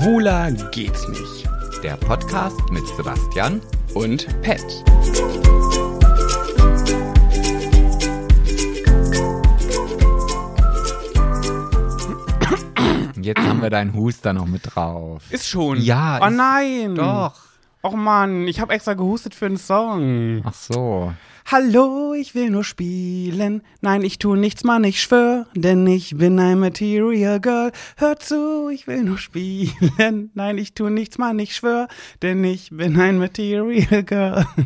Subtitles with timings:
[0.00, 1.46] Schwuler geht's nicht.
[1.82, 3.60] Der Podcast mit Sebastian
[3.92, 4.64] Und Pet.
[13.20, 15.22] Jetzt haben wir deinen Huster noch mit drauf.
[15.30, 15.80] Ist schon.
[15.80, 16.94] Ja, Oh ist- nein.
[16.94, 17.34] Doch.
[17.82, 20.42] Och Mann, ich habe extra gehustet für einen Song.
[20.44, 21.12] Ach so.
[21.52, 23.62] Hallo, ich will nur spielen.
[23.80, 27.72] Nein, ich tu nichts, Mann, ich schwör, denn ich bin ein Material Girl.
[27.96, 30.30] Hör zu, ich will nur spielen.
[30.34, 31.88] Nein, ich tu nichts, Mann, ich schwör,
[32.22, 34.46] denn ich bin ein Material Girl.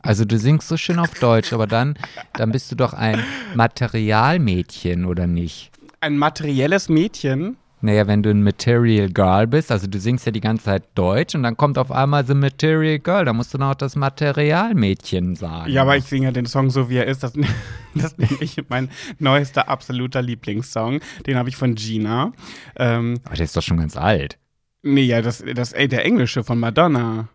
[0.00, 1.98] Also du singst so schön auf Deutsch, aber dann,
[2.34, 3.22] dann bist du doch ein
[3.54, 5.72] Materialmädchen, oder nicht?
[6.00, 7.56] Ein materielles Mädchen.
[7.84, 11.34] Naja, wenn du ein Material Girl bist, also du singst ja die ganze Zeit Deutsch
[11.34, 15.70] und dann kommt auf einmal so Material Girl, da musst du noch das Materialmädchen sagen.
[15.70, 17.22] Ja, aber ich singe ja den Song so, wie er ist.
[17.22, 17.34] Das,
[17.94, 18.88] das nenne ich mein
[19.18, 21.00] neuester absoluter Lieblingssong.
[21.26, 22.32] Den habe ich von Gina.
[22.76, 24.38] Ähm, Aber der ist doch schon ganz alt.
[24.82, 27.28] nee, ja, das, das, ey, der englische von Madonna.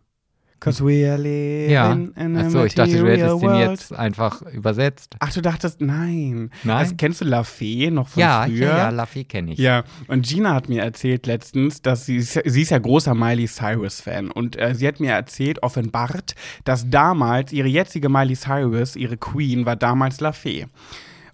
[0.60, 1.94] Cause we are living Ja.
[1.94, 3.70] in a Achso, ich dachte, du hättest den world.
[3.70, 5.16] jetzt einfach übersetzt.
[5.20, 6.52] Ach, du dachtest, nein.
[6.64, 6.84] Nein?
[6.84, 8.68] Das, kennst du La Fee noch von Ja, früher?
[8.68, 9.60] ja, ja, Laffy kenne ich.
[9.60, 14.32] Ja, und Gina hat mir erzählt letztens, dass sie, sie ist ja großer Miley Cyrus-Fan
[14.32, 19.66] und äh, sie hat mir erzählt, offenbart, dass damals ihre jetzige Miley Cyrus, ihre Queen,
[19.66, 20.66] war damals La Fee.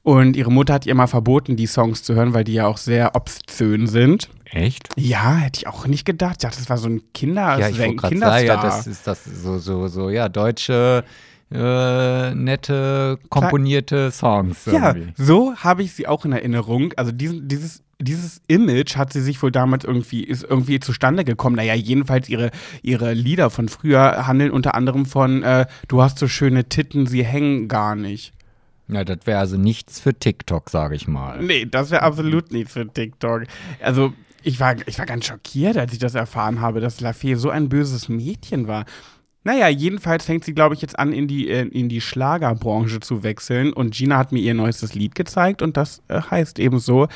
[0.05, 2.77] Und ihre Mutter hat ihr mal verboten, die Songs zu hören, weil die ja auch
[2.77, 4.29] sehr obszön sind.
[4.43, 4.89] Echt?
[4.95, 6.35] Ja, hätte ich auch nicht gedacht.
[6.35, 8.31] Ich dachte, das war so ein Kinder Ja, ich gerade Kinderstar.
[8.31, 11.03] sagen, ja, das ist das so, so, so, ja, deutsche,
[11.51, 14.65] äh, nette, komponierte Songs.
[14.67, 15.13] Ja, irgendwie.
[15.17, 16.93] so habe ich sie auch in Erinnerung.
[16.97, 21.55] Also diesen, dieses, dieses Image hat sie sich wohl damals irgendwie, ist irgendwie zustande gekommen.
[21.55, 22.51] Naja, jedenfalls ihre,
[22.83, 27.25] ihre Lieder von früher handeln unter anderem von äh, Du hast so schöne Titten, sie
[27.25, 28.34] hängen gar nicht.
[28.87, 31.41] Ja, das wäre also nichts für TikTok, sage ich mal.
[31.41, 33.43] Nee, das wäre absolut nichts für TikTok.
[33.81, 37.49] Also, ich war, ich war ganz schockiert, als ich das erfahren habe, dass Lafay so
[37.49, 38.85] ein böses Mädchen war.
[39.43, 43.21] Naja, jedenfalls fängt sie, glaube ich, jetzt an, in die, äh, in die Schlagerbranche zu
[43.21, 43.73] wechseln.
[43.73, 47.07] Und Gina hat mir ihr neuestes Lied gezeigt und das äh, heißt eben so: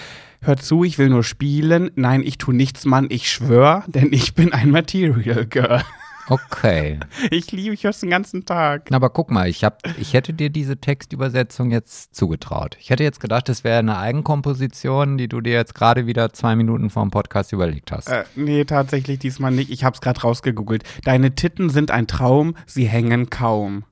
[0.42, 1.90] Hört zu, ich will nur spielen.
[1.96, 5.82] Nein, ich tu nichts, Mann, ich schwör, denn ich bin ein Material Girl.
[6.30, 7.00] Okay.
[7.32, 8.92] Ich liebe, hör's den ganzen Tag.
[8.92, 12.78] Aber guck mal, ich, hab, ich hätte dir diese Textübersetzung jetzt zugetraut.
[12.80, 16.56] Ich hätte jetzt gedacht, das wäre eine Eigenkomposition, die du dir jetzt gerade wieder zwei
[16.56, 18.08] Minuten vor dem Podcast überlegt hast.
[18.10, 19.70] Äh, nee, tatsächlich diesmal nicht.
[19.70, 20.84] Ich hab's gerade rausgegoogelt.
[21.04, 23.84] Deine Titten sind ein Traum, sie hängen kaum.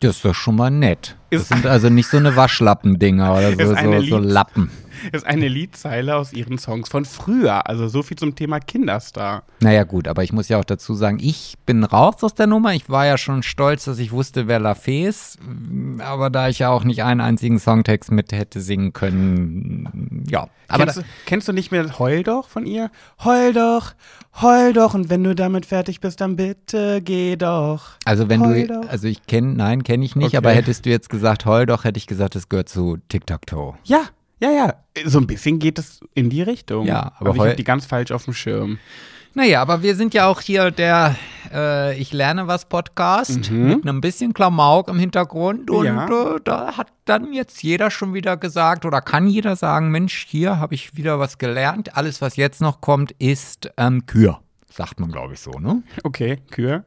[0.00, 1.16] Das ist doch schon mal nett.
[1.30, 4.70] Das Ist- sind also nicht so eine Waschlappendinger oder so, so, so Lappen.
[5.12, 7.66] ist eine Liedzeile aus ihren Songs von früher.
[7.68, 9.42] Also so viel zum Thema Kinderstar.
[9.60, 12.74] Naja, gut, aber ich muss ja auch dazu sagen, ich bin raus aus der Nummer.
[12.74, 15.38] Ich war ja schon stolz, dass ich wusste, wer Lafay ist.
[15.98, 20.48] Aber da ich ja auch nicht einen einzigen Songtext mit hätte singen können, ja.
[20.68, 22.90] Aber kennst, du, kennst du nicht mehr Heul doch von ihr?
[23.22, 23.92] Heul doch,
[24.40, 27.82] heul doch und wenn du damit fertig bist, dann bitte geh doch.
[28.04, 28.88] also wenn Heul du, doch.
[28.88, 30.36] also ich kenne, nein, kenne ich nicht, Okay.
[30.38, 33.74] aber hättest du jetzt gesagt, heul doch, hätte ich gesagt, das gehört zu Tic-Tac-Toe.
[33.84, 34.04] Ja,
[34.50, 34.74] ja, ja.
[35.06, 36.86] So ein bisschen geht es in die Richtung.
[36.86, 38.78] Ja, aber aber ich Heul- hab die ganz falsch auf dem Schirm.
[39.36, 41.16] Naja, aber wir sind ja auch hier der
[41.52, 45.70] äh, Ich lerne was Podcast mit einem bisschen Klamauk im Hintergrund.
[45.70, 46.06] Und Ja.
[46.36, 50.60] äh, da hat dann jetzt jeder schon wieder gesagt oder kann jeder sagen, Mensch, hier
[50.60, 51.96] habe ich wieder was gelernt.
[51.96, 54.40] Alles, was jetzt noch kommt, ist ähm, Kür.
[54.70, 55.82] Sagt man, glaube ich, so, ne?
[56.04, 56.84] Okay, Kühe.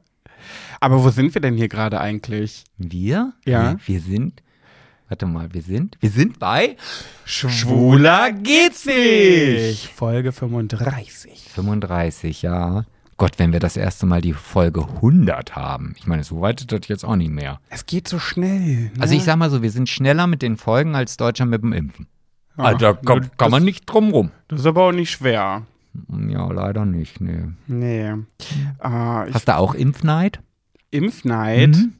[0.79, 2.63] Aber wo sind wir denn hier gerade eigentlich?
[2.77, 3.33] Wir?
[3.45, 3.71] Ja.
[3.85, 4.41] Wir, wir sind,
[5.09, 6.75] warte mal, wir sind, wir sind bei
[7.25, 9.87] Schwuler geht's nicht.
[9.93, 11.49] Folge 35.
[11.53, 12.85] 35, ja.
[13.17, 15.95] Gott, wenn wir das erste Mal die Folge 100 haben.
[15.97, 17.59] Ich meine, so weit ist das jetzt auch nicht mehr.
[17.69, 18.59] Es geht so schnell.
[18.85, 18.91] Ne?
[18.99, 21.73] Also ich sag mal so, wir sind schneller mit den Folgen als Deutscher mit dem
[21.73, 22.07] Impfen.
[22.57, 24.31] Ja, also da kann, das- kann man nicht drum rum.
[24.49, 25.63] Das ist aber auch nicht schwer.
[26.29, 27.43] Ja, leider nicht, nee.
[27.65, 28.09] Nee.
[28.09, 28.17] Äh,
[28.81, 30.39] Hast du auch Impfneid?
[30.91, 31.69] Impfneid?
[31.75, 31.93] Mhm.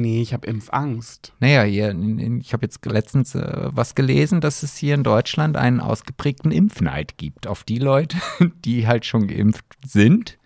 [0.00, 1.32] Nee, ich habe Impfangst.
[1.40, 1.94] Naja, hier,
[2.40, 7.18] ich habe jetzt letztens äh, was gelesen, dass es hier in Deutschland einen ausgeprägten Impfneid
[7.18, 8.16] gibt auf die Leute,
[8.64, 10.38] die halt schon geimpft sind.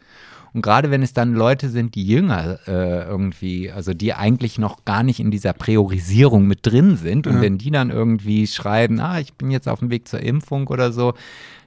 [0.53, 4.85] Und gerade wenn es dann Leute sind, die jünger äh, irgendwie, also die eigentlich noch
[4.85, 7.41] gar nicht in dieser Priorisierung mit drin sind und Ja.
[7.43, 10.93] wenn die dann irgendwie schreiben, ah, ich bin jetzt auf dem Weg zur Impfung oder
[10.93, 11.15] so,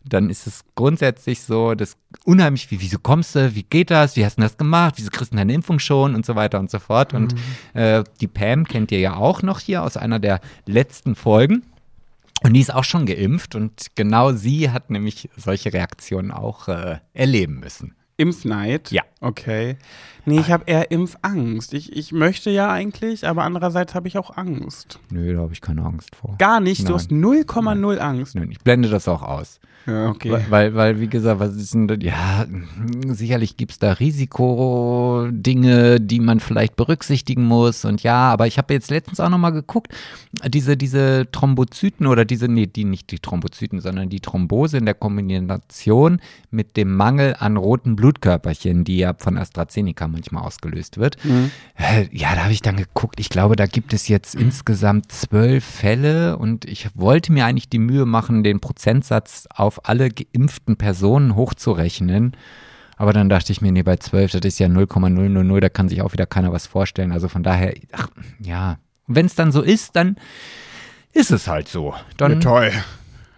[0.09, 4.25] dann ist es grundsätzlich so, das unheimlich, wie, wieso kommst du, wie geht das, wie
[4.25, 6.79] hast du das gemacht, wieso kriegst du deine Impfung schon und so weiter und so
[6.79, 7.13] fort.
[7.13, 7.35] Und
[7.73, 11.63] äh, die Pam kennt ihr ja auch noch hier aus einer der letzten Folgen.
[12.43, 16.99] Und die ist auch schon geimpft und genau sie hat nämlich solche Reaktionen auch äh,
[17.13, 17.96] erleben müssen.
[18.17, 18.91] Impfneid?
[18.91, 19.03] Ja.
[19.21, 19.77] Okay.
[20.25, 21.73] Nee, ich habe eher Impfangst.
[21.73, 24.99] Ich, ich möchte ja eigentlich, aber andererseits habe ich auch Angst.
[25.09, 26.35] Nö, da habe ich keine Angst vor.
[26.37, 26.81] Gar nicht.
[26.81, 26.93] Du Nein.
[26.95, 28.35] hast 0,0 Angst.
[28.35, 29.61] Nö, ich blende das auch aus.
[29.85, 30.31] Ja, okay.
[30.31, 32.45] Weil, weil, weil, wie gesagt, was ist denn, ja,
[33.07, 37.85] sicherlich gibt es da Risikodinge, die man vielleicht berücksichtigen muss.
[37.85, 39.93] Und ja, aber ich habe jetzt letztens auch nochmal geguckt,
[40.45, 44.95] diese, diese Thrombozyten oder diese, nee, die nicht die Thrombozyten, sondern die Thrombose in der
[44.95, 46.19] Kombination
[46.51, 51.17] mit dem Mangel an roten Blutkörperchen, die ja von AstraZeneca manchmal ausgelöst wird.
[51.75, 53.19] Äh, Ja, da habe ich dann geguckt.
[53.19, 57.79] Ich glaube, da gibt es jetzt insgesamt zwölf Fälle und ich wollte mir eigentlich die
[57.79, 62.37] Mühe machen, den Prozentsatz auf alle geimpften Personen hochzurechnen.
[62.95, 66.01] Aber dann dachte ich mir, nee, bei zwölf, das ist ja 0,000, da kann sich
[66.01, 67.11] auch wieder keiner was vorstellen.
[67.11, 68.07] Also von daher, ach,
[68.39, 68.77] ja.
[69.05, 70.15] Wenn es dann so ist, dann
[71.13, 71.93] ist es halt so.
[72.15, 72.71] Dann, Ja, toll.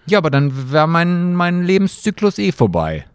[0.05, 3.05] ja, aber dann wäre mein, mein Lebenszyklus eh vorbei.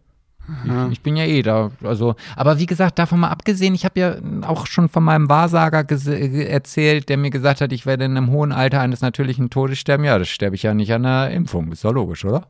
[0.64, 1.70] Ich, ich bin ja eh da.
[1.82, 5.84] Also, aber wie gesagt, davon mal abgesehen, ich habe ja auch schon von meinem Wahrsager
[5.88, 10.04] erzählt, der mir gesagt hat, ich werde in einem hohen Alter eines natürlichen Todes sterben.
[10.04, 11.72] Ja, das sterbe ich ja nicht an der Impfung.
[11.72, 12.46] Ist doch logisch, oder?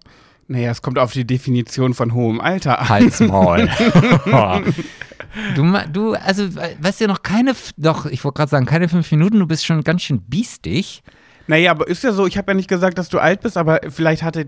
[0.47, 2.89] Naja, es kommt auf die Definition von hohem Alter an.
[2.89, 3.69] Halt's Maul.
[5.55, 9.39] du, du, also, weißt du, noch keine, doch, ich wollte gerade sagen, keine fünf Minuten,
[9.39, 11.03] du bist schon ganz schön biestig.
[11.47, 13.81] Naja, aber ist ja so, ich habe ja nicht gesagt, dass du alt bist, aber
[13.89, 14.47] vielleicht hatte,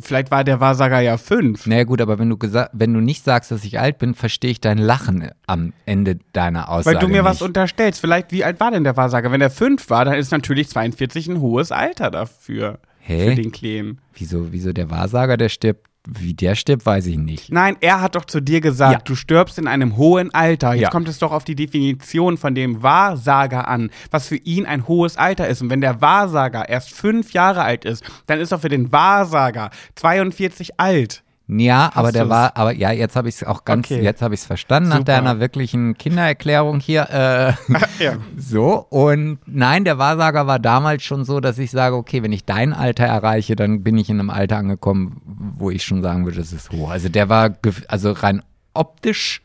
[0.00, 1.66] vielleicht war der Wahrsager ja fünf.
[1.66, 2.36] Naja, gut, aber wenn du,
[2.72, 6.68] wenn du nicht sagst, dass ich alt bin, verstehe ich dein Lachen am Ende deiner
[6.68, 6.96] Aussage.
[6.96, 7.48] Weil du mir was nicht.
[7.48, 8.00] unterstellst.
[8.00, 9.32] Vielleicht, wie alt war denn der Wahrsager?
[9.32, 12.78] Wenn er fünf war, dann ist natürlich 42 ein hohes Alter dafür.
[13.00, 13.30] Hä?
[13.30, 14.00] Für den Kleinen.
[14.14, 17.52] Wieso, wieso der Wahrsager, der stirbt, wie der stirbt, weiß ich nicht.
[17.52, 18.98] Nein, er hat doch zu dir gesagt, Ja.
[19.04, 20.72] du stirbst in einem hohen Alter.
[20.72, 20.90] Jetzt Ja.
[20.90, 25.16] kommt es doch auf die Definition von dem Wahrsager an, was für ihn ein hohes
[25.18, 25.60] Alter ist.
[25.60, 29.70] Und wenn der Wahrsager erst fünf Jahre alt ist, dann ist er für den Wahrsager
[29.96, 31.22] 42 alt.
[31.50, 32.30] Ja, aber der du's?
[32.30, 34.02] war, aber ja, jetzt habe ich es auch ganz, Okay.
[34.02, 35.12] jetzt habe ich es verstanden nach Super.
[35.12, 37.08] deiner wirklichen Kindererklärung hier.
[37.10, 37.52] Äh,
[37.98, 38.16] Ja.
[38.36, 42.44] so, und nein, der Wahrsager war damals schon so, dass ich sage, okay, wenn ich
[42.44, 46.36] dein Alter erreiche, dann bin ich in einem Alter angekommen, wo ich schon sagen würde,
[46.38, 46.90] das ist hoch.
[46.90, 47.56] Also der war,
[47.88, 48.42] also rein
[48.74, 49.40] optisch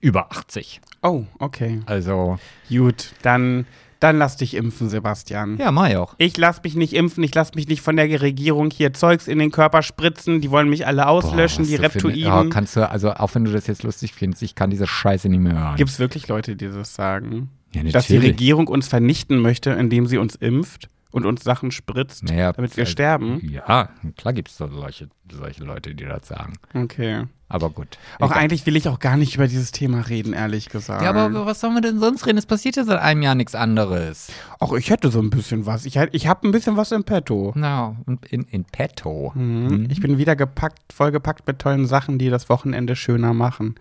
[0.00, 0.80] über 80.
[1.02, 1.80] Oh, okay.
[1.86, 2.38] Also,
[2.68, 3.66] Gut, dann,
[4.02, 5.58] dann lass dich impfen, Sebastian.
[5.58, 6.14] ja, mach ich auch.
[6.18, 9.38] Ich lass mich nicht impfen, ich lass mich nicht von der Regierung hier Zeugs in
[9.38, 12.18] den Körper spritzen, die wollen mich alle auslöschen, Boah, die eine- Reptoiden.
[12.20, 15.28] Ja, kannst du, also auch wenn du das jetzt lustig findest, ich kann diese Scheiße
[15.28, 15.76] nicht mehr hören.
[15.76, 17.50] Gibt es wirklich Leute, die das sagen?
[17.74, 18.18] ja, Dass die.
[18.18, 22.82] Regierung uns vernichten möchte, indem sie uns impft und uns Sachen spritzt, Naja, damit wir
[22.82, 23.40] also, sterben?
[23.48, 26.54] Ja, klar gibt es solche, solche Leute, die das sagen.
[26.74, 27.24] Okay.
[27.48, 27.98] Aber gut.
[28.18, 28.38] Auch Egal.
[28.44, 31.02] eigentlich will ich auch gar nicht über dieses Thema reden, ehrlich gesagt.
[31.02, 32.38] Ja, aber was sollen wir denn sonst reden?
[32.38, 34.32] Es passiert ja seit einem Jahr nichts anderes.
[34.58, 35.84] Auch ich hätte so ein bisschen was.
[35.84, 37.52] Ich, ich habe ein bisschen was im Petto.
[37.54, 39.32] Na, und in, in petto.
[39.34, 39.86] Mhm.
[39.90, 43.74] Ich bin wieder gepackt, vollgepackt mit tollen Sachen, die das Wochenende schöner machen.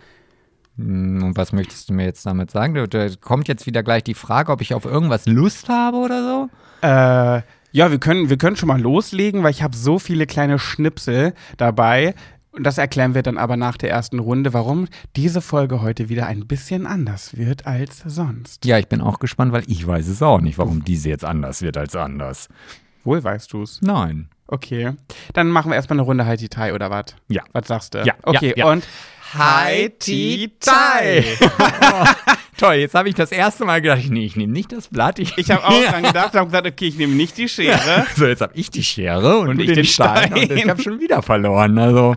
[0.78, 2.74] Hm, Und was möchtest du mir jetzt damit sagen?
[2.90, 6.50] Da kommt jetzt wieder gleich die Frage, ob ich auf irgendwas Lust habe oder so?
[6.82, 7.42] Äh,
[7.74, 11.34] ja, wir können, wir können schon mal loslegen, weil ich habe so viele kleine Schnipsel
[11.58, 12.16] dabei.
[12.52, 16.28] Und das erklären wir dann aber nach der ersten Runde, warum diese Folge heute wieder
[16.28, 18.66] ein bisschen anders wird als sonst.
[18.66, 21.62] Ja, ich bin auch gespannt, weil ich weiß es auch nicht, warum diese jetzt anders
[21.62, 22.50] wird als anders.
[23.06, 23.80] Wohl weißt du's.
[23.82, 24.28] Nein.
[24.48, 24.92] Okay.
[25.32, 27.16] Dann machen wir erstmal eine Runde Haiti Tai oder was?
[27.30, 27.44] Ja.
[27.54, 28.04] Was sagst du?
[28.04, 28.72] Ja, Okay, ja, ja.
[28.72, 28.86] und
[29.34, 31.24] Haiti Tai.
[32.62, 35.18] Toll, jetzt habe ich das erste Mal gedacht, nee, ich nehme nicht das Blatt.
[35.18, 38.06] Ich, Ich habe auch dran gedacht, habe gesagt, okay, ich nehme nicht die Schere.
[38.16, 40.32] So, jetzt habe ich die Schere und, Und ich den Stein.
[40.32, 41.76] Und ich habe schon wieder verloren.
[41.80, 42.16] Also,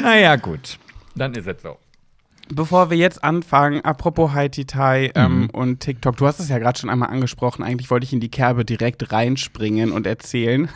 [0.00, 0.78] naja, gut.
[1.14, 1.76] Dann ist es so.
[2.48, 5.50] Bevor wir jetzt anfangen, apropos Haiti Tai ähm, Mhm.
[5.50, 8.30] und TikTok, du hast es ja gerade schon einmal angesprochen, eigentlich wollte ich in die
[8.30, 10.70] Kerbe direkt reinspringen und erzählen.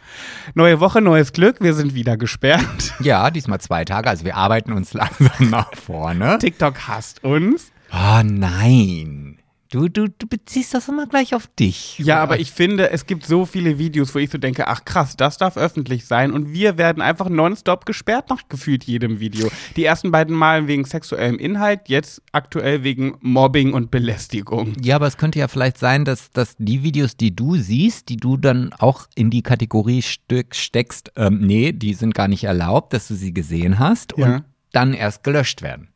[0.54, 2.92] Neue Woche, neues Glück, wir sind wieder gesperrt.
[3.00, 4.08] Ja, diesmal zwei Tage.
[4.10, 6.38] Also wir arbeiten uns langsam nach vorne.
[6.38, 7.72] TikTok hasst uns.
[7.92, 9.38] Oh nein.
[9.72, 11.98] Du, du, du beziehst das immer gleich auf dich.
[11.98, 15.16] Ja, aber ich finde, es gibt so viele Videos, wo ich so denke, ach krass,
[15.16, 19.50] das darf öffentlich sein und wir werden einfach nonstop gesperrt nach gefühlt jedem Video.
[19.74, 24.72] Die ersten beiden Mal wegen sexuellem Inhalt, jetzt aktuell wegen Mobbing und Belästigung.
[24.80, 28.16] Ja, aber es könnte ja vielleicht sein, dass, dass die Videos, die du siehst, die
[28.16, 32.92] du dann auch in die Kategorie Stück steckst, ähm, nee, die sind gar nicht erlaubt,
[32.92, 34.26] dass du sie gesehen hast Ja.
[34.26, 35.88] und dann erst gelöscht werden.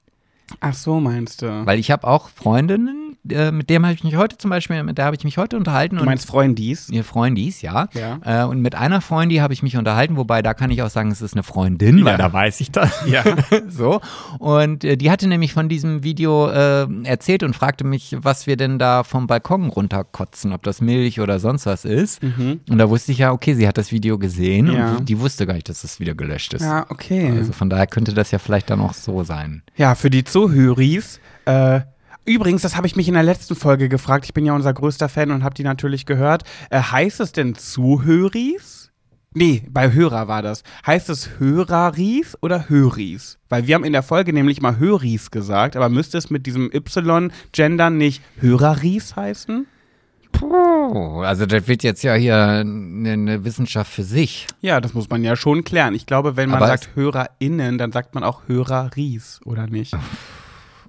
[0.60, 1.66] Ach so, meinst du?
[1.66, 4.98] Weil ich habe auch Freundinnen, äh, mit dem habe ich mich heute zum Beispiel, mit
[4.98, 5.96] der habe ich mich heute unterhalten.
[5.96, 6.88] Du meinst Freundis?
[6.88, 7.88] Ihr Freundis, ja.
[7.92, 8.44] Ja.
[8.44, 11.10] Äh, und mit einer Freundin habe ich mich unterhalten, wobei da kann ich auch sagen,
[11.10, 12.18] es ist eine Freundin, weil Ja.
[12.18, 12.90] da weiß ich das.
[13.06, 13.22] Ja.
[13.68, 14.00] so.
[14.38, 18.56] Und äh, die hatte nämlich von diesem Video äh, erzählt und fragte mich, was wir
[18.56, 22.20] denn da vom Balkon runterkotzen, ob das Milch oder sonst was ist.
[22.22, 24.72] Und da wusste ich ja, okay, sie hat das Video gesehen Mhm.
[24.74, 24.96] Ja.
[24.96, 26.62] und die wusste gar nicht, dass das wieder gelöscht ist.
[26.62, 27.30] Ja, okay.
[27.36, 29.62] Also von daher könnte das ja vielleicht dann auch so sein.
[29.76, 31.20] Ja, für die Zuhöris.
[31.46, 31.80] Äh,
[32.30, 34.24] übrigens, das habe ich mich in der letzten Folge gefragt.
[34.24, 36.44] Ich bin ja unser größter Fan und habe die natürlich gehört.
[36.70, 38.90] Äh, heißt es denn Zuhöris?
[39.32, 40.64] Nee, bei Hörer war das.
[40.84, 43.38] Heißt es Höreris oder Höris?
[43.48, 46.70] Weil wir haben in der Folge nämlich mal Höris gesagt, aber müsste es mit diesem
[46.72, 49.66] Y-Gendern nicht Höreris heißen?
[50.32, 54.46] Puh, also das wird jetzt ja hier eine, eine Wissenschaft für sich.
[54.62, 55.94] Ja, das muss man ja schon klären.
[55.94, 59.94] Ich glaube, wenn man Aber sagt HörerInnen, dann sagt man auch Höreris, oder nicht?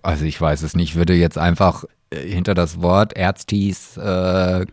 [0.02, 4.66] Also ich weiß es nicht, ich würde jetzt einfach äh, hinter das Wort Ärztis, äh,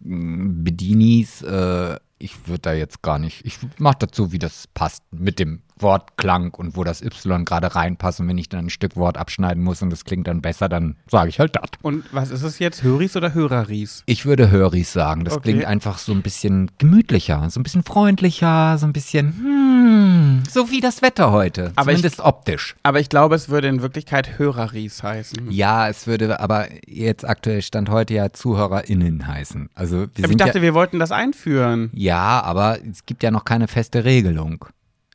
[0.00, 5.38] Bedinis, äh, ich würde da jetzt gar nicht, ich mache dazu, wie das passt, mit
[5.38, 9.16] dem Wortklang und wo das Y gerade reinpasst und wenn ich dann ein Stück Wort
[9.18, 11.70] abschneiden muss und das klingt dann besser, dann sage ich halt das.
[11.82, 12.82] Und was ist es jetzt?
[12.82, 14.02] Höris oder Höreris?
[14.06, 15.50] Ich würde Höris sagen, das Okay.
[15.52, 20.70] klingt einfach so ein bisschen gemütlicher, so ein bisschen freundlicher, so ein bisschen, hm, so
[20.70, 22.76] wie das Wetter heute, Aber ich- zumindest optisch.
[22.82, 25.50] Aber ich glaube, es würde in Wirklichkeit Höreris heißen.
[25.50, 29.70] Ja, es würde aber jetzt aktuell Stand heute ja ZuhörerInnen heißen.
[29.74, 31.90] Also wir Aber ich sind dachte, ja, wir wollten das einführen.
[31.94, 34.64] ja, aber es gibt ja noch keine feste Regelung.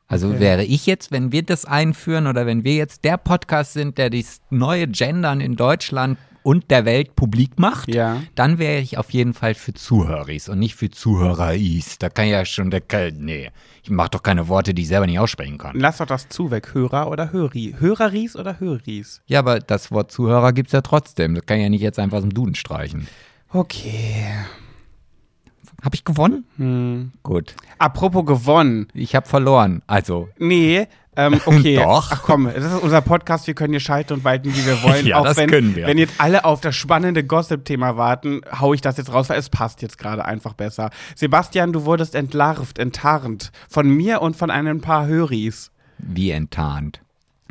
[0.10, 0.40] Also Okay.
[0.42, 4.10] wäre ich jetzt, wenn wir das einführen oder wenn wir jetzt der Podcast sind, der
[4.10, 8.24] das neue Gendern in Deutschland und der Welt publik macht, Ja.
[8.34, 12.00] dann wäre ich auf jeden Fall für Zuhöris und nicht für Zuhöreris.
[12.00, 13.52] Da kann ja schon der Ke- nee,
[13.84, 15.78] ich mache doch keine Worte, die ich selber nicht aussprechen kann.
[15.78, 16.74] Lass doch das zu weg.
[16.74, 17.76] Hörer oder Höri?
[17.78, 19.22] Höreris oder Höris?
[19.28, 21.36] Ja, aber das Wort Zuhörer gibt's ja trotzdem.
[21.36, 23.08] Das kann ich ja nicht jetzt einfach aus dem Duden streichen.
[23.52, 24.26] Okay.
[25.84, 26.46] Habe ich gewonnen?
[26.58, 27.12] Hm.
[27.24, 27.56] Gut.
[27.78, 28.88] Apropos gewonnen.
[28.94, 29.82] Ich habe verloren.
[29.88, 31.76] Also, Nee, ähm, okay.
[31.78, 32.12] Doch.
[32.12, 35.06] Ach komm, das ist unser Podcast, wir können hier schalten und walten, wie wir wollen.
[35.06, 35.88] Ja, Auch das wenn, können wir.
[35.88, 39.50] Wenn jetzt alle auf das spannende Gossip-Thema warten, hau ich das jetzt raus, weil es
[39.50, 40.90] passt jetzt gerade einfach besser.
[41.16, 43.52] Sebastian, du wurdest entlarvt, enttarnt.
[43.70, 45.72] Von mir und von ein paar Höris.
[45.98, 47.02] wie enttarnt.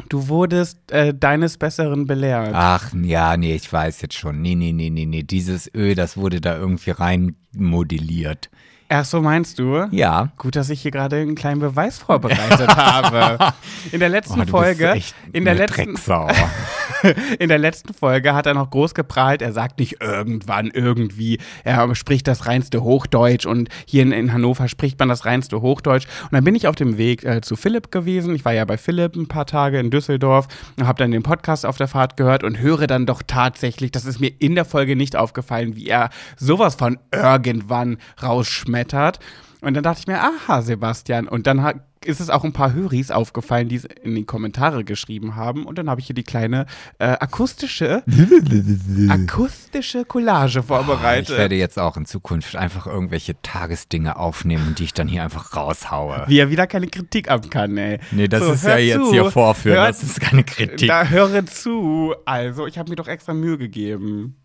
[0.09, 2.51] Du wurdest äh, deines Besseren belehrt.
[2.55, 4.41] Ach, ja, nee, ich weiß jetzt schon.
[4.41, 5.23] Nee, nee, nee, nee, nee.
[5.23, 8.49] Dieses Öl, das wurde da irgendwie rein modelliert.
[8.91, 9.87] Ach so meinst du?
[9.91, 10.33] Ja.
[10.39, 13.53] Gut, dass ich hier gerade einen kleinen Beweis vorbereitet habe.
[13.93, 14.99] In der letzten Oh, Folge,
[15.33, 16.27] in der letzten, Drecksau.
[17.39, 19.43] in der letzten Folge hat er noch groß geprahlt.
[19.43, 21.39] Er sagt nicht irgendwann irgendwie.
[21.65, 26.07] Er spricht das reinste Hochdeutsch und hier in, in Hannover spricht man das reinste Hochdeutsch.
[26.25, 28.35] Und dann bin ich auf dem Weg äh, zu Philipp gewesen.
[28.35, 31.67] Ich war ja bei Philipp ein paar Tage in Düsseldorf und habe dann den Podcast
[31.67, 34.97] auf der Fahrt gehört und höre dann doch tatsächlich, das ist mir in der Folge
[34.97, 39.19] nicht aufgefallen, wie er sowas von irgendwann rausschmettert.
[39.61, 41.27] Und dann dachte ich mir, aha, Sebastian.
[41.27, 44.85] Und dann hat, ist es auch ein paar Höris aufgefallen, die es in die Kommentare
[44.85, 45.67] geschrieben haben.
[45.67, 46.67] Und dann habe ich hier die kleine
[46.99, 48.03] äh, akustische,
[49.09, 51.53] akustische Collage Ich werde vorbereitet.
[51.53, 56.25] jetzt auch in Zukunft einfach irgendwelche Tagesdinge aufnehmen, die ich dann hier einfach raushaue.
[56.29, 57.99] wie er wieder keine Kritik ab kann, ey.
[58.11, 59.13] Nee, das So, ist ja jetzt zu.
[59.13, 59.79] hier vorführen.
[59.79, 60.89] Hör- Das ist keine Kritik.
[60.89, 62.15] Da höre zu.
[62.25, 64.37] Also, ich habe mir doch extra Mühe gegeben.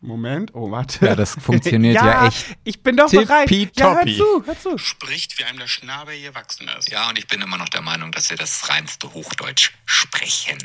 [0.00, 1.06] Moment, oh, warte.
[1.06, 3.50] Ja, das funktioniert ja echt Ich bin doch bereit.
[3.76, 4.78] Ja, hör zu, hör zu.
[4.78, 6.90] spricht, wie einem der Schnabel gewachsen ist.
[6.90, 10.58] Ja, und ich bin immer noch der Meinung, dass wir das reinste Hochdeutsch sprechen.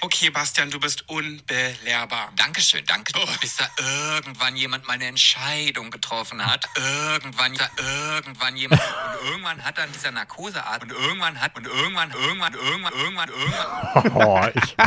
[0.00, 2.32] Okay, Bastian, du bist unbelehrbar.
[2.36, 3.12] Dankeschön, danke.
[3.16, 3.26] Oh.
[3.40, 3.68] Bis da
[4.12, 6.68] irgendwann jemand mal eine Entscheidung getroffen hat.
[6.76, 7.68] Irgendwann, da
[8.14, 8.80] irgendwann jemand.
[9.22, 10.82] Und irgendwann hat dann dieser Narkosearzt.
[10.82, 11.56] Und irgendwann hat.
[11.56, 14.12] Und irgendwann, irgendwann, irgendwann, irgendwann, irgendwann.
[14.14, 14.76] Oh, ich.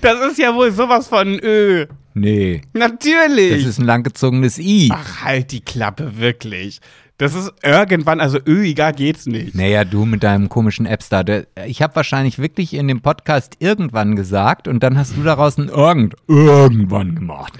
[0.00, 1.86] Das ist ja wohl sowas von Ö.
[2.14, 2.62] Nee.
[2.72, 3.62] Natürlich.
[3.62, 4.90] Das ist ein langgezogenes I.
[4.92, 6.80] Ach, halt die Klappe, wirklich.
[7.22, 9.54] Das ist irgendwann, also öiger geht's nicht.
[9.54, 11.22] Naja, du mit deinem komischen Appstar.
[11.22, 15.56] Der- Ich habe wahrscheinlich wirklich in dem Podcast irgendwann gesagt und dann hast du daraus
[15.56, 17.52] ein irgend, irgendwann gemacht.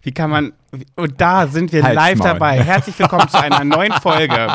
[0.00, 0.52] Wie kann man.
[0.96, 2.26] Und da sind wir Halt's live Maul.
[2.28, 2.62] dabei.
[2.62, 4.54] Herzlich willkommen zu einer neuen Folge.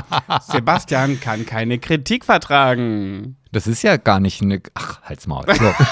[0.50, 3.38] Sebastian kann keine Kritik vertragen.
[3.52, 4.60] Das ist ja gar nicht eine.
[4.74, 5.46] Ach, halt's Maul.
[5.48, 5.72] So.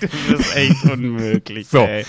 [0.00, 1.68] Das ist echt unmöglich.
[1.68, 1.80] So.
[1.84, 2.04] Ey.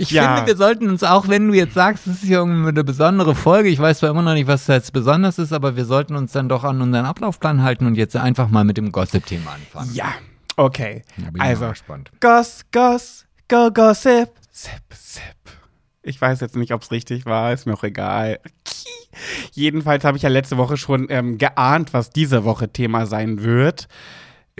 [0.00, 0.36] Ich Ja.
[0.36, 3.34] finde, wir sollten uns auch, wenn du jetzt sagst, es ist hier irgendwie eine besondere
[3.34, 6.16] Folge, ich weiß zwar immer noch nicht, was da jetzt besonders ist, aber wir sollten
[6.16, 9.94] uns dann doch an unseren Ablaufplan halten und jetzt einfach mal mit dem Gossip-Thema anfangen.
[9.94, 10.12] Ja,
[10.56, 11.02] okay.
[11.38, 11.70] Also.
[12.20, 15.22] Goss, Goss, Go, Gossip, Sip, Sip.
[16.02, 18.40] Ich weiß jetzt nicht, ob es richtig war, ist mir auch egal.
[19.52, 23.86] Jedenfalls habe ich ja letzte Woche schon ähm, geahnt, was diese Woche Thema sein wird.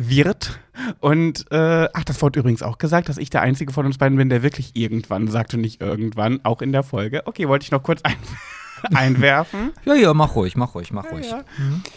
[0.08, 0.58] Wird.
[1.00, 4.16] Und, äh, ach, das wurde übrigens auch gesagt, dass ich der Einzige von uns beiden
[4.16, 7.22] bin, der wirklich irgendwann sagt und nicht irgendwann, auch in der Folge.
[7.26, 8.16] Okay, wollte ich noch kurz ein
[8.94, 9.72] einwerfen.
[9.84, 11.30] Ja, ja, mach ruhig, mach ruhig, mach ruhig.
[11.30, 11.42] Ja.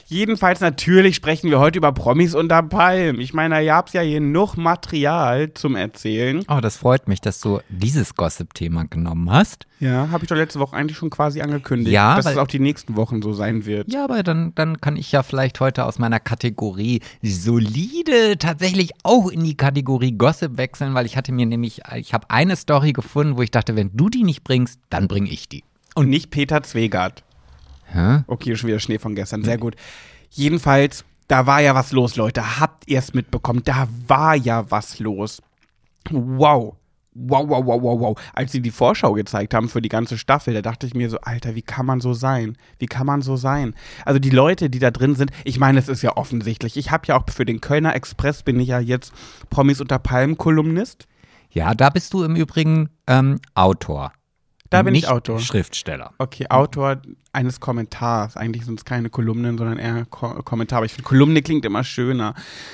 [0.08, 3.20] Jedenfalls natürlich sprechen wir heute über Promis unter Palm.
[3.20, 6.44] Ich meine, ihr habt ja hier noch Material zum Erzählen.
[6.48, 9.66] Oh, das freut mich, dass du dieses Gossip-Thema genommen hast.
[9.80, 12.48] Ja, habe ich doch letzte Woche eigentlich schon quasi angekündigt, Ja, dass weil- es auch
[12.48, 13.92] die nächsten Wochen so sein wird.
[13.92, 19.30] Ja, aber dann, dann kann ich ja vielleicht heute aus meiner Kategorie solide tatsächlich auch
[19.30, 23.38] in die Kategorie Gossip wechseln, weil ich hatte mir nämlich, ich habe eine Story gefunden,
[23.38, 25.64] wo ich dachte, wenn du die nicht bringst, dann bringe ich die.
[25.96, 27.24] Und nicht Peter Zwegert.
[27.86, 28.24] Hä?
[28.28, 29.44] Okay, schon wieder Schnee von gestern.
[29.44, 29.76] Sehr gut.
[30.30, 32.60] Jedenfalls, da war ja was los, Leute.
[32.60, 33.62] Habt ihr es mitbekommen?
[33.64, 35.42] Da war ja was los.
[36.10, 36.76] Wow.
[37.16, 38.22] Wow, wow, wow, wow, wow.
[38.34, 41.20] Als sie die Vorschau gezeigt haben für die ganze Staffel, da dachte ich mir so,
[41.22, 42.58] Alter, wie kann man so sein?
[42.80, 43.76] Wie kann man so sein?
[44.04, 46.76] Also die Leute, die da drin sind, ich meine, es ist ja offensichtlich.
[46.76, 49.14] Ich habe ja auch für den Kölner Express bin ich ja jetzt
[49.52, 51.08] Promis unter Palmen Kolumnist.
[51.52, 54.12] Ja, da bist du im Übrigen ähm, Autor.
[54.74, 55.40] Da bin ich nicht Autor.
[55.40, 56.14] Schriftsteller.
[56.18, 57.02] Okay, Autor
[57.32, 58.38] eines Kommentars.
[58.38, 60.78] Eigentlich sind es keine Kolumnen, sondern eher Ko Kommentar.
[60.78, 62.34] Aber ich finde, Kolumne klingt immer schöner.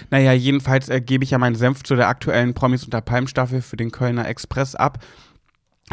[0.10, 3.62] Naja, jedenfalls äh, gebe ich ja meinen Senf zu der aktuellen Promis unter Palm Staffel
[3.62, 5.00] für den Kölner Express ab.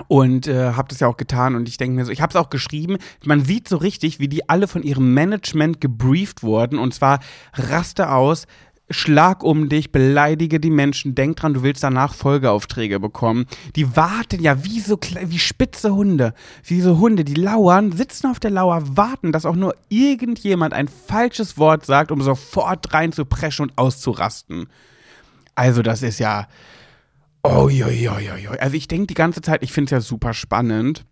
[0.08, 2.36] Und äh, habe das ja auch getan und ich denke mir so, ich habe es
[2.36, 6.92] auch geschrieben, man sieht so richtig, wie die alle von ihrem Management gebrieft wurden und
[6.92, 7.20] zwar
[7.54, 8.46] raste aus,
[8.90, 13.46] schlag um dich, beleidige die Menschen, denk dran, du willst danach Folgeaufträge bekommen.
[13.74, 18.40] Die warten ja wie so wie spitze Hunde, wie so Hunde, die lauern, sitzen auf
[18.40, 23.78] der Lauer, warten, dass auch nur irgendjemand ein falsches Wort sagt, um sofort reinzupreschen und
[23.78, 24.68] auszurasten.
[25.54, 26.46] Also das ist ja
[27.48, 28.50] Oh, jo, jo, jo, jo.
[28.58, 31.04] Also ich denke die ganze Zeit, ich finde es ja super spannend.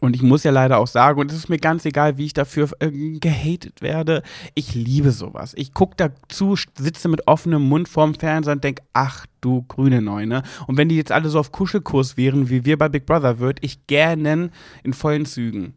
[0.00, 2.32] Und ich muss ja leider auch sagen, und es ist mir ganz egal, wie ich
[2.32, 4.22] dafür äh, gehatet werde,
[4.54, 5.52] ich liebe sowas.
[5.56, 10.42] Ich gucke dazu, sitze mit offenem Mund vorm Fernseher und denke, ach du grüne Neune.
[10.66, 13.62] Und wenn die jetzt alle so auf Kuschelkurs wären, wie wir bei Big Brother, würde
[13.62, 14.50] ich gerne
[14.82, 15.74] in vollen Zügen.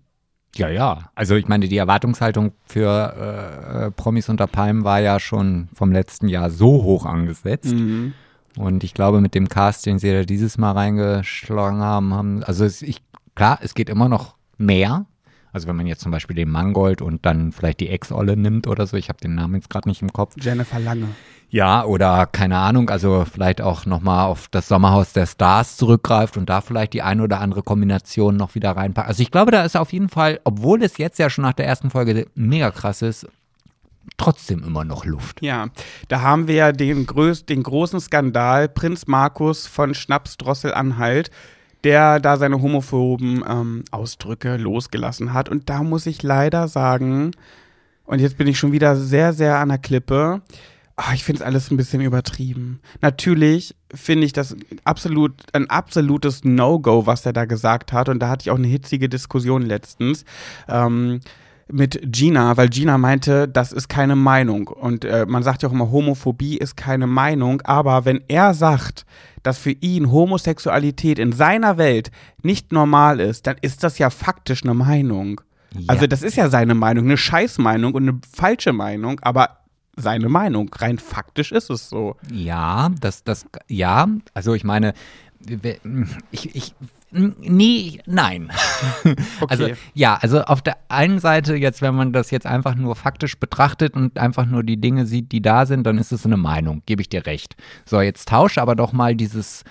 [0.56, 1.10] Ja, ja.
[1.16, 6.28] Also ich meine, die Erwartungshaltung für äh, Promis unter Palmen war ja schon vom letzten
[6.28, 7.74] Jahr so hoch angesetzt.
[7.74, 8.14] Mhm.
[8.58, 12.66] Und ich glaube, mit dem Cast, den sie da dieses Mal reingeschlagen haben, haben also
[12.66, 13.02] es, ich,
[13.36, 15.06] klar, es geht immer noch mehr.
[15.52, 18.88] Also wenn man jetzt zum Beispiel den Mangold und dann vielleicht die Ex-Olle nimmt oder
[18.88, 20.34] so, ich habe den Namen jetzt gerade nicht im Kopf.
[20.42, 21.10] Jennifer Lange.
[21.50, 26.50] Ja, oder keine Ahnung, also vielleicht auch nochmal auf das Sommerhaus der Stars zurückgreift und
[26.50, 29.08] da vielleicht die eine oder andere Kombination noch wieder reinpackt.
[29.08, 31.68] Also ich glaube, da ist auf jeden Fall, obwohl es jetzt ja schon nach der
[31.68, 33.28] ersten Folge mega krass ist,
[34.18, 35.44] trotzdem immer noch Luft.
[35.44, 35.68] Ja,
[36.08, 41.30] da haben wir ja den, den großen Skandal Prinz Markus von Schnapsdrossel-Anhalt,
[41.84, 45.50] der da seine homophoben ähm, Ausdrücke losgelassen hat.
[45.50, 47.32] Und da muss ich leider sagen,
[48.06, 50.42] und jetzt bin ich schon wieder sehr, sehr an der Klippe,
[50.96, 52.80] ah, ich finde es alles ein bisschen übertrieben.
[53.02, 58.10] Natürlich finde ich das absolut ein absolutes No-Go, was er da gesagt hat.
[58.10, 60.26] Und da hatte ich auch eine hitzige Diskussion letztens.
[60.68, 61.20] Ähm,
[61.74, 64.68] mit Gina, weil Gina meinte, das ist keine Meinung.
[64.68, 67.62] Und äh, man sagt ja auch immer, Homophobie ist keine Meinung.
[67.62, 69.06] Aber wenn er sagt,
[69.42, 74.64] dass für ihn Homosexualität in seiner Welt nicht normal ist, dann ist das ja faktisch
[74.64, 75.42] eine Meinung.
[75.88, 79.58] Also das ist ja seine Meinung, eine Scheißmeinung und eine falsche Meinung, aber
[79.96, 80.70] seine Meinung.
[80.74, 82.16] Rein faktisch ist es so.
[82.32, 84.94] Ja, das, das, ja, also ich meine,
[86.32, 86.74] ich, ich,
[87.12, 88.52] nee, nein.
[89.50, 93.38] Also, ja, also auf der einen Seite jetzt, wenn man das jetzt einfach nur faktisch
[93.38, 96.82] betrachtet und einfach nur die Dinge sieht, die da sind, dann ist es eine Meinung,
[96.86, 97.56] gebe ich dir recht.
[97.86, 99.64] So, jetzt tausche aber doch mal dieses,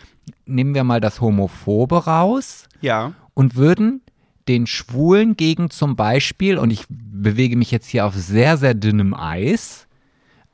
[0.47, 3.13] nehmen wir mal das Homophobe raus Ja.
[3.35, 4.03] und würden
[4.49, 9.15] den Schwulen gegen zum Beispiel, und ich bewege mich jetzt hier auf sehr, sehr dünnem
[9.15, 9.87] Eis,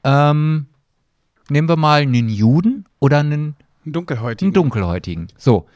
[0.04, 0.66] ähm,
[1.50, 3.56] nehmen wir mal einen Juden oder einen,
[3.88, 4.46] Ein Dunkelhäutigen.
[4.48, 5.28] einen Dunkelhäutigen.
[5.36, 5.66] So.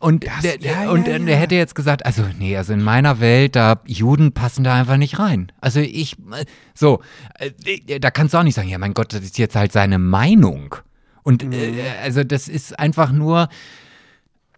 [0.00, 3.20] Und, Das- der, ja, und ja, der hätte jetzt gesagt, also nee, also in meiner
[3.20, 5.52] Welt, da Juden passen da einfach nicht rein.
[5.60, 7.02] Also ich, äh, so,
[7.38, 9.98] äh, da kannst du auch nicht sagen, ja mein Gott, das ist jetzt halt seine
[9.98, 10.74] Meinung.
[11.22, 11.52] Und Mhm.
[11.52, 13.50] äh, also das ist einfach nur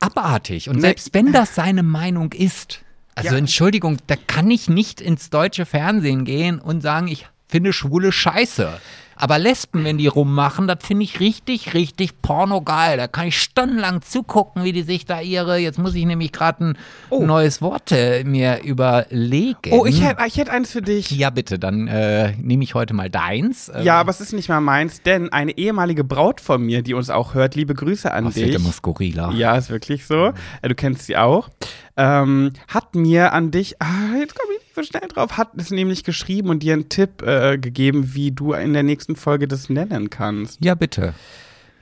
[0.00, 0.68] abartig.
[0.68, 0.82] Und Nee.
[0.82, 2.80] selbst wenn das seine Meinung ist,
[3.14, 3.34] also.
[3.36, 8.80] Entschuldigung, da kann ich nicht ins deutsche Fernsehen gehen und sagen, ich finde Schwule scheiße.
[9.22, 12.96] Aber Lesben, wenn die rummachen, das finde ich richtig, richtig pornogeil.
[12.96, 16.64] Da kann ich stundenlang zugucken, wie die sich da ihre, jetzt muss ich nämlich gerade
[16.64, 17.22] ein Oh.
[17.24, 19.70] neues Wort äh, mir überlegen.
[19.70, 21.10] Oh, ich hätte ich hätt eins für dich.
[21.12, 23.70] Ja, bitte, dann äh, nehme ich heute mal deins.
[23.72, 26.94] Ähm, Ja, aber es ist nicht mal meins, denn eine ehemalige Braut von mir, die
[26.94, 28.56] uns auch hört, liebe Grüße an das wird dich.
[28.56, 29.30] immer skurriler.
[29.36, 30.32] Ja, ist wirklich so.
[30.62, 31.48] Äh, Du kennst sie auch.
[31.96, 33.76] Ähm, hat mir an dich.
[33.80, 37.22] Ah, jetzt komme ich so schnell drauf, hat es nämlich geschrieben und dir einen Tipp
[37.22, 40.64] äh, gegeben, wie du in der nächsten Folge das nennen kannst.
[40.64, 41.14] Ja, bitte.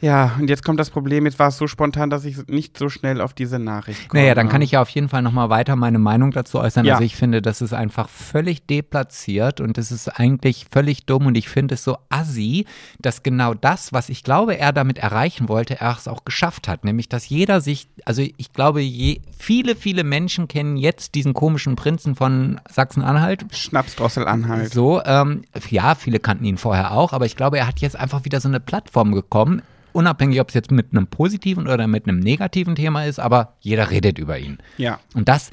[0.00, 2.88] Ja, und jetzt kommt das Problem, jetzt war es so spontan, dass ich nicht so
[2.88, 4.22] schnell auf diese Nachricht komme.
[4.22, 6.86] Naja, dann kann ich ja auf jeden Fall nochmal weiter meine Meinung dazu äußern.
[6.86, 6.94] Ja.
[6.94, 11.36] Also ich finde, das ist einfach völlig deplatziert und es ist eigentlich völlig dumm und
[11.36, 12.64] ich finde es so assi,
[12.98, 16.84] dass genau das, was ich glaube, er damit erreichen wollte, er es auch geschafft hat.
[16.84, 21.76] Nämlich, dass jeder sich, also ich glaube, je, viele, viele Menschen kennen jetzt diesen komischen
[21.76, 23.44] Prinzen von Sachsen-Anhalt.
[23.52, 24.72] Schnapsdrossel anhalt.
[24.72, 28.24] So, ähm, ja, viele kannten ihn vorher auch, aber ich glaube, er hat jetzt einfach
[28.24, 29.60] wieder so eine Plattform bekommen.
[29.92, 33.90] Unabhängig, ob es jetzt mit einem positiven oder mit einem negativen Thema ist, aber jeder
[33.90, 34.58] redet über ihn.
[34.76, 35.00] Ja.
[35.14, 35.50] Und das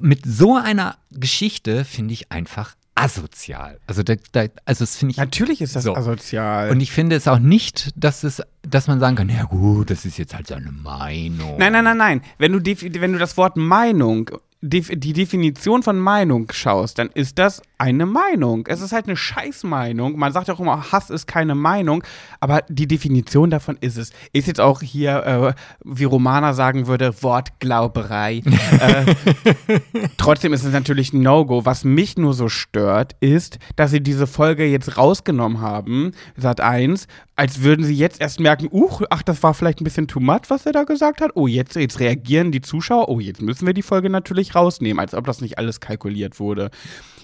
[0.00, 3.78] mit so einer Geschichte finde ich einfach asozial.
[3.86, 5.16] Also, da, da, also das finde ich.
[5.18, 5.94] Natürlich ist das So.
[5.96, 6.70] asozial.
[6.70, 10.04] Und ich finde es auch nicht, dass es, dass man sagen kann, ja gut, das
[10.04, 11.56] ist jetzt halt seine Meinung.
[11.58, 12.22] Nein, nein, nein, nein.
[12.38, 17.62] Wenn du, wenn du das Wort Meinung, die Definition von Meinung schaust, dann ist das
[17.82, 18.64] eine Meinung.
[18.68, 20.16] Es ist halt eine Scheißmeinung.
[20.16, 22.04] Man sagt ja auch immer, Hass ist keine Meinung,
[22.38, 24.12] aber die Definition davon ist es.
[24.32, 25.52] Ist jetzt auch hier, äh,
[25.84, 28.42] wie Romana sagen würde, Wortglauberei.
[28.80, 29.80] äh,
[30.16, 31.64] trotzdem ist es natürlich ein No-Go.
[31.64, 37.08] Was mich nur so stört, ist, dass sie diese Folge jetzt rausgenommen haben, Sat 1,
[37.34, 40.42] als würden sie jetzt erst merken, uch, ach, das war vielleicht ein bisschen too much,
[40.48, 41.32] was er da gesagt hat.
[41.34, 43.08] Oh, jetzt, jetzt reagieren die Zuschauer.
[43.08, 46.70] Oh, jetzt müssen wir die Folge natürlich rausnehmen, als ob das nicht alles kalkuliert wurde.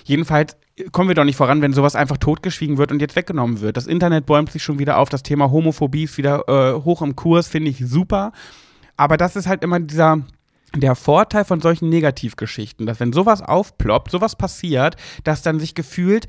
[0.08, 0.56] Jedenfalls
[0.90, 3.76] kommen wir doch nicht voran, wenn sowas einfach totgeschwiegen wird und jetzt weggenommen wird.
[3.76, 7.14] Das Internet bäumt sich schon wieder auf, das Thema Homophobie ist wieder äh, hoch im
[7.14, 8.32] Kurs, finde ich super.
[8.96, 10.22] Aber das ist halt immer dieser,
[10.74, 16.26] der Vorteil von solchen Negativgeschichten, dass wenn sowas aufploppt, sowas passiert, dass dann sich gefühlt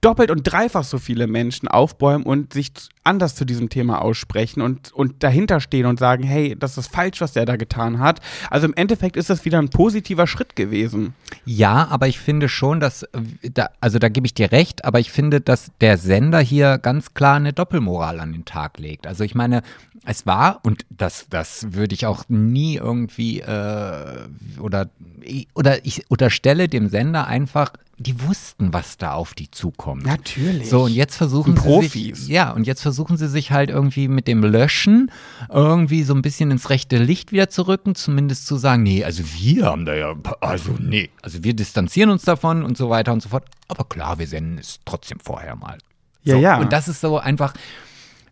[0.00, 2.72] doppelt und dreifach so viele Menschen aufbäumen und sich
[3.04, 7.20] anders zu diesem Thema aussprechen und, und dahinter stehen und sagen, hey, das ist falsch,
[7.20, 8.20] was der da getan hat.
[8.50, 11.14] Also im Endeffekt ist das wieder ein positiver Schritt gewesen.
[11.44, 13.06] Ja, aber ich finde schon, dass,
[13.42, 17.14] da, also da gebe ich dir recht, aber ich finde, dass der Sender hier ganz
[17.14, 19.06] klar eine Doppelmoral an den Tag legt.
[19.06, 19.62] Also ich meine,
[20.04, 24.28] es war, und das, das würde ich auch nie irgendwie, äh,
[24.60, 24.88] oder,
[25.54, 30.04] oder ich unterstelle dem Sender einfach, die wussten, was da auf die zukommt.
[30.04, 30.68] Natürlich.
[30.68, 31.92] So, und jetzt versuchen Und sie Profis.
[31.92, 35.10] sich, ja, und jetzt versuchen sie sich halt irgendwie mit dem Löschen
[35.50, 39.22] irgendwie so ein bisschen ins rechte Licht wieder zu rücken, zumindest zu sagen, nee, also
[39.24, 43.22] wir haben da ja, also nee, also wir distanzieren uns davon und so weiter und
[43.22, 43.44] so fort.
[43.68, 45.78] Aber klar, wir senden es trotzdem vorher mal.
[46.24, 46.58] Ja, so, ja.
[46.58, 47.54] Und das ist so einfach,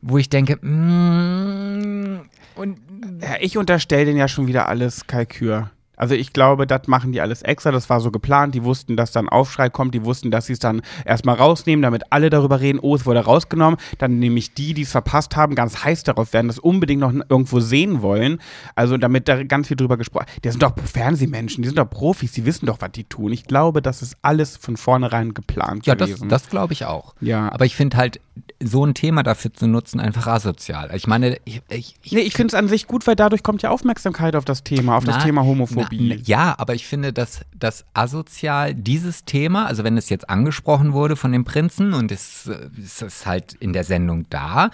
[0.02, 2.20] wo ich denke, mm,
[2.56, 2.78] und
[3.20, 5.70] Ja, ich unterstelle denen ja schon wieder alles Kalkür.
[6.00, 9.12] Also ich glaube, das machen die alles extra, das war so geplant, die wussten, dass
[9.12, 12.78] dann Aufschrei kommt, die wussten, dass sie es dann erstmal rausnehmen, damit alle darüber reden,
[12.80, 16.46] oh, es wurde rausgenommen, dann nämlich die, die es verpasst haben, ganz heiß darauf werden,
[16.46, 18.40] das unbedingt noch irgendwo sehen wollen,
[18.74, 22.32] also damit da ganz viel drüber gesprochen, die sind doch Fernsehmenschen, die sind doch Profis,
[22.32, 23.30] die wissen doch, was die tun.
[23.34, 26.30] Ich glaube, das ist alles von vornherein geplant ja, das, gewesen.
[26.30, 27.14] das glaube ich auch.
[27.20, 27.52] Ja.
[27.52, 28.20] Aber ich finde halt,
[28.62, 30.90] so ein Thema dafür zu nutzen, einfach asozial.
[30.94, 33.62] Ich meine, ich, ich, ich Nee, ich finde es an sich gut, weil dadurch kommt
[33.62, 36.16] ja Aufmerksamkeit auf das Thema, auf das Na, Thema Homophobie.
[36.16, 40.92] Na, ja, aber ich finde, dass das asozial dieses Thema, also wenn es jetzt angesprochen
[40.92, 44.70] wurde von dem Prinzen und es, es ist halt in der Sendung da,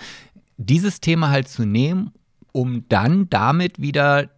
[0.56, 2.12] dieses Thema halt zu nehmen,
[2.52, 4.30] um dann damit wieder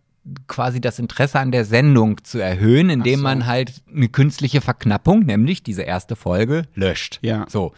[0.47, 3.23] quasi das Interesse an der Sendung zu erhöhen, indem so.
[3.23, 7.19] man halt eine künstliche Verknappung, nämlich diese erste Folge, löscht.
[7.23, 7.47] Ja.
[7.49, 7.73] So.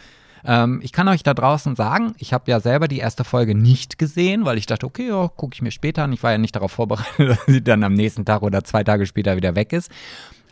[0.45, 3.99] Ähm, ich kann euch da draußen sagen, ich habe ja selber die erste Folge nicht
[3.99, 6.13] gesehen, weil ich dachte, okay, ja, gucke ich mir später an.
[6.13, 9.07] Ich war ja nicht darauf vorbereitet, dass sie dann am nächsten Tag oder zwei Tage
[9.07, 9.91] später wieder weg ist.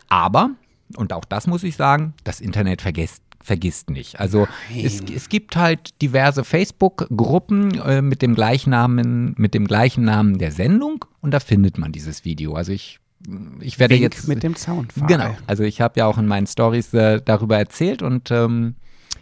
[0.07, 0.51] Aber,
[0.95, 4.19] und auch das muss ich sagen, das Internet vergisst vergisst nicht.
[4.19, 10.03] Also es, es gibt halt diverse Facebook-Gruppen äh, mit dem gleichen Namen, mit dem gleichen
[10.03, 12.53] Namen der Sendung und da findet man dieses Video.
[12.55, 12.99] Also ich,
[13.61, 15.07] ich werde Wink jetzt mit dem Soundfall.
[15.07, 15.35] Genau.
[15.47, 18.75] Also ich habe ja auch in meinen Stories äh, darüber erzählt und ähm,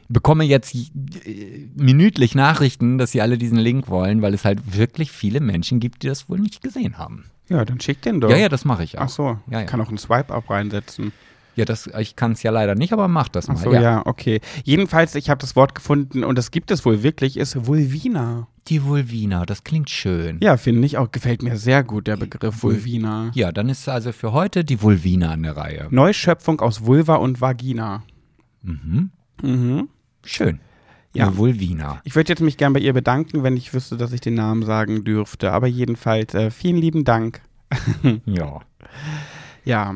[0.09, 5.11] bekomme jetzt äh, minütlich Nachrichten, dass sie alle diesen Link wollen, weil es halt wirklich
[5.11, 7.25] viele Menschen gibt, die das wohl nicht gesehen haben.
[7.49, 8.29] Ja, dann schick den doch.
[8.29, 9.03] Ja, ja, das mache ich auch.
[9.03, 9.63] Ach so, Ja, ja.
[9.63, 11.11] kann auch einen Swipe-Up reinsetzen.
[11.55, 13.55] Ja, das, ich kann es ja leider nicht, aber mach das mal.
[13.57, 14.05] Ach so, ja.
[14.05, 14.41] okay.
[14.63, 18.47] Jedenfalls, ich habe das Wort gefunden und das gibt es wohl wirklich, ist Vulvina.
[18.67, 20.37] Die Vulvina, das klingt schön.
[20.41, 23.31] Ja, finde ich auch, gefällt mir sehr gut, der Begriff Vulvina.
[23.33, 25.87] Ja, dann ist also für heute die Vulvina an der Reihe.
[25.89, 28.03] Neuschöpfung aus Vulva und Vagina.
[28.61, 29.09] Mhm.
[29.41, 29.89] Mhm.
[30.27, 30.59] Schön.
[31.13, 31.27] Ja.
[31.27, 32.01] Eine Vulvina.
[32.03, 34.63] Ich würde jetzt mich gern bei ihr bedanken, wenn ich wüsste, dass ich den Namen
[34.63, 35.51] sagen dürfte.
[35.51, 37.41] Aber jedenfalls, äh, vielen lieben Dank.
[38.25, 38.61] Ja.
[39.67, 39.95] Ja.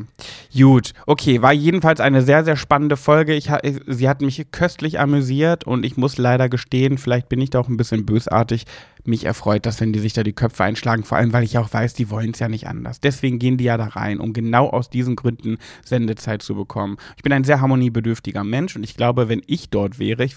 [0.54, 3.34] Gut, okay, war jedenfalls eine sehr, sehr spannende Folge.
[3.34, 3.50] Ich,
[3.86, 7.68] sie hat mich köstlich amüsiert und ich muss leider gestehen, vielleicht bin ich da auch
[7.68, 8.64] ein bisschen bösartig.
[9.04, 11.72] Mich erfreut das, wenn die sich da die Köpfe einschlagen, vor allem, weil ich auch
[11.72, 13.00] weiß, die wollen es ja nicht anders.
[13.00, 16.98] Deswegen gehen die ja da rein, um genau aus diesen Gründen Sendezeit zu bekommen.
[17.16, 20.36] Ich bin ein sehr harmoniebedürftiger Mensch und ich glaube, wenn ich dort wäre, ich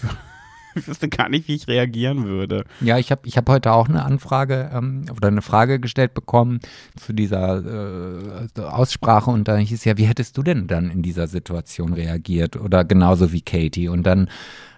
[0.86, 2.64] wüsste gar nicht, wie ich reagieren würde.
[2.80, 6.60] Ja, ich habe ich hab heute auch eine Anfrage ähm, oder eine Frage gestellt bekommen
[6.96, 11.26] zu dieser äh, Aussprache und da hieß ja, wie hättest du denn dann in dieser
[11.26, 14.28] Situation reagiert oder genauso wie Katie und dann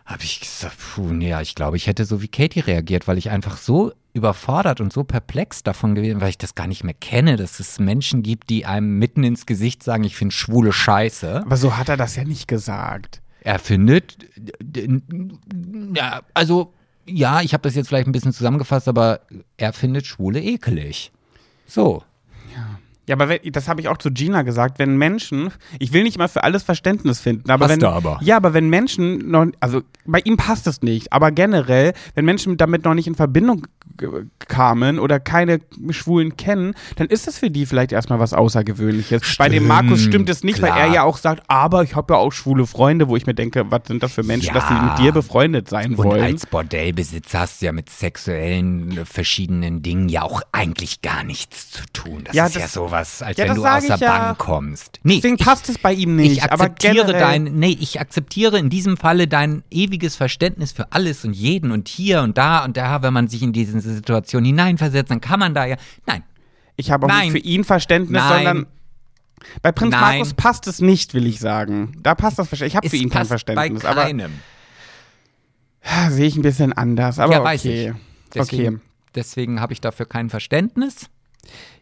[0.08, 3.18] habe ich gesagt, puh, nee, ja, ich glaube, ich hätte so wie Katie reagiert, weil
[3.18, 6.94] ich einfach so überfordert und so perplex davon gewesen, weil ich das gar nicht mehr
[6.94, 11.42] kenne, dass es Menschen gibt, die einem mitten ins Gesicht sagen, ich finde schwule Scheiße.
[11.44, 13.20] Aber so hat er das ja nicht gesagt.
[13.48, 14.18] Er findet,
[15.94, 16.74] ja, also
[17.06, 19.20] ja, ich habe das jetzt vielleicht ein bisschen zusammengefasst, aber
[19.56, 21.10] er findet Schwule ekelig.
[21.66, 22.02] So.
[23.08, 26.16] Ja, aber wenn, das habe ich auch zu Gina gesagt, wenn Menschen, ich will nicht
[26.18, 28.18] mal für alles Verständnis finden, aber Hast wenn aber.
[28.22, 32.56] ja, aber wenn Menschen noch, also bei ihm passt es nicht, aber generell, wenn Menschen
[32.56, 33.66] damit noch nicht in Verbindung
[34.46, 39.36] kamen oder keine Schwulen kennen, dann ist das für die vielleicht erstmal was Außergewöhnliches.
[39.38, 40.86] bei dem Markus stimmt es nicht, weil klar.
[40.86, 43.70] er ja auch sagt, aber ich habe ja auch schwule Freunde, wo ich mir denke,
[43.70, 44.82] was sind das für Menschen, dass sie Ja.
[44.82, 46.22] mit dir befreundet sein Und wollen.
[46.22, 51.70] als Bordellbesitzer hast du ja mit sexuellen äh, verschiedenen Dingen ja auch eigentlich gar nichts
[51.70, 52.22] zu tun.
[52.24, 52.72] Das Ja, ist ja das-
[53.04, 54.18] sowas, als Ja, wenn das du aus der ich ja.
[54.18, 55.00] Bank kommst.
[55.02, 56.32] Nee, Deswegen ich, passt es bei ihm nicht.
[56.32, 61.24] ich aber akzeptiere dein, nee, ich akzeptiere in diesem Falle dein ewiges Verständnis für alles
[61.24, 65.10] und jeden und hier und da und da, wenn man sich in diese Situation hineinversetzt,
[65.10, 66.22] dann kann man da ja, nein,
[66.76, 67.32] Ich habe auch Nein.
[67.32, 68.32] nicht für ihn Verständnis, Nein.
[68.44, 68.66] sondern
[69.62, 70.00] bei Prinz Nein.
[70.00, 71.92] Markus passt es nicht, will ich sagen.
[72.02, 72.72] Da passt das Verständnis.
[72.72, 74.32] Ich habe für ihn kein Verständnis, bei aber keinem.
[75.84, 77.18] ah, sehe ich ein bisschen anders.
[77.18, 77.48] Aber ja, okay.
[77.48, 77.92] weiß ich.
[78.34, 78.80] Deswegen, Okay.
[79.14, 81.08] deswegen habe ich dafür kein Verständnis.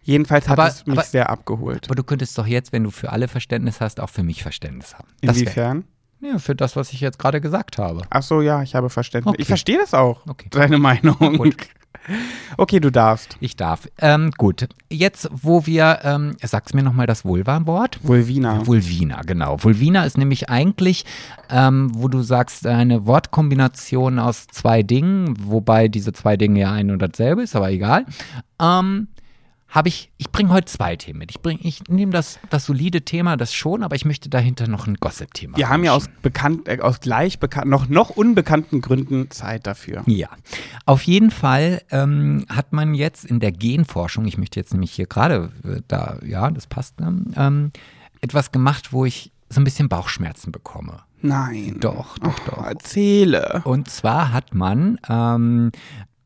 [0.07, 1.87] Jedenfalls hat Aber- es mich aber- sehr abgeholt.
[1.87, 4.95] Aber du könntest doch jetzt, wenn du für alle Verständnis hast, auch für mich Verständnis
[4.95, 5.09] haben.
[5.21, 5.85] Inwiefern?
[6.21, 8.03] Ja, für das, was ich jetzt gerade gesagt habe.
[8.09, 9.33] Ach so, ja, ich habe Verständnis.
[9.35, 9.43] Okay.
[9.43, 10.21] Ich verstehe das auch.
[10.27, 10.47] Okay.
[10.51, 11.17] Deine Meinung.
[11.37, 11.57] Gut.
[12.57, 13.37] Okay, du darfst.
[13.41, 13.89] Ich darf.
[13.99, 17.99] Ähm, gut, jetzt, wo wir, ähm, sag's mir nochmal das Vulva-Wort.
[18.05, 18.65] Vulvina.
[18.65, 19.63] Vulvina, genau.
[19.63, 21.05] Vulvina ist nämlich eigentlich,
[21.51, 26.93] ähm, wo du sagst, eine Wortkombination aus zwei Dingen, wobei diese zwei Dinge ja ein
[26.93, 28.07] und dasselbe ist, aber egal.
[28.63, 29.09] Ähm,
[29.69, 31.31] habe ich, ich bringe heute zwei Themen mit.
[31.33, 34.87] Ich, bring- ich nehme das, das solide Thema, das schon, aber ich möchte dahinter noch
[34.87, 35.57] ein Gossip-Thema.
[35.57, 40.03] Wir haben ja aus, bekannt, äh, aus gleich bekannt, noch, noch unbekannten Gründen Zeit dafür.
[40.07, 40.29] Ja,
[40.87, 45.07] auf jeden Fall ähm, hat man jetzt in der Genforschung, ich möchte jetzt nämlich hier
[45.07, 47.73] gerade äh, da, ja, das passt, ne, ähm,
[48.21, 51.01] etwas gemacht, wo ich so ein bisschen Bauchschmerzen bekomme.
[51.23, 51.77] Nein.
[51.81, 52.65] Doch, doch, doch.
[52.65, 53.63] Erzähle.
[53.65, 55.71] Und zwar hat man ähm,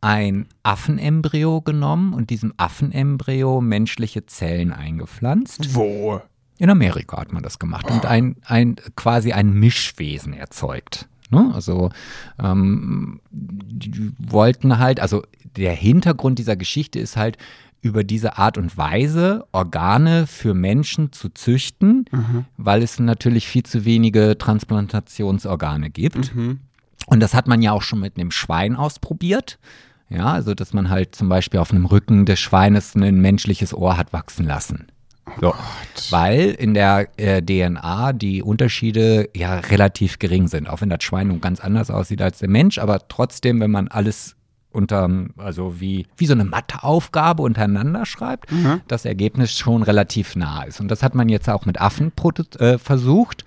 [0.01, 5.75] ein Affenembryo genommen und diesem Affenembryo menschliche Zellen eingepflanzt.
[5.75, 6.23] Wo?
[6.59, 11.09] In Amerika hat man das gemacht und ein, ein quasi ein Mischwesen erzeugt.
[11.31, 11.51] Ne?
[11.55, 11.91] Also
[12.43, 15.23] ähm, die wollten halt, also
[15.57, 17.39] der Hintergrund dieser Geschichte ist halt,
[17.83, 22.05] über diese Art und Weise Organe für Menschen zu züchten,
[22.59, 26.33] weil es natürlich viel zu wenige Transplantationsorgane gibt.
[27.07, 29.59] Und das hat man ja auch schon mit einem Schwein ausprobiert.
[30.11, 33.97] Ja, also dass man halt zum Beispiel auf einem Rücken des Schweines ein menschliches Ohr
[33.97, 34.89] hat wachsen lassen.
[35.41, 35.55] So.
[36.11, 41.29] Weil in der äh, DNA die Unterschiede ja relativ gering sind, auch wenn das Schwein
[41.29, 44.35] nun ganz anders aussieht als der Mensch, aber trotzdem, wenn man alles
[44.73, 48.51] unter, also wie, wie so eine Matheaufgabe untereinander schreibt,
[48.89, 50.81] das Ergebnis schon relativ nah ist.
[50.81, 52.13] Und das hat man jetzt auch mit Affen
[52.59, 53.45] äh, versucht.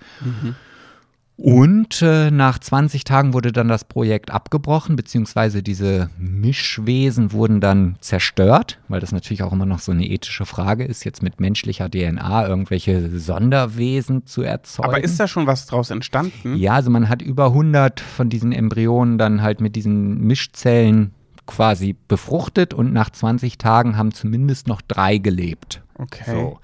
[1.36, 7.96] Und äh, nach 20 Tagen wurde dann das Projekt abgebrochen, beziehungsweise diese Mischwesen wurden dann
[8.00, 11.90] zerstört, weil das natürlich auch immer noch so eine ethische Frage ist, jetzt mit menschlicher
[11.90, 14.88] DNA irgendwelche Sonderwesen zu erzeugen.
[14.88, 16.56] Aber ist da schon was draus entstanden?
[16.56, 21.14] Ja, also man hat über 100 von diesen Embryonen dann halt mit diesen Mischzellen
[21.46, 25.82] quasi befruchtet und nach 20 Tagen haben zumindest noch drei gelebt.
[25.98, 26.30] Okay.
[26.30, 26.58] So.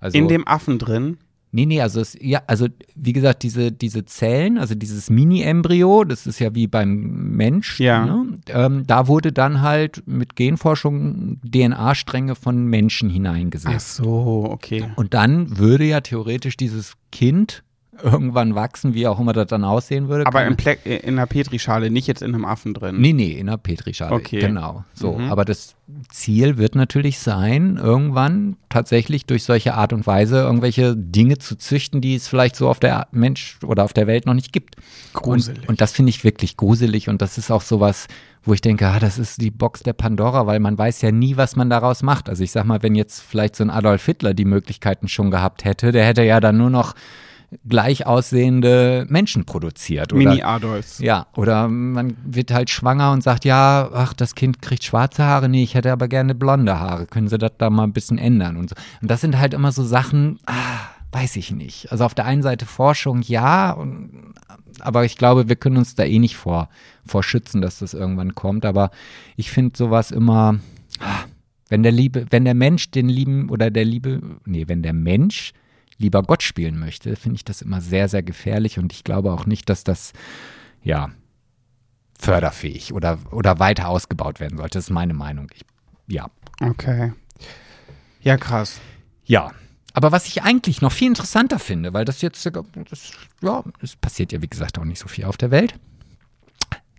[0.00, 1.18] Also, In dem Affen drin?
[1.56, 6.26] Nee, nee, also es, ja, also wie gesagt, diese, diese Zellen, also dieses Mini-Embryo, das
[6.26, 6.90] ist ja wie beim
[7.34, 8.04] Mensch, Ja.
[8.04, 8.38] ne?
[8.48, 13.94] ähm, da wurde dann halt mit Genforschung DNA-Stränge von Menschen Ach hineingesetzt.
[13.96, 14.90] so, okay.
[14.96, 17.62] Und dann würde ja theoretisch dieses Kind
[18.02, 20.26] irgendwann wachsen, wie auch immer das dann aussehen würde.
[20.26, 23.00] Aber in, in einer Petrischale, nicht jetzt in einem Affen drin.
[23.00, 24.14] Nee, nee, in der Petrischale.
[24.14, 24.40] Okay.
[24.40, 24.84] Genau.
[24.94, 25.18] So.
[25.18, 25.30] Mhm.
[25.30, 25.74] Aber das
[26.10, 32.00] Ziel wird natürlich sein, irgendwann tatsächlich durch solche Art und Weise irgendwelche Dinge zu züchten,
[32.00, 34.76] die es vielleicht so auf der Mensch oder auf der Welt noch nicht gibt.
[35.12, 35.62] Gruselig.
[35.62, 38.08] Und, und das finde ich wirklich gruselig und das ist auch sowas,
[38.46, 41.36] wo ich denke, ah, das ist die Box der Pandora, weil man weiß ja nie,
[41.36, 42.28] was man daraus macht.
[42.28, 45.64] Also ich sag mal, wenn jetzt vielleicht so ein Adolf Hitler die Möglichkeiten schon gehabt
[45.64, 46.94] hätte, der hätte ja dann nur noch
[47.68, 50.12] gleich aussehende Menschen produziert.
[50.12, 50.98] Oder Mini-Adolfs.
[50.98, 55.48] ja, oder man wird halt schwanger und sagt, ja, ach, das Kind kriegt schwarze Haare,
[55.48, 57.06] nee, ich hätte aber gerne blonde Haare.
[57.06, 58.76] Können Sie das da mal ein bisschen ändern und so.
[59.00, 60.52] Und das sind halt immer so Sachen, ah,
[61.12, 61.90] weiß ich nicht.
[61.92, 64.34] Also auf der einen Seite Forschung, ja, und,
[64.80, 66.68] aber ich glaube, wir können uns da eh nicht vor,
[67.06, 68.66] vor schützen, dass das irgendwann kommt.
[68.66, 68.90] Aber
[69.36, 70.58] ich finde sowas immer,
[71.00, 71.24] ah,
[71.68, 75.52] wenn der Liebe, wenn der Mensch den lieben oder der Liebe, nee, wenn der Mensch
[75.98, 79.46] lieber Gott spielen möchte, finde ich das immer sehr, sehr gefährlich und ich glaube auch
[79.46, 80.12] nicht, dass das,
[80.82, 81.10] ja,
[82.18, 84.78] förderfähig oder, oder weiter ausgebaut werden sollte.
[84.78, 85.50] Das ist meine Meinung.
[85.54, 85.64] Ich,
[86.06, 86.26] ja.
[86.60, 87.12] Okay.
[88.20, 88.80] Ja, krass.
[89.24, 89.52] Ja.
[89.92, 94.32] Aber was ich eigentlich noch viel interessanter finde, weil das jetzt, das, ja, es passiert
[94.32, 95.74] ja wie gesagt auch nicht so viel auf der Welt,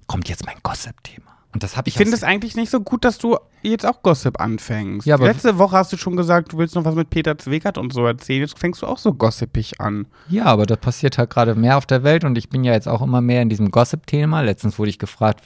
[0.07, 1.36] kommt jetzt mein Gossip-Thema.
[1.53, 4.03] Und das habe ich Ich finde es eigentlich nicht so gut, dass du jetzt auch
[4.03, 5.07] Gossip anfängst.
[5.07, 7.93] Ja, Letzte Woche hast du schon gesagt, du willst noch was mit Peter Zwegert und
[7.93, 8.41] so erzählen.
[8.41, 10.07] Jetzt fängst du auch so gossipig an.
[10.29, 12.87] Ja, aber das passiert halt gerade mehr auf der Welt und ich bin ja jetzt
[12.87, 14.41] auch immer mehr in diesem Gossip-Thema.
[14.41, 15.41] Letztens wurde ich gefragt,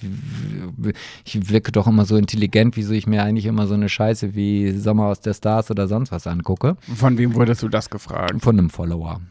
[1.24, 4.72] ich wirke doch immer so intelligent, wieso ich mir eigentlich immer so eine Scheiße wie
[4.72, 6.78] Sommer aus der Stars oder sonst was angucke.
[6.96, 8.42] Von wem wurdest du das gefragt?
[8.42, 9.22] Von einem Follower.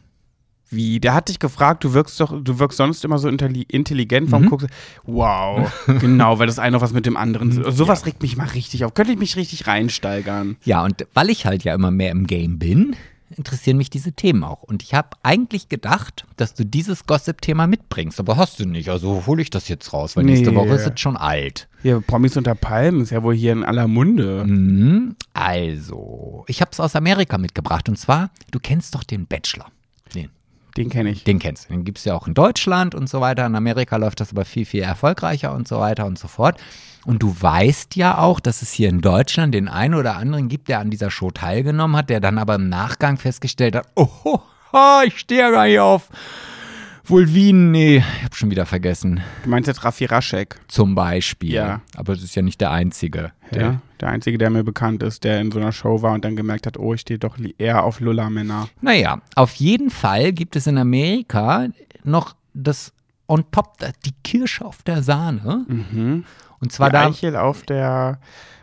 [0.71, 0.99] Wie?
[0.99, 4.27] Der hat dich gefragt, du wirkst doch, du wirkst sonst immer so intelli intelligent.
[4.27, 4.31] Mhm.
[4.31, 5.13] Warum guckst du?
[5.13, 5.71] Wow.
[5.99, 7.51] genau, weil das eine noch was mit dem anderen.
[7.71, 8.93] Sowas regt mich mal richtig auf.
[8.93, 10.55] Könnte ich mich richtig reinsteigern.
[10.63, 12.95] Ja, und weil ich halt ja immer mehr im Game bin,
[13.37, 14.63] interessieren mich diese Themen auch.
[14.63, 18.89] Und ich habe eigentlich gedacht, dass du dieses Gossip-Thema mitbringst, aber hast du nicht.
[18.89, 20.55] Also hole ich das jetzt raus, weil nächste Nee.
[20.57, 21.67] Woche ist es schon alt.
[21.81, 24.45] Hier, Promis unter Palmen ist ja wohl hier in aller Munde.
[24.45, 25.15] Mhm.
[25.33, 27.89] Also, ich habe es aus Amerika mitgebracht.
[27.89, 29.67] Und zwar, du kennst doch den Bachelor.
[30.13, 30.29] Den,
[30.77, 31.23] Den kenne ich.
[31.23, 31.73] den kennst du.
[31.73, 33.45] Den gibt es ja auch in Deutschland und so weiter.
[33.45, 36.59] In Amerika läuft das aber viel, viel erfolgreicher und so weiter und so fort.
[37.05, 40.67] Und du weißt ja auch, dass es hier in Deutschland den einen oder anderen gibt,
[40.69, 44.39] der an dieser Show teilgenommen hat, der dann aber im Nachgang festgestellt hat, oh,
[44.71, 46.09] ha, ich stehe ja gar nicht auf
[47.03, 47.71] Vulvinen.
[47.71, 49.21] Nee, ich habe schon wieder vergessen.
[49.43, 50.59] Du meinst jetzt Raffi Raschek.
[50.67, 51.53] Zum Beispiel.
[51.53, 51.81] Ja.
[51.95, 53.31] Aber es ist ja nicht der Einzige.
[53.51, 56.23] Der, Ja, der einzige, der mir bekannt ist, der in so einer Show war und
[56.25, 58.67] dann gemerkt hat, oh, ich stehe doch eher auf Lulla-Männer.
[58.81, 61.67] Naja, auf jeden Fall gibt es in Amerika
[62.03, 62.93] noch das
[63.27, 65.65] on top, die Kirsche auf der Sahne.
[65.67, 66.25] Mhm.
[66.59, 67.07] Und zwar Die da.
[67.07, 68.19] Eichel auf der,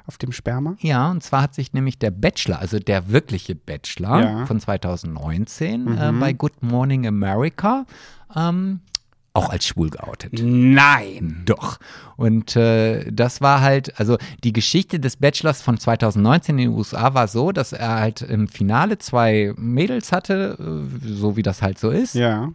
[0.08, 0.74] auf dem Sperma?
[0.80, 4.46] Ja, und zwar hat sich nämlich der Bachelor, also der wirkliche Bachelor Ja.
[4.46, 6.20] von 2019 äh, Mhm.
[6.20, 7.84] bei Good Morning America
[8.34, 8.80] ähm,
[9.34, 10.32] auch als schwul geoutet.
[10.42, 11.42] Nein.
[11.44, 11.78] Doch.
[12.16, 17.14] Und äh, das war halt, also die Geschichte des Bachelors von 2019 in den USA
[17.14, 21.78] war so, dass er halt im Finale zwei Mädels hatte, äh, so wie das halt
[21.78, 22.14] so ist.
[22.14, 22.48] Ja.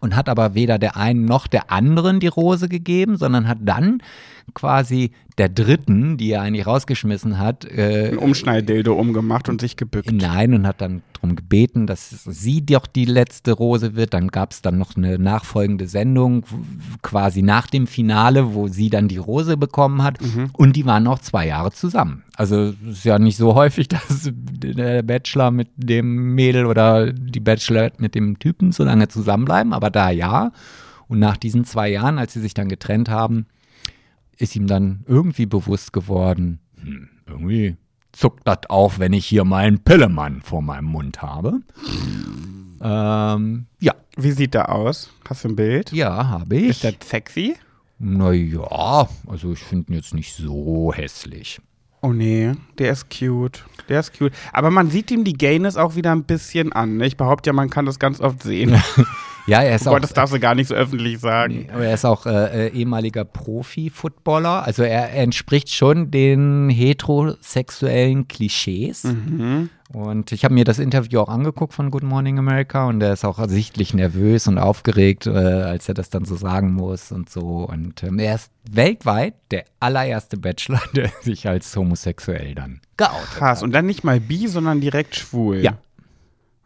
[0.00, 4.02] Und hat aber weder der einen noch der anderen die Rose gegeben, sondern hat dann
[4.52, 10.12] quasi der dritten, die er eigentlich rausgeschmissen hat, äh, Ein Umschneiddildo umgemacht und sich gebückt.
[10.12, 14.14] Nein, und hat dann darum gebeten, dass sie doch die letzte Rose wird.
[14.14, 16.44] Dann gab es dann noch eine nachfolgende Sendung,
[17.02, 20.18] quasi nach dem Finale, wo sie dann die Rose bekommen hat.
[20.52, 22.22] Und die waren noch zwei Jahre zusammen.
[22.36, 27.40] Also es ist ja nicht so häufig, dass der Bachelor mit dem Mädel oder die
[27.40, 30.52] Bachelorette mit dem Typen so lange zusammenbleiben, aber da ja.
[31.08, 33.46] Und nach diesen zwei Jahren, als sie sich dann getrennt haben,
[34.36, 37.76] ist ihm dann irgendwie bewusst geworden, hm, irgendwie
[38.14, 41.60] zuckt das auch, wenn ich hier meinen Pillemann vor meinem Mund habe.
[42.80, 45.10] Ähm, ja, Wie sieht der aus?
[45.28, 45.92] Hast du ein Bild?
[45.92, 46.80] ja, habe Ist ich.
[46.82, 47.56] der sexy?
[47.98, 51.60] Naja, also ich finde ihn jetzt nicht so hässlich.
[52.04, 53.64] Oh nee, der ist cute.
[53.88, 54.34] Der ist cute.
[54.52, 56.98] Aber man sieht ihm die Gayness auch wieder ein bisschen an.
[56.98, 57.06] Ne?
[57.06, 58.78] Ich behaupte ja, man kann das ganz oft sehen.
[59.46, 61.66] Ja, er ist Oh auch, Gott, das darfst du gar nicht so öffentlich sagen.
[61.66, 64.64] Nee, aber er ist auch äh, äh, ehemaliger Profi-Footballer.
[64.64, 69.04] Also er, er entspricht schon den heterosexuellen Klischees.
[69.04, 69.68] Mhm.
[69.92, 73.24] Und ich habe mir das Interview auch angeguckt von Good Morning America und er ist
[73.24, 77.68] auch sichtlich nervös und aufgeregt, äh, als er das dann so sagen muss und so.
[77.68, 83.58] Und ähm, er ist weltweit der allererste Bachelor, der sich als homosexuell dann geoutet Krass.
[83.58, 83.62] hat.
[83.62, 85.58] Und dann nicht mal bi, sondern direkt schwul.
[85.58, 85.76] Ja.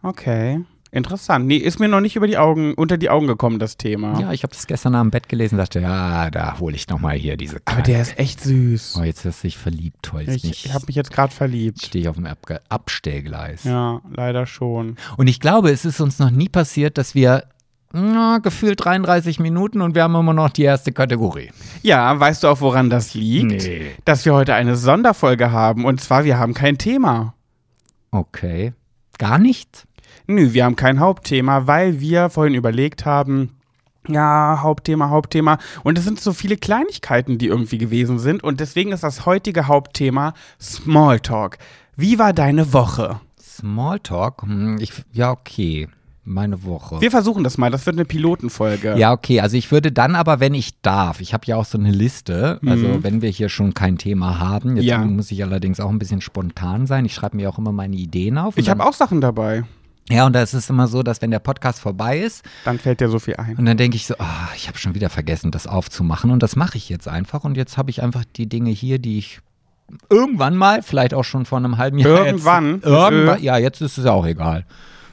[0.02, 0.61] Okay.
[0.90, 1.46] Interessant.
[1.46, 4.18] Nee, ist mir noch nicht über die Augen, unter die Augen gekommen, das Thema.
[4.20, 7.16] Ja, ich habe das gestern im Bett gelesen und dachte, ja, da hole ich nochmal
[7.16, 8.96] hier diese Aber der ist echt süß.
[8.98, 10.24] Oh, jetzt hast du dich verliebt, toll.
[10.29, 11.83] Ich, ich habe mich jetzt gerade verliebt.
[11.85, 13.64] stehe ich auf dem Abge Abstellgleis.
[13.64, 14.96] Ja, leider schon.
[15.16, 17.44] Und ich glaube, es ist uns noch nie passiert, dass wir
[17.92, 21.51] Na, gefühlt 33 Minuten und wir haben immer noch die erste Kategorie.
[21.83, 23.62] Ja, weißt du auch, woran das liegt?
[23.62, 23.92] Nee.
[24.05, 25.85] Dass wir heute eine Sonderfolge haben.
[25.85, 27.35] Und zwar, wir haben kein Thema.
[28.11, 28.72] Okay.
[29.18, 29.85] Gar nichts?
[30.29, 33.51] Nö, wir haben kein Hauptthema, weil wir vorhin überlegt haben,
[34.07, 35.59] ja, Hauptthema, Hauptthema.
[35.85, 38.45] Und es sind so viele Kleinigkeiten, die irgendwie gewesen sind.
[38.45, 41.59] Und deswegen ist das heutige Hauptthema Smalltalk.
[41.97, 43.21] Wie war deine Woche?
[43.43, 44.43] Smalltalk?
[44.43, 45.88] Hm, Ich, ja, okay.
[46.25, 47.01] Meine Woche.
[47.01, 47.71] Wir versuchen das mal.
[47.71, 48.97] Das wird eine Pilotenfolge.
[48.99, 49.41] Ja, okay.
[49.41, 52.61] Also ich würde dann aber, wenn ich darf, ich habe ja auch so eine Liste,
[52.67, 53.03] also Mhm.
[53.03, 54.99] wenn wir hier schon kein Thema haben, jetzt Ja.
[54.99, 57.07] muss ich allerdings auch ein bisschen spontan sein.
[57.07, 58.59] Ich schreibe mir auch immer meine Ideen auf.
[58.59, 59.64] Ich habe auch Sachen dabei.
[60.11, 63.00] Ja, und da ist es immer so, dass wenn der Podcast vorbei ist, Dann fällt
[63.00, 63.56] dir so viel ein.
[63.56, 66.30] und dann denke ich so, ah, ich habe schon wieder vergessen, das aufzumachen.
[66.30, 67.44] Und das mache ich jetzt einfach.
[67.44, 69.40] Und jetzt habe ich einfach die Dinge hier, die ich
[70.11, 72.26] irgendwann mal, vielleicht auch schon vor einem halben Jahr.
[72.26, 72.74] Irgendwann?
[72.76, 74.64] Jetzt, irgendwann ja, jetzt ist es ja auch egal.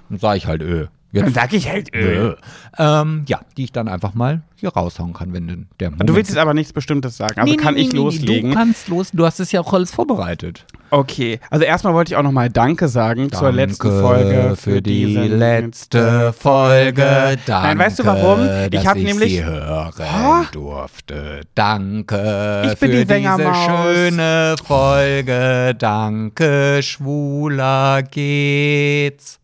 [0.10, 0.88] Dann sage ich halt, öh.
[1.16, 2.28] Dann Jetzt, sag ich halt, äh.
[2.30, 2.36] äh.
[2.78, 6.16] Ähm, ja, die ich dann einfach mal hier raushauen kann, wenn denn der Moment Du
[6.16, 7.40] willst jetzt aber nichts Bestimmtes sagen.
[7.40, 8.52] Also Nee, kann nee, ich nee, loslegen.
[8.52, 10.66] Du kannst los, du hast es ja auch alles vorbereitet.
[10.92, 14.56] Okay, also erstmal wollte ich auch nochmal Danke sagen zur Danke letzten Folge.
[14.58, 17.38] für die letzte Folge.
[17.46, 18.40] Danke, Nein, weißt du warum?
[18.72, 19.32] Ich habe ich nämlich.
[19.32, 20.46] sie hören Ha?
[20.52, 21.42] durfte.
[21.56, 25.76] Danke Ich bin für die diese schöne Folge.
[25.78, 29.40] Danke, schwuler geht's.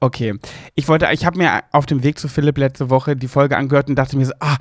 [0.00, 0.38] Okay,
[0.76, 3.88] ich wollte, ich habe mir auf dem Weg zu Philipp letzte Woche die Folge angehört
[3.88, 4.56] und dachte mir so, ah,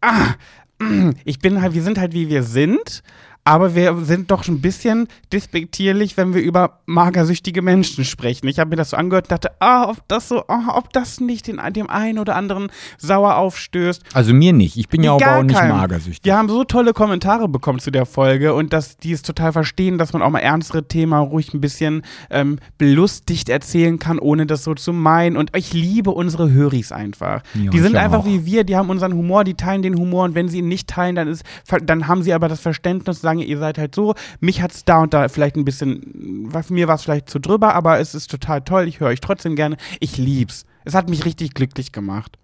[0.00, 0.34] ah,
[0.80, 3.02] mm, ich bin halt, wir sind halt wie wir sind.
[3.44, 8.46] Aber wir sind doch schon ein bisschen despektierlich, wenn wir über magersüchtige Menschen sprechen.
[8.48, 11.20] Ich habe mir das so angehört und dachte, ah, ob das so, ah, ob das
[11.20, 14.02] nicht den, dem einen oder anderen sauer aufstößt.
[14.12, 14.76] Also mir nicht.
[14.76, 15.76] Ich bin ja Gar auch nicht keinem.
[15.76, 16.24] magersüchtig.
[16.24, 19.98] Wir haben so tolle Kommentare bekommen zu der Folge und dass die es total verstehen,
[19.98, 24.64] dass man auch mal ernstere Themen ruhig ein bisschen ähm, belustigt erzählen kann, ohne das
[24.64, 25.36] so zu meinen.
[25.36, 27.42] Und ich liebe unsere Höris einfach.
[27.54, 28.26] Ja, die sind einfach auch.
[28.26, 30.88] wie wir, die haben unseren Humor, die teilen den Humor und wenn sie ihn nicht
[30.88, 31.42] teilen, dann ist,
[31.82, 34.14] dann haben sie aber das Verständnis, sagen, ihr seid halt so.
[34.40, 37.98] Mich hat's da und da vielleicht ein bisschen, mir war es vielleicht zu drüber, aber
[38.00, 38.88] es ist total toll.
[38.88, 39.76] Ich höre euch trotzdem gerne.
[40.00, 40.64] Ich lieb's.
[40.84, 42.38] Es hat mich richtig glücklich gemacht.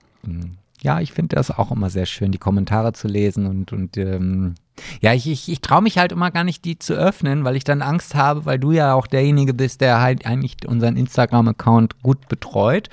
[0.83, 4.55] Ja, ich finde das auch immer sehr schön, die Kommentare zu lesen und, und ähm,
[5.01, 7.65] ja, ich, ich, ich traue mich halt immer gar nicht, die zu öffnen, weil ich
[7.65, 12.29] dann Angst habe, weil du ja auch derjenige bist, der halt eigentlich unseren Instagram-Account gut
[12.29, 12.91] betreut.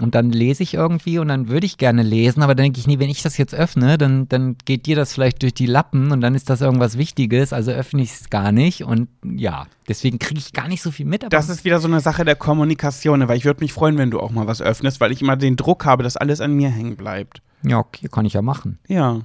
[0.00, 2.86] Und dann lese ich irgendwie und dann würde ich gerne lesen, aber dann denke ich,
[2.86, 6.12] nee, wenn ich das jetzt öffne, dann, dann geht dir das vielleicht durch die Lappen
[6.12, 8.84] und dann ist das irgendwas Wichtiges, also öffne ich es gar nicht.
[8.84, 11.24] Und ja, deswegen kriege ich gar nicht so viel mit.
[11.24, 14.10] Aber Das ist wieder so eine Sache der Kommunikation, weil ich würde mich freuen, wenn
[14.10, 16.70] du auch mal was öffnest, weil ich immer den Druck habe, dass alles an mir
[16.70, 17.42] hängen bleibt.
[17.62, 18.78] ja, okay, kann ich ja machen.
[18.88, 19.20] Ja.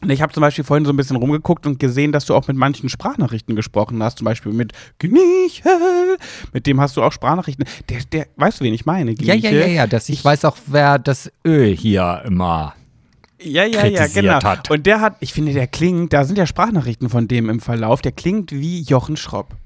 [0.00, 0.04] Ja.
[0.06, 2.46] Und Ich habe zum Beispiel vorhin so ein bisschen rumgeguckt und gesehen, dass du auch
[2.48, 4.18] mit manchen Sprachnachrichten gesprochen hast.
[4.18, 6.16] Zum Beispiel mit Gnichel.
[6.52, 7.64] Mit dem hast du auch Sprachnachrichten.
[7.88, 9.12] Der, der, weißt du, wen ich meine?
[9.12, 9.60] Ja, ja, Gnichel?
[9.60, 12.74] ja, ja, dass ich weiß auch, wer das Ö hier immer
[13.40, 14.42] Ja, ja, ja, genau.
[14.42, 14.70] hat.
[14.70, 18.00] Und der hat, ich finde, der klingt, da sind ja Sprachnachrichten von dem im Verlauf,
[18.02, 19.56] der klingt wie Jochen Schropp.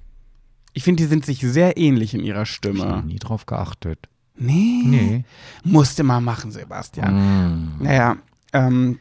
[0.74, 3.02] Ich finde, die sind sich sehr ähnlich in ihrer Hab ich Stimme.
[3.06, 4.08] nie drauf geachtet.
[4.38, 4.82] Nee.
[4.86, 5.24] Nee.
[5.62, 7.14] Musste mal machen, Sebastian.
[7.78, 7.82] Mm.
[7.82, 8.16] Naja,
[8.54, 8.98] ähm,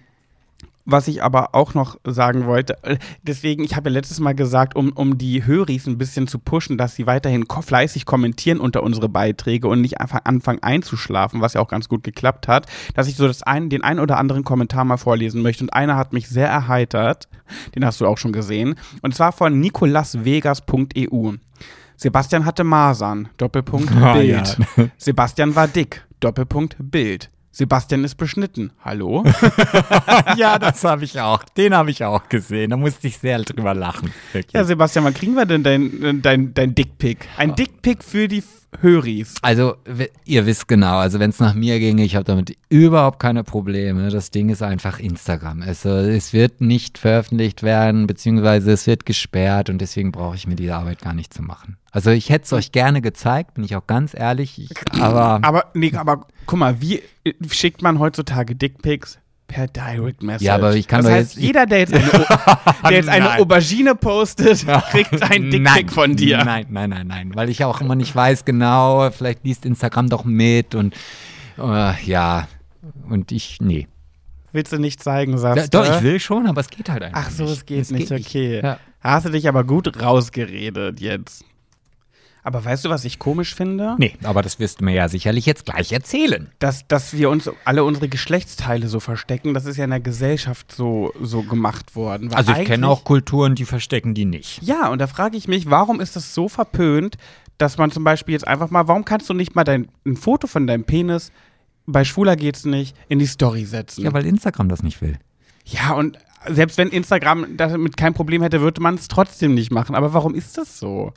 [0.86, 4.76] was ich aber auch noch sagen wollte, äh, deswegen, ich habe ja letztes Mal gesagt,
[4.76, 8.84] um, um die Höris ein bisschen zu pushen, dass sie weiterhin ko fleißig kommentieren unter
[8.84, 13.08] unsere Beiträge und nicht einfach anfangen einzuschlafen, was ja auch ganz gut geklappt hat, dass
[13.08, 15.64] ich so das ein, den einen oder anderen Kommentar mal vorlesen möchte.
[15.64, 17.28] Und einer hat mich sehr erheitert,
[17.76, 21.34] den hast du auch schon gesehen, und zwar von nikolasvegas.eu.
[21.98, 24.58] Sebastian hatte Masern, Doppelpunkt Ah, Bild.
[24.78, 24.86] ja.
[24.98, 27.30] Sebastian war dick, Doppelpunkt Bild.
[27.52, 28.72] Sebastian ist beschnitten.
[28.84, 29.26] Hallo?
[30.38, 31.44] ja, das habe ich auch.
[31.44, 32.70] Den habe ich auch gesehen.
[32.70, 34.14] Da musste ich sehr drüber lachen.
[34.32, 34.54] Wirklich.
[34.54, 37.28] Ja, Sebastian, wann kriegen wir denn dein, dein, dein Dickpick?
[37.38, 38.42] Ein Dickpick für die
[38.80, 39.36] Höris.
[39.42, 39.76] Also,
[40.26, 44.10] ihr wisst genau, also wenn es nach mir ginge, ich habe damit überhaupt keine Probleme.
[44.10, 45.62] Das Ding ist einfach Instagram.
[45.62, 50.56] Also, es wird nicht veröffentlicht werden, beziehungsweise es wird gesperrt und deswegen brauche ich mir
[50.56, 51.78] diese Arbeit gar nicht zu machen.
[51.92, 55.66] Also, ich hätte es euch gerne gezeigt, bin ich auch ganz ehrlich, ich, aber Aber,
[55.74, 57.02] nee, aber guck mal, wie
[57.50, 59.20] schickt man heutzutage Dickpics?
[59.52, 60.44] Per Direct Message.
[60.46, 62.06] Ja, aber ich kann das doch heißt, jetzt- jeder, der jetzt eine,
[62.84, 63.38] der jetzt eine.
[63.40, 66.44] Aubergine postet, kriegt einen Dickpick von dir.
[66.46, 70.24] Nein, nein, nein, nein, weil ich auch immer nicht weiß genau, vielleicht liest Instagram doch
[70.24, 70.96] mit und
[71.58, 72.48] äh, ja,
[73.10, 73.88] und ich, nee.
[74.54, 75.96] Willst du nicht zeigen, Ja, sagst doch, du?
[75.96, 77.54] ich will schon, aber es geht halt einfach Ach so, nicht.
[77.54, 78.62] es geht Es nicht, okay.
[78.64, 78.78] Ja.
[79.02, 81.44] Hast du dich aber gut rausgeredet jetzt.
[82.44, 83.96] Aber weißt du, was ich komisch finde?
[84.00, 86.50] Nee, aber das wirst du mir ja sicherlich jetzt gleich erzählen.
[86.60, 90.72] dass, dass wir uns alle unsere Geschlechtsteile so verstecken, das ist ja in der Gesellschaft
[90.72, 92.32] so, so gemacht worden.
[92.32, 94.62] Weil Also ich kenne auch Kulturen, die verstecken die nicht.
[94.64, 97.18] Ja, und da frage ich mich, warum ist das so verpönt,
[97.58, 100.48] dass man zum Beispiel jetzt einfach mal, warum kannst du nicht mal dein, ein Foto
[100.48, 101.32] von deinem Penis
[101.86, 104.04] bei Schwuler geht's nicht, in die Story setzen.
[104.04, 105.18] Ja, weil Instagram das nicht will.
[105.66, 106.18] Ja, und
[106.48, 109.96] selbst wenn Instagram damit kein Problem hätte, würde man es trotzdem nicht machen.
[109.96, 111.14] Aber warum ist das so?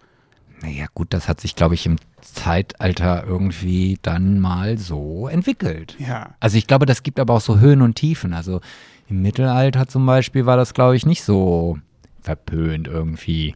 [0.63, 5.97] Naja, gut, das hat sich, glaube ich, im Zeitalter irgendwie dann mal so entwickelt.
[5.99, 6.35] Ja.
[6.41, 8.33] Also ich glaube, das gibt aber auch so Höhen und Tiefen.
[8.33, 8.61] Also
[9.09, 11.79] im Mittelalter zum Beispiel war das, glaube ich, nicht so
[12.23, 13.55] verpönt irgendwie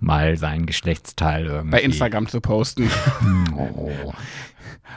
[0.00, 1.70] mal sein Geschlechtsteil irgendwie.
[1.70, 2.90] Bei Instagram zu posten.
[3.54, 3.90] Oh.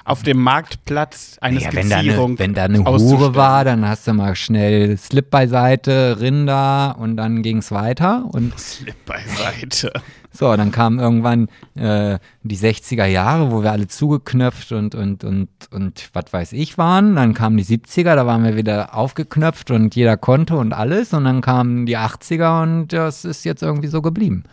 [0.04, 3.88] Auf dem Marktplatz eine Ja, wenn da eine, Skizzierung wenn da eine Hure war, dann
[3.88, 8.26] hast du mal schnell Slip beiseite, Rinder und dann ging's weiter.
[8.32, 9.92] Und Slip beiseite.
[10.32, 15.50] so, dann kamen irgendwann äh, die 60er Jahre, wo wir alle zugeknöpft und, und, und,
[15.72, 17.16] und was weiß ich waren.
[17.16, 21.14] Dann kamen die 70er, da waren wir wieder aufgeknöpft und jeder konnte und alles.
[21.14, 24.44] Und dann kamen die 80er und das ist jetzt irgendwie so geblieben.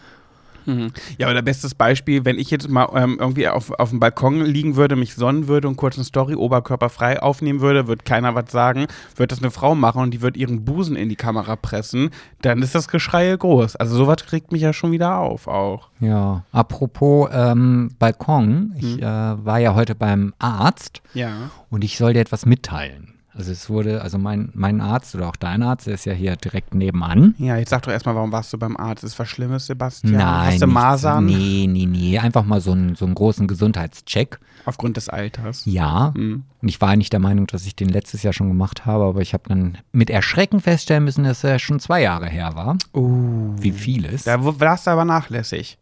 [1.18, 4.44] Ja, aber der bestes Beispiel, wenn ich jetzt mal ähm, irgendwie auf, auf dem Balkon
[4.44, 8.50] liegen würde, mich sonnen würde und kurz eine Story oberkörperfrei aufnehmen würde, wird keiner was
[8.50, 8.86] sagen,
[9.16, 12.10] wird das eine Frau machen und die wird ihren Busen in die Kamera pressen,
[12.42, 13.76] dann ist das Geschrei groß.
[13.76, 15.88] Also sowas kriegt mich ja schon wieder auf auch.
[16.00, 21.50] Ja, apropos ähm, Balkon, ich äh, war ja heute beim Arzt Ja.
[21.70, 23.11] und ich soll dir etwas mitteilen.
[23.34, 26.36] Also es wurde, also mein, mein Arzt oder auch dein Arzt, der ist ja hier
[26.36, 27.34] direkt nebenan.
[27.38, 29.04] Ja, jetzt sag doch erstmal, warum warst du beim Arzt?
[29.04, 30.12] Ist was Schlimmes, Sebastian?
[30.12, 31.24] Nein, Hast du nichts- Masern?
[31.26, 32.18] Nee, nee, nee.
[32.18, 34.38] Einfach mal so einen, so einen großen Gesundheitscheck.
[34.66, 35.62] Aufgrund des Alters.
[35.64, 36.12] Ja.
[36.14, 36.44] Mhm.
[36.60, 39.20] Und ich war eigentlich der Meinung, dass ich den letztes Jahr schon gemacht habe, aber
[39.22, 42.76] ich habe dann mit Erschrecken feststellen müssen, dass er schon zwei Jahre her war.
[42.94, 43.54] Uh.
[43.58, 44.24] Wie vieles.
[44.24, 45.78] Da warst du aber nachlässig.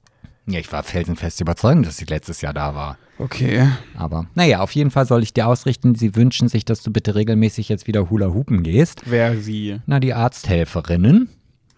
[0.46, 2.96] Ja, ich war felsenfest überzeugt, dass ich letztes Jahr da war.
[3.20, 3.68] Okay.
[3.96, 7.14] Aber naja, auf jeden Fall soll ich dir ausrichten, sie wünschen sich, dass du bitte
[7.14, 9.02] regelmäßig jetzt wieder Hula Hoopen gehst.
[9.04, 9.80] Wer sie?
[9.86, 11.28] Na, die Arzthelferinnen.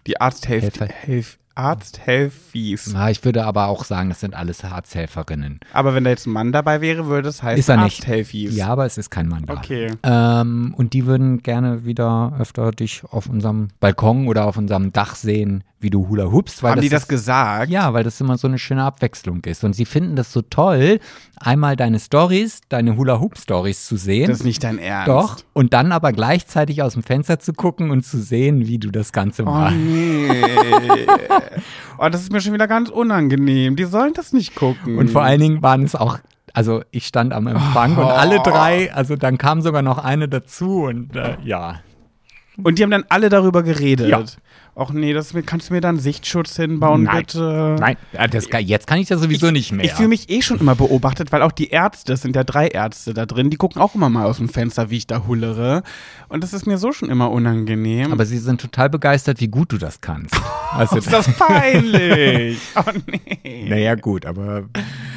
[0.07, 0.87] Die Arzthelf Helfer.
[0.87, 2.93] Helf Arzthelfis.
[2.93, 5.59] Ja, ich würde aber auch sagen, das sind alles Arzthelferinnen.
[5.71, 7.99] Aber wenn da jetzt ein Mann dabei wäre, würde es heißen Ist er nicht.
[7.99, 8.55] Arzthelfis.
[8.55, 9.53] Ja, aber es ist kein Mann da.
[9.53, 9.91] Okay.
[10.01, 15.15] Ähm, und die würden gerne wieder öfter dich auf unserem Balkon oder auf unserem Dach
[15.15, 16.63] sehen, wie du Hula hoopst.
[16.63, 17.69] Weil Haben die das ist, gesagt?
[17.69, 19.63] Ja, weil das immer so eine schöne Abwechslung ist.
[19.63, 20.99] Und sie finden das so toll,
[21.35, 24.27] einmal deine Stories, deine Hula Hoop Stories zu sehen.
[24.29, 25.09] Das ist nicht dein Ernst.
[25.09, 25.37] Doch.
[25.53, 29.11] Und dann aber gleichzeitig aus dem Fenster zu gucken und zu sehen, wie du das
[29.11, 29.75] Ganze Oh machst.
[29.75, 30.27] nee.
[31.97, 33.75] oh, das ist mir schon wieder ganz unangenehm.
[33.75, 34.97] Die sollen das nicht gucken.
[34.97, 36.19] Und vor allen Dingen waren es auch,
[36.53, 40.83] also ich stand am Empfang und alle drei, also dann kam sogar noch eine dazu
[40.83, 41.79] und äh, ja.
[42.61, 44.09] Und die haben dann alle darüber geredet.
[44.09, 44.23] Ja.
[44.75, 47.17] Och nee, das, kannst du mir dann Sichtschutz hinbauen, Nein.
[47.19, 47.75] bitte?
[47.79, 49.85] Nein, äh, das, jetzt kann ich das sowieso nicht mehr.
[49.85, 52.69] Ich fühle mich eh schon immer beobachtet, weil auch die Ärzte, es sind ja drei
[52.69, 55.83] Ärzte da drin, die gucken auch immer mal aus dem Fenster, wie ich da hullere.
[56.27, 58.11] Und das ist mir so schon immer unangenehm.
[58.11, 60.35] aber sie sind total begeistert, wie gut du das kannst.
[60.71, 62.57] Also, ist das peinlich?
[62.75, 63.67] oh nee.
[63.69, 64.63] naja, gut, aber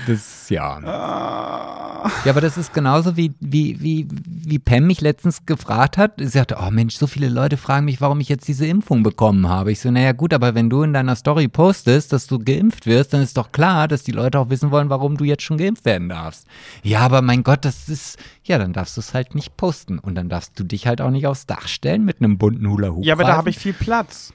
[0.07, 0.79] das, ja.
[0.85, 2.11] Ah.
[2.25, 6.15] Ja, aber das ist genauso wie, wie, wie, wie Pam mich letztens gefragt hat.
[6.19, 9.49] Sie sagte, oh Mensch, so viele Leute fragen mich, warum ich jetzt diese Impfung bekommen
[9.49, 9.73] habe.
[9.73, 13.13] Ich so, naja gut, aber wenn du in deiner Story postest, dass du geimpft wirst,
[13.13, 15.85] dann ist doch klar, dass die Leute auch wissen wollen, warum du jetzt schon geimpft
[15.85, 16.47] werden darfst.
[16.83, 19.99] Ja, aber mein Gott, das ist, ja, dann darfst du es halt nicht posten.
[19.99, 23.05] Und dann darfst du dich halt auch nicht aufs Dach stellen mit einem bunten Hula-Hoop.
[23.05, 24.33] Ja, aber da habe ich viel Platz.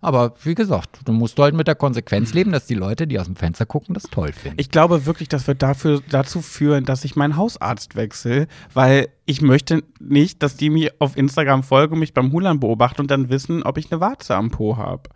[0.00, 3.26] Aber wie gesagt, du musst halt mit der Konsequenz leben, dass die Leute, die aus
[3.26, 4.60] dem Fenster gucken, das toll finden.
[4.60, 9.42] Ich glaube wirklich, das wird dafür, dazu führen, dass ich meinen Hausarzt wechsle, weil ich
[9.42, 13.28] möchte nicht, dass die mir auf Instagram folgen und mich beim Hulan beobachten und dann
[13.28, 15.10] wissen, ob ich eine Warze am Po habe.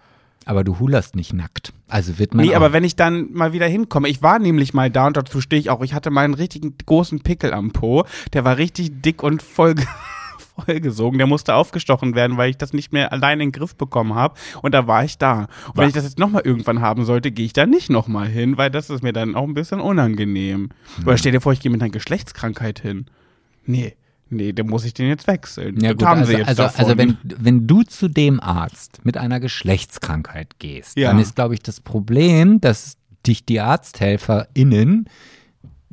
[0.47, 1.73] aber du hulerst nicht nackt.
[1.89, 4.75] Also wird man Nee, auch, aber wenn ich dann mal wieder hinkomme, ich war nämlich
[4.75, 7.71] mal da und dazu stehe ich auch, ich hatte mal einen richtigen großen Pickel am
[7.71, 9.77] Po, der war richtig dick und voll,
[10.57, 14.15] vollgesogen, der musste aufgestochen werden, weil ich das nicht mehr allein in den Griff bekommen
[14.15, 15.47] habe und da war ich da.
[15.69, 18.57] Und wenn ich das jetzt nochmal irgendwann haben sollte, gehe ich da nicht nochmal hin,
[18.57, 20.71] weil das ist mir dann auch ein bisschen unangenehm.
[21.05, 23.07] Oder stell dir vor, ich gehe mit einer Geschlechtskrankheit hin.
[23.65, 23.95] Nee.
[24.35, 25.79] Nee, dann muss ich den jetzt wechseln.
[25.81, 29.05] Ja, das gut, haben also, sie jetzt also, also wenn, wenn du zu dem Arzt
[29.05, 31.11] mit einer Geschlechtskrankheit gehst, Ja.
[31.11, 32.97] dann ist, glaube ich, das Problem, dass
[33.27, 35.07] dich die ArzthelferInnen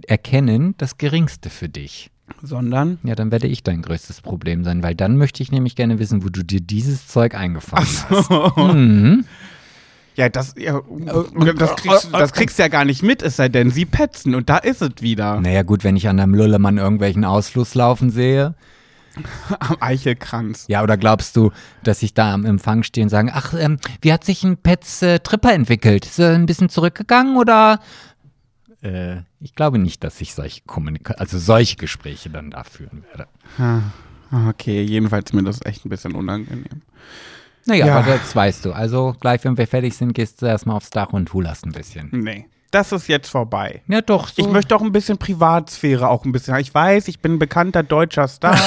[0.07, 2.11] erkennen, das Geringste für dich.
[2.41, 2.99] Sondern?
[3.03, 6.23] Ja, dann werde ich dein größtes Problem sein, weil dann möchte ich nämlich gerne wissen,
[6.23, 8.29] wo du dir dieses Zeug eingefangen hast.
[8.57, 9.25] Mhm.
[10.15, 10.81] Ja, das, ja,
[11.55, 14.49] das, kriegst, das kriegst du ja gar nicht mit, es sei denn, sie petzen und
[14.49, 15.39] da ist es wieder.
[15.39, 18.53] Naja, gut, wenn ich an einem Lullemann irgendwelchen Ausfluss laufen sehe.
[19.59, 20.65] Am Eichelkranz.
[20.67, 21.51] Ja, oder glaubst du,
[21.83, 25.01] dass ich da am Empfang stehe und sagen, ach, ähm, wie hat sich ein Pets
[25.01, 26.05] äh, Tripper entwickelt?
[26.05, 27.79] Ist er ein bisschen zurückgegangen oder?
[28.81, 33.27] Äh, ich glaube nicht, dass ich solche Kommunika also solche Gespräche dann da führen werde.
[33.57, 33.81] Ah,
[34.49, 36.83] Okay, jedenfalls mir das echt ein bisschen unangenehm.
[37.65, 37.97] Naja, Ja.
[37.99, 38.71] aber das weißt du.
[38.73, 42.09] Also gleich, wenn wir fertig sind, gehst du erstmal aufs Dach und hulerst ein bisschen.
[42.11, 42.45] Nee.
[42.71, 43.81] das ist jetzt vorbei.
[43.87, 44.27] Ja, doch.
[44.27, 44.43] So.
[44.43, 46.55] Ich möchte auch ein bisschen Privatsphäre auch ein bisschen.
[46.57, 48.55] Ich weiß, ich bin ein bekannter deutscher Star.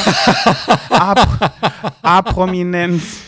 [2.02, 3.18] A-Prominenz.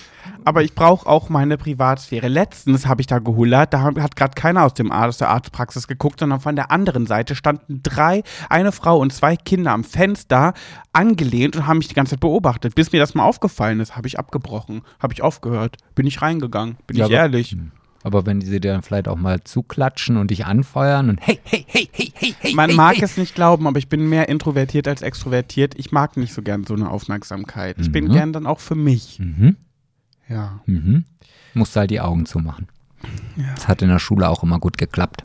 [0.44, 2.28] Aber ich brauche auch meine Privatsphäre.
[2.28, 6.20] Letztens habe ich da gehullert, da hat gerade keiner aus dem Arzt, der Arztpraxis geguckt,
[6.20, 10.52] sondern von der anderen Seite standen drei, eine Frau und zwei Kinder am Fenster
[10.92, 12.74] angelehnt und haben mich die ganze Zeit beobachtet.
[12.74, 16.76] Bis mir das mal aufgefallen ist, habe ich abgebrochen, habe ich aufgehört, bin ich reingegangen,
[16.86, 17.56] bin Ja, ich aber- ehrlich.
[18.02, 21.40] Aber wenn die sie dir dann vielleicht auch mal zuklatschen und dich anfeuern und hey,
[21.42, 22.54] hey, hey, hey, hey, hey.
[22.54, 23.04] Man hey, mag hey.
[23.04, 25.72] es nicht glauben, aber ich bin mehr introvertiert als extrovertiert.
[25.78, 27.76] Ich mag nicht so gern so eine Aufmerksamkeit.
[27.80, 28.12] Ich bin Mhm.
[28.12, 29.18] gern dann auch für mich.
[29.20, 29.56] Mhm.
[30.28, 30.60] Ja.
[30.66, 31.04] Mhm.
[31.54, 32.68] Musst halt die Augen zumachen.
[33.54, 35.24] Das hat in der Schule auch immer gut geklappt.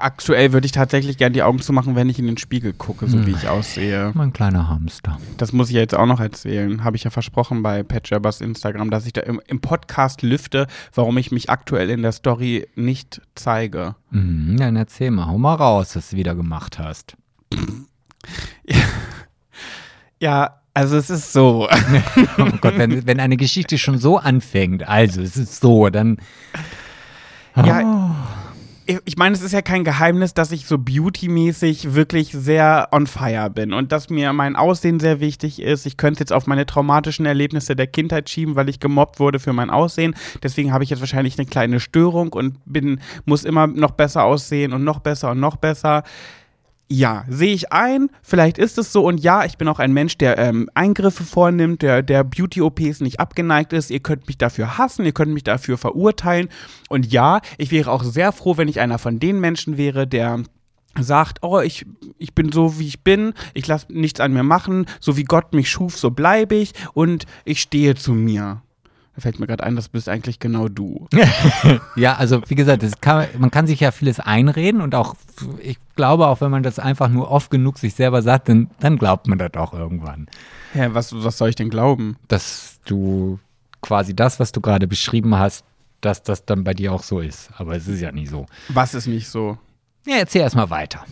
[0.00, 3.26] Aktuell würde ich tatsächlich gern die Augen zumachen, wenn ich in den Spiegel gucke, so
[3.26, 3.36] wie Hm.
[3.36, 4.12] ich aussehe.
[4.14, 5.18] Mein kleiner Hamster.
[5.38, 6.84] Das muss ich ja jetzt auch noch erzählen.
[6.84, 10.68] Habe ich ja versprochen bei Pat Jabbers Instagram, dass ich da im, im Podcast lüfte,
[10.94, 13.96] warum ich mich aktuell in der Story nicht zeige.
[14.10, 17.16] Mhm, dann erzähl mal, hau mal raus, was du wieder gemacht hast.
[20.18, 21.68] Ja, also es ist so.
[22.38, 26.18] Oh Gott, wenn, wenn eine Geschichte schon so anfängt, also es ist so, dann.
[27.56, 27.80] Ja,
[28.86, 33.06] ich- ich meine, es ist ja kein Geheimnis, dass ich so beautymäßig wirklich sehr on
[33.08, 35.86] fire bin und dass mir mein Aussehen sehr wichtig ist.
[35.86, 39.40] Ich könnte es jetzt auf meine traumatischen Erlebnisse der Kindheit schieben, weil ich gemobbt wurde
[39.40, 40.14] für mein Aussehen.
[40.42, 44.72] Deswegen habe ich jetzt wahrscheinlich eine kleine Störung und bin, muss immer noch besser aussehen
[44.72, 46.04] und noch besser und noch besser.
[46.88, 50.18] Ja, sehe ich ein, vielleicht ist es so und ja, ich bin auch ein Mensch,
[50.18, 53.90] der ähm, Eingriffe vornimmt, der, der Beauty-OPs nicht abgeneigt ist.
[53.90, 56.48] Ihr könnt mich dafür hassen, ihr könnt mich dafür verurteilen
[56.88, 60.44] und ja, ich wäre auch sehr froh, wenn ich einer von den Menschen wäre, der
[60.96, 61.84] sagt, oh, ich,
[62.18, 65.54] ich bin so, wie ich bin, ich lasse nichts an mir machen, so wie Gott
[65.54, 68.62] mich schuf, so bleibe ich und ich stehe zu mir.
[69.16, 71.08] Da fällt mir gerade ein, das bist eigentlich genau du.
[71.96, 75.14] Ja, also wie gesagt, kann, man kann sich ja vieles einreden und auch,
[75.58, 78.98] ich glaube, auch wenn man das einfach nur oft genug sich selber sagt, dann, dann
[78.98, 80.26] glaubt man das auch irgendwann.
[80.74, 82.16] Hä, was, was soll ich denn glauben?
[82.28, 83.38] Dass du
[83.80, 85.64] quasi das, was du gerade beschrieben hast,
[86.02, 87.50] dass das dann bei dir auch so ist.
[87.56, 88.46] Aber es ist ja nicht so.
[88.68, 89.56] Was ist nicht so?
[90.06, 91.04] Ja, erzähl erstmal weiter.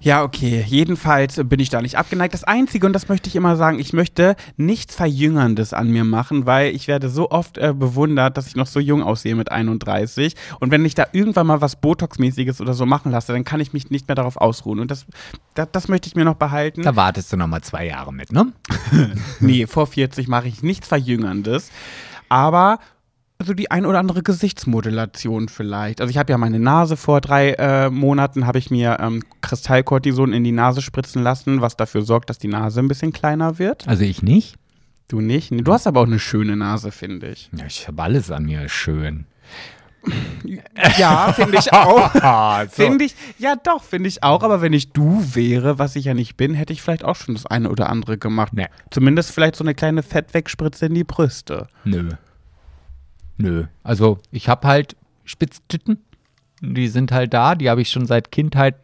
[0.00, 0.64] Ja, okay.
[0.66, 2.34] Jedenfalls bin ich da nicht abgeneigt.
[2.34, 6.46] Das Einzige, und das möchte ich immer sagen, ich möchte nichts Verjüngerndes an mir machen,
[6.46, 10.34] weil ich werde so oft äh, bewundert, dass ich noch so jung aussehe mit 31.
[10.60, 13.72] Und wenn ich da irgendwann mal was Botox-mäßiges oder so machen lasse, dann kann ich
[13.72, 14.80] mich nicht mehr darauf ausruhen.
[14.80, 15.06] Und das,
[15.54, 16.82] das, das möchte ich mir noch behalten.
[16.82, 18.52] Da wartest du noch mal zwei Jahre mit, ne?
[19.40, 21.70] Nee, vor 40 mache ich nichts Verjüngerndes.
[22.28, 22.78] Aber
[23.44, 26.00] so die ein oder andere Gesichtsmodulation vielleicht.
[26.00, 30.32] Also ich habe ja meine Nase vor drei äh, Monaten, habe ich mir ähm, Kristallkortison
[30.32, 33.86] in die Nase spritzen lassen, was dafür sorgt, dass die Nase ein bisschen kleiner wird.
[33.86, 34.56] Also ich nicht.
[35.08, 35.52] Du nicht?
[35.52, 37.50] Du hast aber auch eine schöne Nase, finde ich.
[37.56, 39.26] Ja, ich habe alles an mir schön.
[40.98, 42.14] Ja, finde ich auch.
[42.26, 42.70] Ah, so.
[42.82, 44.42] Finde ich, ja doch, finde ich auch.
[44.42, 47.34] Aber wenn ich du wäre, was ich ja nicht bin, hätte ich vielleicht auch schon
[47.34, 48.52] das eine oder andere gemacht.
[48.52, 48.66] Nee.
[48.90, 51.68] Zumindest vielleicht so eine kleine Fettwegspritze in die Brüste.
[51.84, 52.10] Nö.
[53.38, 53.64] Nö.
[53.82, 55.98] Also ich habe halt Spitztitten.
[56.60, 57.54] Die sind halt da.
[57.54, 58.76] Die habe ich schon seit Kindheit.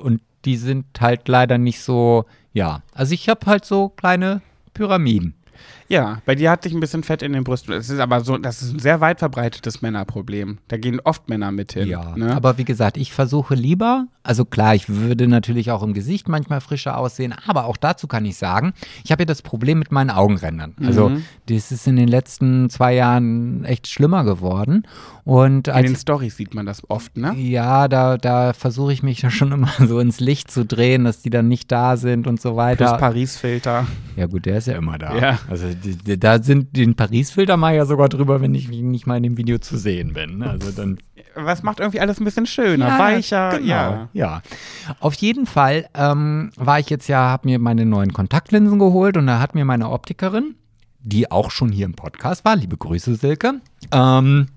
[0.00, 2.82] Und die sind halt leider nicht so, ja.
[2.94, 4.42] Also ich habe halt so kleine
[4.74, 5.34] Pyramiden.
[5.90, 7.72] Ja, bei dir hat sich ein bisschen Fett in den Brüsten.
[7.74, 10.58] Das ist aber so, das ist ein sehr weit verbreitetes Männerproblem.
[10.68, 11.88] Da gehen oft Männer mit hin.
[11.88, 12.34] Ja, ne?
[12.34, 16.60] aber wie gesagt, ich versuche lieber, also klar, ich würde natürlich auch im Gesicht manchmal
[16.60, 18.72] frischer aussehen, aber auch dazu kann ich sagen,
[19.02, 20.74] ich habe ja das Problem mit meinen Augenrändern.
[20.84, 21.24] Also Mhm.
[21.46, 24.86] das ist in den letzten zwei Jahren echt schlimmer geworden.
[25.24, 27.34] Und in den Stories sieht man das oft, ne?
[27.36, 31.20] ja, da, da versuche ich mich ja schon immer so ins Licht zu drehen, dass
[31.22, 32.96] die dann nicht da sind und so Plus weiter.
[32.96, 33.86] Paris-Filter.
[34.16, 35.16] Ja gut, der ist ja immer da.
[35.16, 35.38] Ja.
[35.48, 35.66] Also
[36.18, 39.58] da sind den Paris-Filter mal ja sogar drüber, wenn ich nicht mal in dem Video
[39.58, 40.38] zu sehen bin.
[40.38, 40.50] ne?
[40.50, 40.98] Also dann
[41.34, 43.64] Was macht irgendwie alles ein bisschen schöner, weicher, genau.
[43.66, 44.08] ja.
[44.12, 44.42] ja.
[45.00, 49.26] Auf jeden Fall ähm, war ich jetzt ja, habe mir meine neuen Kontaktlinsen geholt und
[49.26, 50.54] da hat mir meine Optikerin,
[51.02, 53.60] die auch schon hier im Podcast war, liebe Grüße Silke,
[53.92, 54.48] ähm,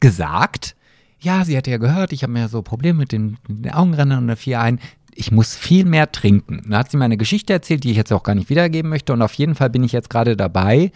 [0.00, 0.76] gesagt,
[1.20, 4.18] ja, sie hatte ja gehört, ich habe mir so Probleme mit den, mit den Augenrändern
[4.20, 4.78] und der vier ein.
[5.18, 6.62] Ich muss viel mehr trinken.
[6.68, 9.12] Da hat sie mir eine Geschichte erzählt, die ich jetzt auch gar nicht wiedergeben möchte.
[9.12, 10.92] Und auf jeden Fall bin ich jetzt gerade dabei,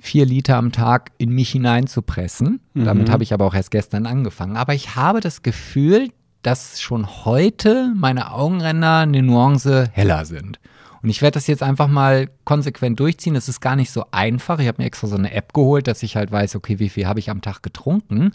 [0.00, 2.60] vier Liter am Tag in mich hineinzupressen.
[2.74, 4.56] Damit habe ich aber auch erst gestern angefangen.
[4.56, 6.08] Aber ich habe das Gefühl,
[6.42, 10.58] dass schon heute meine Augenränder eine Nuance heller sind.
[11.02, 13.34] Und ich werde das jetzt einfach mal konsequent durchziehen.
[13.34, 14.58] Es ist gar nicht so einfach.
[14.58, 17.06] Ich habe mir extra so eine App geholt, dass ich halt weiß, okay, wie viel
[17.06, 18.32] habe ich am Tag getrunken.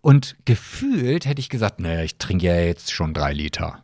[0.00, 3.82] Und gefühlt hätte ich gesagt, naja, ich trinke ja jetzt schon drei Liter.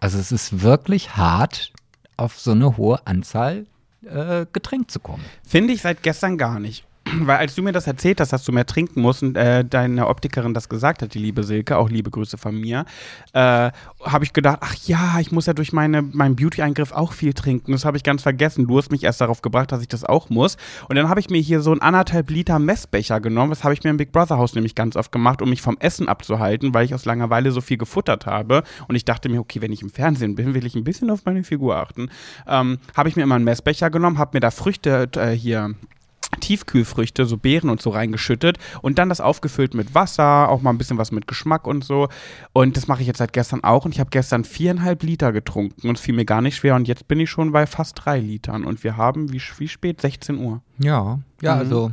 [0.00, 1.72] Also es ist wirklich hart,
[2.16, 3.66] auf so eine hohe Anzahl
[4.04, 5.24] äh, Getränk zu kommen.
[5.46, 6.84] Finde ich seit gestern gar nicht.
[7.20, 10.08] Weil als du mir das erzählt hast, dass du mehr trinken musst und äh, deine
[10.08, 12.84] Optikerin das gesagt hat, die liebe Silke, auch liebe Grüße von mir,
[13.32, 13.70] äh,
[14.02, 17.72] habe ich gedacht, ach ja, ich muss ja durch meine, meinen Beauty-Eingriff auch viel trinken.
[17.72, 18.66] Das habe ich ganz vergessen.
[18.66, 20.56] Du hast mich erst darauf gebracht, dass ich das auch muss.
[20.88, 23.50] Und dann habe ich mir hier so einen anderthalb Liter Messbecher genommen.
[23.50, 25.76] Das habe ich mir im Big Brother Haus nämlich ganz oft gemacht, um mich vom
[25.78, 28.62] Essen abzuhalten, weil ich aus Langeweile so viel gefuttert habe.
[28.88, 31.24] Und ich dachte mir, okay, wenn ich im Fernsehen bin, will ich ein bisschen auf
[31.24, 32.08] meine Figur achten.
[32.46, 35.74] Ähm, habe ich mir immer einen Messbecher genommen, habe mir da Früchte äh, hier
[36.40, 40.78] Tiefkühlfrüchte, so Beeren und so reingeschüttet und dann das aufgefüllt mit Wasser, auch mal ein
[40.78, 42.08] bisschen was mit Geschmack und so.
[42.52, 45.88] Und das mache ich jetzt seit gestern auch und ich habe gestern viereinhalb Liter getrunken
[45.88, 48.18] und es fiel mir gar nicht schwer und jetzt bin ich schon bei fast drei
[48.18, 50.00] Litern und wir haben, wie, wie spät?
[50.00, 50.62] 16 Uhr.
[50.78, 51.60] Ja, ja, Mhm.
[51.60, 51.92] also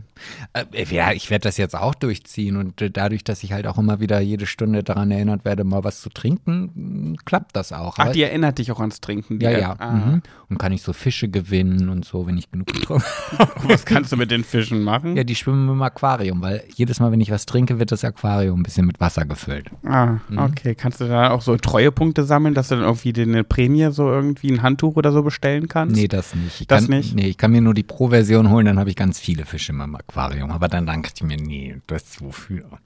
[0.53, 3.77] äh, ja, ich werde das jetzt auch durchziehen und äh, dadurch, dass ich halt auch
[3.77, 6.71] immer wieder jede Stunde daran erinnert werde, mal was zu trinken,
[7.13, 7.95] mh, klappt das auch.
[7.97, 9.39] Ach, die erinnert dich auch ans Trinken.
[9.39, 9.75] Die ja, ja.
[9.79, 9.91] Ah.
[9.93, 10.21] Mhm.
[10.49, 13.05] Und kann ich so Fische gewinnen und so, wenn ich genug getrunken
[13.63, 15.15] Was kannst du mit den Fischen machen?
[15.15, 18.59] Ja, die schwimmen im Aquarium, weil jedes Mal, wenn ich was trinke, wird das Aquarium
[18.59, 19.69] ein bisschen mit Wasser gefüllt.
[19.85, 20.75] Ah, okay.
[20.75, 24.51] Kannst du da auch so Treuepunkte sammeln, dass du dann irgendwie eine Prämie so irgendwie
[24.51, 25.95] ein Handtuch oder so bestellen kannst?
[25.95, 26.61] Nee, das nicht.
[26.61, 27.15] Ich Das kann, nicht?
[27.15, 29.77] Nee, ich kann mir nur die Pro-Version holen, dann habe ich ganz viele Fische in
[29.77, 30.51] meinem Aquarium.
[30.51, 32.79] Aber dann dachte ich mir, nee, das ist wofür?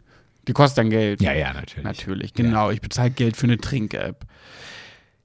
[0.47, 1.21] Die kostet dann Geld.
[1.21, 1.83] Ja, ja, natürlich.
[1.83, 2.69] Natürlich, genau.
[2.69, 4.25] Ich bezahle Geld für eine Trink-App.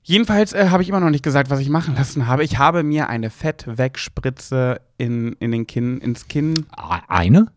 [0.03, 2.43] Jedenfalls äh, habe ich immer noch nicht gesagt, was ich machen lassen habe.
[2.43, 6.67] Ich habe mir eine Fettwegspritze in, in den Kinn, ins Kinn,
[7.09, 7.49] Eine?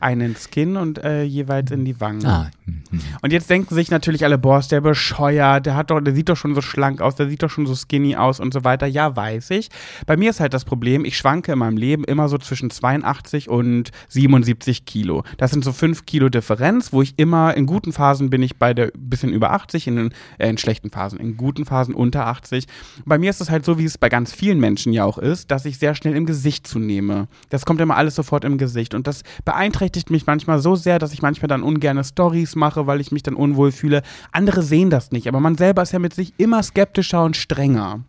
[0.00, 2.24] Einen Skin und äh, jeweils in die Wangen.
[2.26, 2.82] Ah, mhm.
[3.22, 6.28] Und jetzt denken sich natürlich alle, boah, ist der bescheuert, der hat doch, der sieht
[6.28, 8.86] doch schon so schlank aus, der sieht doch schon so skinny aus und so weiter.
[8.86, 9.68] Ja, weiß ich.
[10.06, 13.48] Bei mir ist halt das Problem, ich schwanke in meinem Leben immer so zwischen 82
[13.48, 15.24] und 77 Kilo.
[15.36, 18.74] Das sind so 5 Kilo Differenz, wo ich immer in guten Phasen bin ich bei
[18.74, 22.66] der bisschen über 80, in, den, äh, in schlechten Phasen, in guten Phasen unter 80.
[23.04, 25.50] Bei mir ist es halt so, wie es bei ganz vielen Menschen ja auch ist,
[25.50, 27.28] dass ich sehr schnell im Gesicht zunehme.
[27.48, 29.22] Das kommt immer alles sofort im Gesicht und das
[29.64, 33.22] beeinträchtigt mich manchmal so sehr, dass ich manchmal dann ungerne Stories mache, weil ich mich
[33.22, 34.00] dann unwohl fühle.
[34.32, 38.00] Andere sehen das nicht, aber man selber ist ja mit sich immer skeptischer und strenger.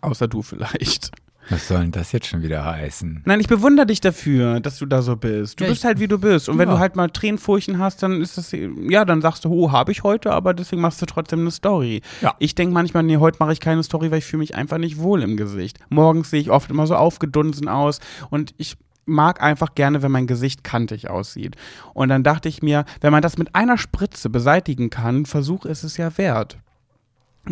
[0.00, 1.12] Außer du vielleicht.
[1.48, 3.22] Was soll denn das jetzt schon wieder heißen?
[3.24, 5.60] Nein, ich bewundere dich dafür, dass du da so bist.
[5.60, 6.48] Du Ja, bist halt wie du bist.
[6.48, 6.74] Und wenn Ja.
[6.74, 10.02] du halt mal Tränenfurchen hast, dann ist das, ja, dann sagst du, oh, habe ich
[10.02, 12.02] heute, aber deswegen machst du trotzdem eine Story.
[12.20, 12.34] Ja.
[12.40, 14.98] Ich denke manchmal, nee, heute mache ich keine Story, weil ich fühle mich einfach nicht
[14.98, 15.78] wohl im Gesicht.
[15.88, 18.76] Morgens sehe ich oft immer so aufgedunsen aus und ich
[19.10, 21.56] mag einfach gerne, wenn mein Gesicht kantig aussieht.
[21.92, 25.82] Und dann dachte ich mir, wenn man das mit einer Spritze beseitigen kann, Versuch ist
[25.82, 26.58] es ja wert.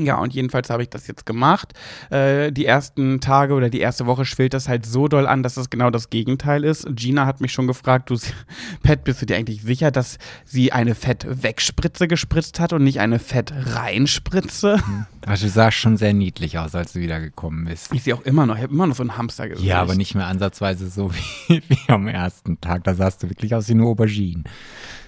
[0.04, 1.72] Ja, und jedenfalls habe ich das jetzt gemacht.
[2.10, 5.56] Äh, die ersten Tage oder die erste Woche schwillt das halt so doll an, dass
[5.56, 6.86] es genau das Gegenteil ist.
[6.94, 8.16] Gina hat mich schon gefragt, du,
[8.82, 13.18] Pat, bist du dir eigentlich sicher, dass sie eine Fett-Wegspritze gespritzt hat und nicht eine
[13.18, 14.82] Fett-Reinspritze?
[15.26, 17.92] Also du sahst schon sehr niedlich aus, als du wieder gekommen bist.
[17.92, 19.68] Ich sehe auch immer noch, ich habe immer noch so ein Hamstergesicht.
[19.68, 21.10] Ja, aber nicht mehr ansatzweise so
[21.48, 22.84] wie, wie am ersten Tag.
[22.84, 24.44] Da sahst du wirklich aus wie eine Aubergine.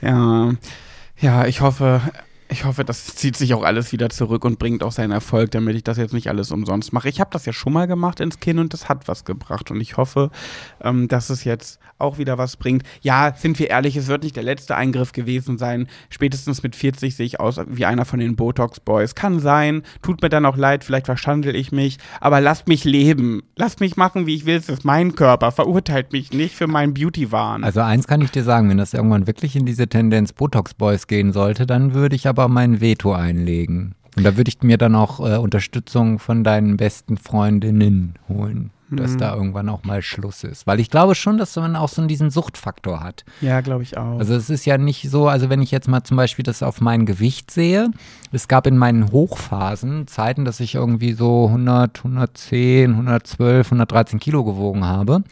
[0.02, 0.52] Ja,
[1.18, 2.00] ja, ich hoffe,
[2.50, 5.76] ich hoffe, das zieht sich auch alles wieder zurück und bringt auch seinen Erfolg, damit
[5.76, 7.08] ich das jetzt nicht alles umsonst mache.
[7.08, 9.80] Ich habe das ja schon mal gemacht ins Kinn und das hat was gebracht und
[9.80, 10.30] ich hoffe,
[10.82, 12.82] ähm, dass es jetzt auch wieder was bringt.
[13.02, 15.86] Ja, sind wir ehrlich, es wird nicht der letzte Eingriff gewesen sein.
[16.08, 19.14] Spätestens mit 40 sehe ich aus wie einer von den Botox-Boys.
[19.14, 23.42] Kann sein, tut mir dann auch leid, vielleicht verschandel ich mich, aber lasst mich leben.
[23.56, 24.56] Lasst mich machen, wie ich will.
[24.56, 25.52] Es ist mein Körper.
[25.52, 27.62] Verurteilt mich nicht für meinen Beauty-Wahn.
[27.62, 31.06] Also eins kann ich dir sagen, wenn das irgendwann wirklich in diese Tendenz Botox Boys
[31.06, 33.94] gehen sollte, dann würde ich aber mein Veto einlegen.
[34.16, 39.16] Und da würde ich mir dann auch äh, Unterstützung von deinen besten Freundinnen holen, dass
[39.16, 40.66] da irgendwann auch mal Schluss ist.
[40.66, 43.24] Weil ich glaube schon, dass man auch so diesen Suchtfaktor hat.
[43.40, 44.18] ja, glaube ich auch.
[44.18, 46.80] Also es ist ja nicht so, also wenn ich jetzt mal zum Beispiel das auf
[46.80, 47.90] mein Gewicht sehe,
[48.32, 54.44] es gab in meinen Hochphasen Zeiten, dass ich irgendwie so 100, 110, 112, 113 Kilo
[54.44, 55.22] gewogen habe.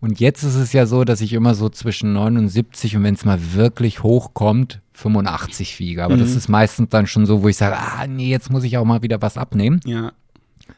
[0.00, 3.24] Und jetzt ist es ja so, dass ich immer so zwischen 79 und wenn es
[3.24, 6.04] mal wirklich hochkommt, 85 wiege.
[6.04, 8.78] Aber das ist meistens dann schon so, wo ich sage, ah nee, jetzt muss ich
[8.78, 9.80] auch mal wieder was abnehmen.
[9.84, 10.12] ja.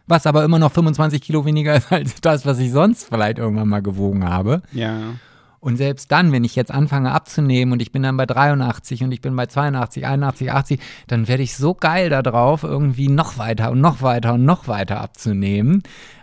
[0.06, 3.68] Was aber immer noch 25 Kilo weniger ist als das, was ich sonst vielleicht irgendwann
[3.68, 4.62] mal gewogen habe.
[4.72, 5.14] Ja.
[5.60, 9.10] Und selbst dann, wenn ich jetzt anfange abzunehmen und ich bin dann bei 83 und
[9.10, 13.72] ich bin bei 82, 81, 80, dann werde ich so geil darauf, irgendwie noch weiter
[13.72, 15.82] und noch weiter und noch weiter abzunehmen,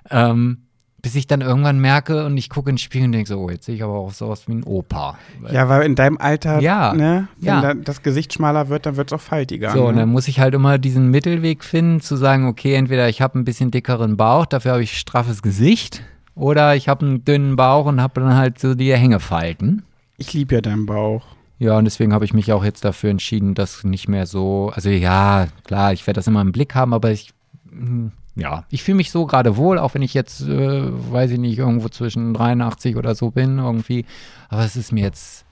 [0.10, 0.60] ähm,
[1.04, 3.50] bis ich dann irgendwann merke und ich gucke in den Spiegel und denke so, oh,
[3.50, 5.18] jetzt sehe ich aber auch so aus wie ein Opa.
[5.52, 7.62] Ja, weil in deinem Alter, Ja, ne, wenn ja.
[7.62, 9.72] da das Gesicht schmaler wird, dann wird es auch faltiger.
[9.72, 10.02] So, und ne?
[10.02, 13.44] dann muss ich halt immer diesen Mittelweg finden, zu sagen, okay, entweder ich habe ein
[13.44, 16.02] bisschen dickeren Bauch, dafür habe ich straffes Gesicht,
[16.36, 19.84] oder ich habe einen dünnen Bauch und habe dann halt so die Hängefalten.
[20.18, 21.24] Ich liebe ja deinen Bauch.
[21.60, 24.90] Ja, und deswegen habe ich mich auch jetzt dafür entschieden, das nicht mehr so, also
[24.90, 27.34] ja, klar, ich werde das immer im Blick haben, aber ich,
[27.70, 31.40] hm, ja, ich fühle mich so gerade wohl, auch wenn ich jetzt, äh, weiß ich
[31.40, 34.06] nicht, irgendwo zwischen 83 oder so bin irgendwie.
[34.50, 35.43] Aber es ist mir jetzt.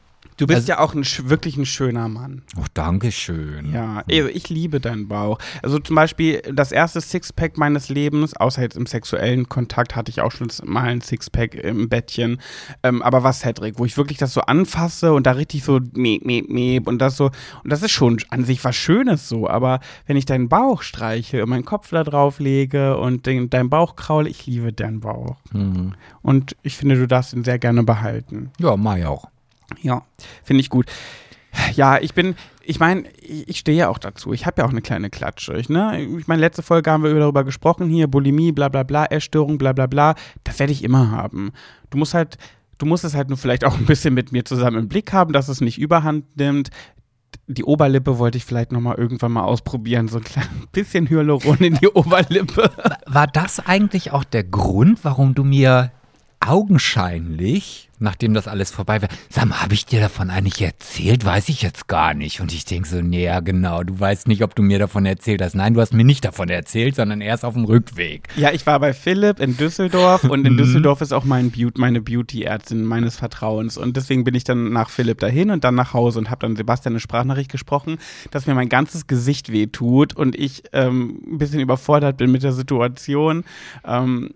[0.42, 2.42] Du bist Also- ja auch ein, wirklich ein schöner Mann.
[2.58, 3.72] Oh, Dankeschön.
[3.72, 5.38] Ja, also ich liebe deinen Bauch.
[5.62, 10.20] Also zum Beispiel das erste Sixpack meines Lebens, außer jetzt im sexuellen Kontakt, hatte ich
[10.20, 12.42] auch schon mal ein Sixpack im Bettchen.
[12.82, 16.26] Ähm, aber was Cedric, wo ich wirklich das so anfasse und da richtig so meep,
[16.26, 17.26] meep, meep und das so.
[17.64, 19.48] Und das ist schon an sich was Schönes so.
[19.48, 23.70] Aber wenn ich deinen Bauch streiche und meinen Kopf da drauf lege und den, deinen
[23.70, 25.36] Bauch kraule, ich liebe deinen Bauch.
[25.52, 25.94] Mhm.
[26.24, 28.50] Und ich finde, du darfst ihn sehr gerne behalten.
[28.60, 29.28] Ja, mach ich auch.
[29.82, 30.06] Ja,
[30.44, 30.88] finde ich gut.
[31.76, 34.34] Ja, ich bin, ich meine, ich stehe ja auch dazu.
[34.34, 35.54] Ich habe ja auch eine kleine Klatsche.
[35.58, 36.02] Ich, ne?
[36.02, 39.74] ich meine, letzte Folge haben wir darüber gesprochen, hier Bulimie, bla bla bla, Essstörung, bla
[39.74, 40.16] bla bla.
[40.44, 41.52] Das werde ich immer haben.
[41.90, 42.38] Du musst halt,
[42.78, 45.34] du musst es halt nur vielleicht auch ein bisschen mit mir zusammen im Blick haben,
[45.34, 46.70] dass es nicht überhand nimmt.
[47.48, 51.58] Die Oberlippe wollte ich vielleicht noch mal irgendwann mal ausprobieren, so ein klein bisschen Hyaluron
[51.58, 52.70] in die Oberlippe.
[53.08, 55.92] War das eigentlich auch der Grund, warum du mir
[56.46, 61.24] augenscheinlich, nachdem das alles vorbei war, sag mal, habe ich dir davon eigentlich erzählt?
[61.24, 62.42] Weiß ich jetzt gar nicht.
[62.42, 65.42] Und ich denke so, nee, ja, genau, du weißt nicht, ob du mir davon erzählt
[65.42, 65.54] hast.
[65.54, 68.28] Nein, du hast mir nicht davon erzählt, sondern erst auf dem Rückweg.
[68.36, 72.02] Ja, ich war bei Philipp in Düsseldorf und in Düsseldorf ist auch mein Beauty, meine
[72.02, 73.78] Beauty-Ärztin meines Vertrauens.
[73.78, 76.56] Und deswegen bin ich dann nach Philipp dahin und dann nach Hause und habe dann
[76.56, 78.00] Sebastian eine Sprachnachricht gesprochen,
[78.32, 82.54] dass mir mein ganzes Gesicht wehtut und ich ähm, ein bisschen überfordert bin mit der
[82.54, 83.44] Situation.
[83.86, 84.32] Ähm,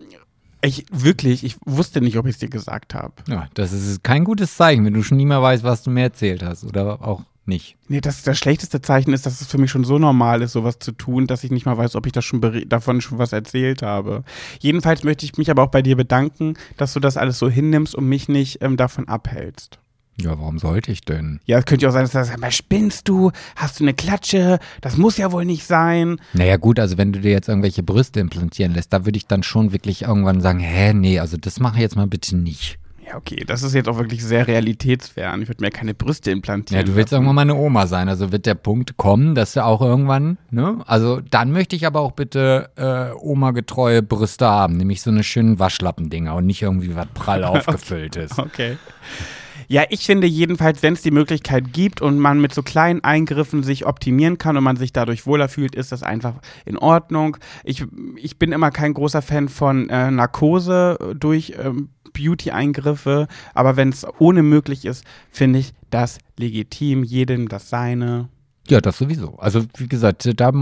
[0.62, 3.14] ich wirklich, ich wusste nicht, ob ich es dir gesagt habe.
[3.28, 6.02] Ja, das ist kein gutes Zeichen, wenn du schon nie mehr weißt, was du mir
[6.02, 6.64] erzählt hast.
[6.64, 7.76] Oder auch nicht.
[7.88, 10.78] Nee, das, das schlechteste Zeichen ist, dass es für mich schon so normal ist, sowas
[10.78, 13.82] zu tun, dass ich nicht mal weiß, ob ich das schon davon schon was erzählt
[13.82, 14.24] habe.
[14.58, 17.94] Jedenfalls möchte ich mich aber auch bei dir bedanken, dass du das alles so hinnimmst
[17.94, 19.78] und mich nicht ähm, davon abhältst.
[20.20, 21.40] Ja, warum sollte ich denn?
[21.44, 23.32] Ja, es könnte ja auch sein, dass du sagst, aber spinnst du?
[23.54, 24.58] Hast du eine Klatsche?
[24.80, 26.18] Das muss ja wohl nicht sein.
[26.32, 29.42] Naja, gut, also wenn du dir jetzt irgendwelche Brüste implantieren lässt, da würde ich dann
[29.42, 32.78] schon wirklich irgendwann sagen, hä, nee, also das mache ich jetzt mal bitte nicht.
[33.06, 35.40] Ja, okay, das ist jetzt auch wirklich sehr realitätsfern.
[35.40, 36.80] Ich würde mir keine Brüste implantieren.
[36.80, 37.22] Ja, du willst lassen.
[37.22, 40.78] irgendwann mal eine Oma sein, also wird der Punkt kommen, dass du auch irgendwann, ne?
[40.86, 45.60] Also dann möchte ich aber auch bitte äh, Oma-getreue Brüste haben, nämlich so eine schönen
[45.60, 48.38] Waschlappendinger und nicht irgendwie was prall aufgefülltes.
[48.38, 48.76] Okay.
[49.68, 53.62] Ja, ich finde jedenfalls, wenn es die Möglichkeit gibt und man mit so kleinen Eingriffen
[53.62, 57.36] sich optimieren kann und man sich dadurch wohler fühlt, ist das einfach in Ordnung.
[57.64, 57.84] Ich,
[58.16, 64.06] ich bin immer kein großer Fan von äh, Narkose durch ähm, Beauty-Eingriffe, aber wenn es
[64.18, 68.28] ohne möglich ist, finde ich das legitim, jedem das seine.
[68.68, 69.36] Ja, das sowieso.
[69.36, 70.52] Also wie gesagt, da,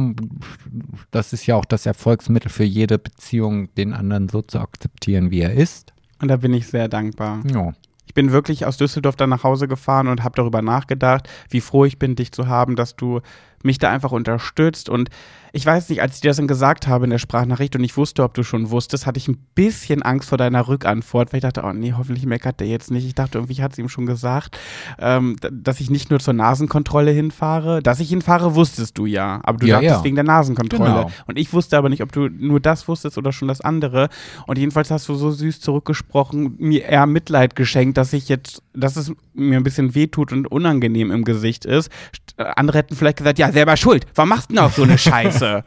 [1.11, 5.41] das ist ja auch das Erfolgsmittel für jede Beziehung, den anderen so zu akzeptieren, wie
[5.41, 5.93] er ist.
[6.21, 7.43] Und da bin ich sehr dankbar.
[7.51, 7.73] Ja.
[8.07, 11.85] Ich bin wirklich aus Düsseldorf dann nach Hause gefahren und habe darüber nachgedacht, wie froh
[11.85, 13.21] ich bin, dich zu haben, dass du
[13.65, 14.89] mich da einfach unterstützt.
[14.89, 15.09] Und
[15.53, 17.97] ich weiß nicht, als ich dir das dann gesagt habe in der Sprachnachricht und ich
[17.97, 21.43] wusste, ob du schon wusstest, hatte ich ein bisschen Angst vor deiner Rückantwort, weil ich
[21.43, 23.07] dachte, oh nee, hoffentlich meckert der jetzt nicht.
[23.07, 24.59] Ich dachte, irgendwie hat es ihm schon gesagt,
[24.99, 27.83] ähm, dass ich nicht nur zur Nasenkontrolle hinfahre.
[27.83, 29.41] Dass ich hinfahre, wusstest du ja.
[29.45, 30.05] Aber du Ja, sagtest ja.
[30.05, 30.85] wegen der Nasenkontrolle.
[30.85, 31.11] Genau.
[31.27, 34.09] Und ich wusste aber nicht, ob du nur das wusstest oder schon das andere.
[34.49, 38.97] Und jedenfalls hast du so süß zurückgesprochen, mir eher Mitleid geschenkt, dass ich jetzt, dass
[38.97, 41.91] es mir ein bisschen wehtut und unangenehm im Gesicht ist.
[42.13, 44.07] St- äh, Andere hätten vielleicht gesagt, ja, selber schuld.
[44.15, 45.65] Warum machst du denn auch so eine Scheiße?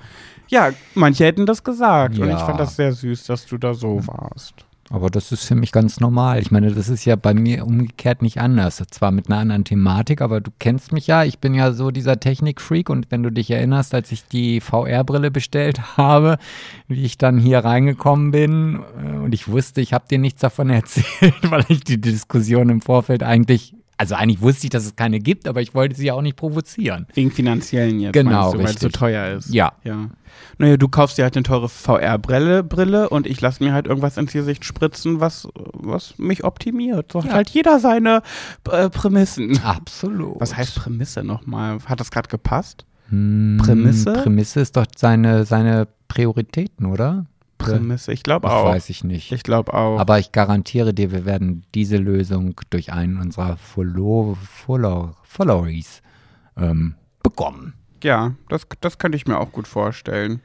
[0.50, 2.20] ja, manche hätten das gesagt.
[2.20, 2.46] Und ich Ja.
[2.46, 4.54] fand das sehr süß, dass du da so warst.
[4.90, 6.40] Aber das ist für mich ganz normal.
[6.40, 8.82] Ich meine, das ist ja bei mir umgekehrt nicht anders.
[8.90, 11.26] Zwar mit einer anderen Thematik, aber du kennst mich ja.
[11.26, 15.30] Ich bin ja so dieser Technikfreak und wenn du dich erinnerst, als ich die VR-Brille
[15.30, 16.38] bestellt habe,
[16.88, 20.70] wie ich dann hier reingekommen bin äh, und ich wusste, ich habe dir nichts davon
[20.72, 25.20] erzählt, weil ich die Diskussion im Vorfeld eigentlich, also eigentlich wusste ich, dass es keine
[25.20, 27.08] gibt, aber ich wollte sie ja auch nicht provozieren.
[27.14, 29.54] Wegen finanziellen jetzt, Genau, du, weil es so teuer ist.
[29.54, 29.74] Ja.
[29.84, 30.10] Ja.
[30.60, 34.18] Naja, du kaufst dir halt eine teure VR-Brille Brille und ich lasse mir halt irgendwas
[34.18, 37.12] ins Gesicht spritzen, was, was mich optimiert.
[37.12, 37.34] So hat Ja.
[37.34, 38.22] halt jeder seine
[38.72, 39.60] äh, Prämissen.
[39.64, 40.40] Absolut.
[40.40, 41.80] Was heißt Prämisse nochmal?
[41.86, 42.86] Hat das gerade gepasst?
[43.10, 44.14] Hm, Prämisse?
[44.14, 47.26] Prämisse ist doch seine, seine Prioritäten, oder?
[47.74, 48.66] Prämisse, ich glaube auch.
[48.66, 49.32] weiß ich nicht.
[49.32, 50.00] Ich glaube auch.
[50.00, 56.02] Aber ich garantiere dir, wir werden diese Lösung durch einen unserer Follow Follow Followees
[56.58, 57.74] ähm, bekommen.
[58.04, 60.42] ja, das, das könnte ich mir auch gut vorstellen.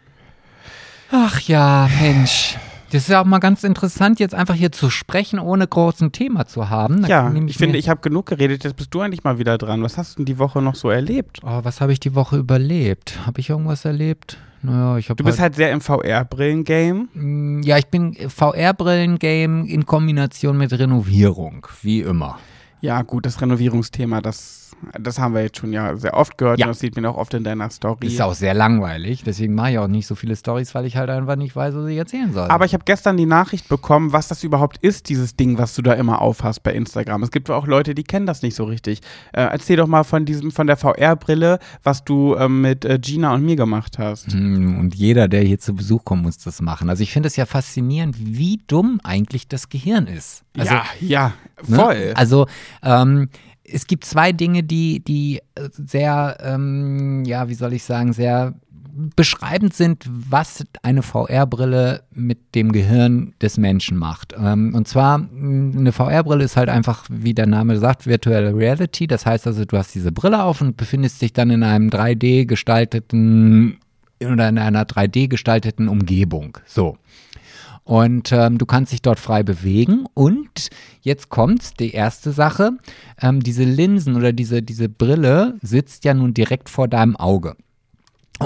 [1.11, 2.57] Ach ja, Mensch.
[2.91, 6.47] Das ist ja auch mal ganz interessant, jetzt einfach hier zu sprechen, ohne großen Thema
[6.47, 7.01] zu haben.
[7.03, 9.83] Da Ja, ich finde, ich habe genug geredet, jetzt bist du eigentlich mal wieder dran.
[9.83, 11.41] Was hast du denn die Woche noch so erlebt?
[11.43, 13.27] Oh, was habe ich die Woche überlebt?
[13.27, 14.37] Habe ich irgendwas erlebt?
[14.63, 17.09] Naja, ich Du bist halt sehr im VR-Brillen-Game.
[17.15, 22.39] Mm, Ja, ich bin VR-Brillen-Game in Kombination mit Renovierung, wie immer.
[22.81, 24.62] Ja, gut, das Renovierungsthema, das
[25.01, 26.59] Das haben wir jetzt schon ja sehr oft gehört.
[26.59, 26.67] Ja.
[26.67, 28.07] und Das sieht man auch oft in deiner Story.
[28.07, 31.11] Ist auch sehr langweilig, deswegen mache ich auch nicht so viele Stories, weil ich halt
[31.11, 32.49] einfach nicht weiß, was ich erzählen soll.
[32.49, 35.83] Aber ich habe gestern die Nachricht bekommen, was das überhaupt ist, dieses Ding, was du
[35.83, 37.23] da immer aufhast bei Instagram.
[37.23, 39.01] Es gibt auch Leute, die kennen das nicht so richtig.
[39.33, 43.35] Äh, erzähl doch mal von diesem, von der VR-Brille, was du ähm, mit äh, Gina
[43.35, 44.33] und mir gemacht hast.
[44.33, 46.91] Hm, Und jeder, der hier zu Besuch kommt, muss das machen.
[46.91, 50.43] Also ich finde es ja faszinierend, wie dumm eigentlich das Gehirn ist.
[50.57, 51.33] Also, ja, ja,
[51.67, 51.77] ne?
[51.77, 52.13] voll.
[52.15, 52.47] Also
[52.83, 53.29] ähm,
[53.65, 58.55] es gibt zwei Dinge, die, die äh, sehr, ähm, ja, wie soll ich sagen, sehr
[59.17, 64.35] beschreibend sind, was eine VR-Brille mit dem Gehirn des Menschen macht.
[64.39, 69.07] Ähm, und zwar, mh, eine VR-Brille ist halt einfach, wie der Name sagt, Virtual Reality.
[69.07, 72.45] Das heißt also, du hast diese Brille auf und befindest dich dann in einem 3D
[72.47, 73.79] gestalteten
[74.21, 76.59] oder in einer 3D gestalteten Umgebung.
[76.67, 76.97] So.
[77.85, 80.07] Und ähm, du kannst dich dort frei bewegen.
[80.15, 80.69] Und
[81.01, 82.73] jetzt kommt die erste Sache.
[83.21, 87.57] Ähm, diese Linsen oder diese, diese Brille sitzt ja nun direkt vor deinem Auge.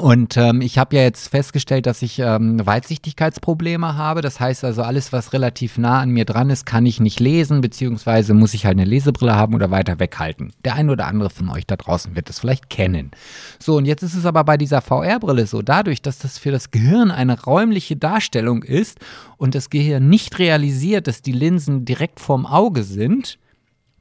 [0.00, 4.20] Und ähm, ich habe ja jetzt festgestellt, dass ich ähm, Weitsichtigkeitsprobleme habe.
[4.20, 7.60] Das heißt also, alles, was relativ nah an mir dran ist, kann ich nicht lesen,
[7.60, 10.52] beziehungsweise muss ich halt eine Lesebrille haben oder weiter weghalten.
[10.64, 13.10] Der ein oder andere von euch da draußen wird das vielleicht kennen.
[13.58, 16.70] So, und jetzt ist es aber bei dieser VR-Brille so, dadurch, dass das für das
[16.70, 18.98] Gehirn eine räumliche Darstellung ist
[19.36, 23.38] und das Gehirn nicht realisiert, dass die Linsen direkt vorm Auge sind,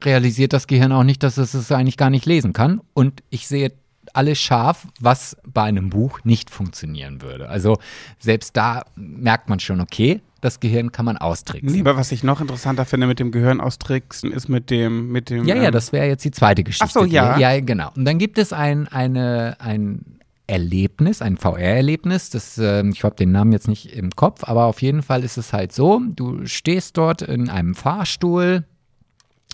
[0.04, 2.80] realisiert das Gehirn auch nicht, dass es es eigentlich gar nicht lesen kann.
[2.92, 3.72] Und ich sehe
[4.16, 7.48] alles scharf, was bei einem Buch nicht funktionieren würde.
[7.48, 7.78] Also
[8.18, 11.72] selbst da merkt man schon, okay, das Gehirn kann man austricksen.
[11.72, 15.30] Nee, aber was ich noch interessanter finde mit dem Gehirn austricksen, ist mit dem, mit
[15.30, 15.44] dem.
[15.44, 16.84] Ja, ja, ähm, das wäre jetzt die zweite Geschichte.
[16.86, 17.38] Ach so, ja.
[17.38, 17.90] Ja, genau.
[17.96, 22.30] Und dann gibt es ein, eine, ein Erlebnis, ein VR-Erlebnis.
[22.30, 25.36] Das, ähm, ich habe den Namen jetzt nicht im Kopf, aber auf jeden Fall ist
[25.36, 28.64] es halt so: Du stehst dort in einem Fahrstuhl.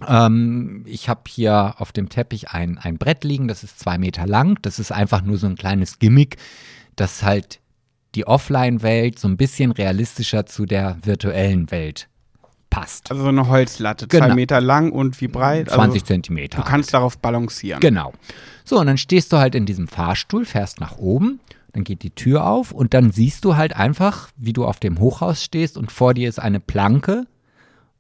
[0.07, 4.27] Ähm, ich habe hier auf dem Teppich ein, ein Brett liegen, das ist zwei Meter
[4.27, 4.59] lang.
[4.63, 6.37] Das ist einfach nur so ein kleines Gimmick,
[6.97, 7.61] das halt
[8.15, 12.09] die Offline-Welt so ein bisschen realistischer zu der virtuellen Welt
[12.69, 13.11] passt.
[13.11, 14.27] Also so eine Holzlatte, Genau.
[14.27, 15.71] zwei Meter lang und wie breit?
[15.71, 16.59] 20 also, Zentimeter.
[16.59, 17.81] Du kannst darauf balancieren.
[17.81, 18.13] Genau.
[18.65, 21.41] So, und dann stehst du halt in diesem Fahrstuhl, fährst nach oben,
[21.73, 24.99] dann geht die Tür auf und dann siehst du halt einfach, wie du auf dem
[24.99, 27.27] Hochhaus stehst und vor dir ist eine Planke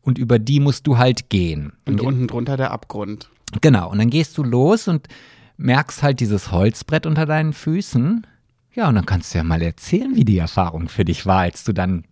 [0.02, 1.72] und über die musst du halt gehen.
[1.86, 3.28] Und Und unten drunter der Abgrund.
[3.60, 5.08] Genau, und dann gehst du los und
[5.56, 8.26] merkst halt dieses Holzbrett unter deinen Füßen.
[8.74, 11.62] Ja, und dann kannst du ja mal erzählen, wie die Erfahrung für dich war, als
[11.64, 12.04] du dann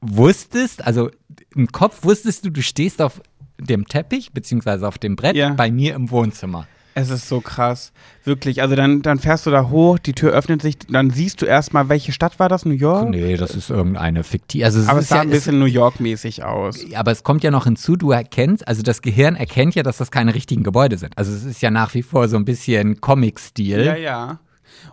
[0.00, 1.10] wusstest, also
[1.54, 3.20] im Kopf wusstest du, du stehst auf
[3.58, 5.50] dem Teppich, beziehungsweise auf dem Brett Ja.
[5.54, 6.66] bei mir im Wohnzimmer.
[6.94, 7.92] Es ist so krass.
[8.24, 8.62] Wirklich.
[8.62, 11.88] Also dann, dann fährst du da hoch, die Tür öffnet sich, dann siehst du erstmal,
[11.88, 12.64] welche Stadt war das?
[12.64, 13.08] New York?
[13.10, 14.64] Nee, das ist irgendeine fiktive.
[14.64, 16.82] Also es Aber es sah ja, ein bisschen New York-mäßig aus.
[16.84, 19.98] es, aber es kommt ja noch hinzu, du erkennst, also das Gehirn erkennt ja, dass
[19.98, 21.18] das keine richtigen Gebäude sind.
[21.18, 23.84] Also es ist ja nach wie vor so ein bisschen Comic-Stil.
[23.84, 24.38] Ja, ja.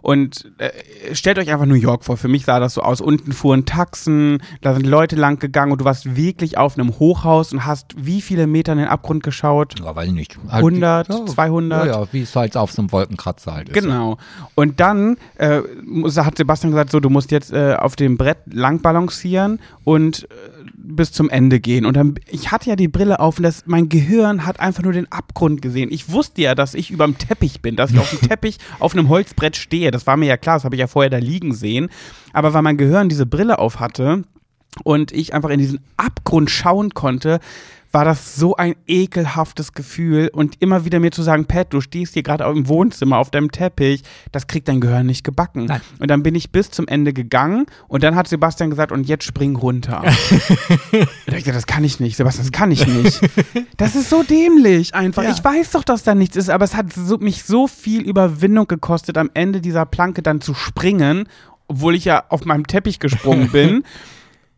[0.02, 2.18] Und äh, stellt euch einfach New York vor.
[2.18, 3.02] Für mich sah das so aus.
[3.02, 7.54] Unten fuhren Taxen, da sind Leute lang gegangen und du warst wirklich auf einem Hochhaus
[7.54, 9.80] und hast wie viele Meter in den Abgrund geschaut?
[9.80, 10.38] Ja, weiß ich nicht.
[10.50, 11.86] Halt 100, die- 200?
[11.86, 13.74] Ja, ja, wie es halt auf so einem Wolkenkratzer halt ist.
[13.74, 14.18] Genau.
[14.56, 15.62] Und dann äh,
[16.18, 20.28] hat Sebastian gesagt, so, du musst jetzt äh, auf dem Brett lang balancieren und äh,
[20.96, 21.86] bis zum Ende gehen.
[21.86, 24.94] Und dann, ich hatte ja die Brille auf und das, mein Gehirn hat einfach nur
[24.94, 25.90] den Abgrund gesehen.
[25.92, 29.10] Ich wusste ja, dass ich überm Teppich bin, dass ich auf dem Teppich auf einem
[29.10, 29.92] Holzbrett stehe.
[29.92, 31.90] Das war mir ja klar, das habe ich ja vorher da liegen sehen.
[32.34, 34.24] Aber weil mein Gehirn diese Brille auf hatte
[34.84, 37.40] und ich einfach in diesen Abgrund schauen konnte,
[37.92, 42.14] war das so ein ekelhaftes Gefühl und immer wieder mir zu sagen, Pat, du stehst
[42.14, 45.66] hier gerade im Wohnzimmer auf deinem Teppich, das kriegt dein Gehirn nicht gebacken.
[45.66, 45.82] Nein.
[46.00, 49.26] Und dann bin ich bis zum Ende gegangen und dann hat Sebastian gesagt, und jetzt
[49.26, 50.04] spring runter.
[50.92, 53.20] und ich dachte, das kann ich nicht, Sebastian, das kann ich nicht.
[53.78, 55.24] Das ist so dämlich einfach.
[55.24, 55.32] Ja.
[55.32, 58.68] Ich weiß doch, dass da nichts ist, aber es hat so, mich so viel Überwindung
[58.68, 61.28] gekostet, am Ende dieser Planke dann zu springen,
[61.68, 63.84] obwohl ich ja auf meinem Teppich gesprungen bin.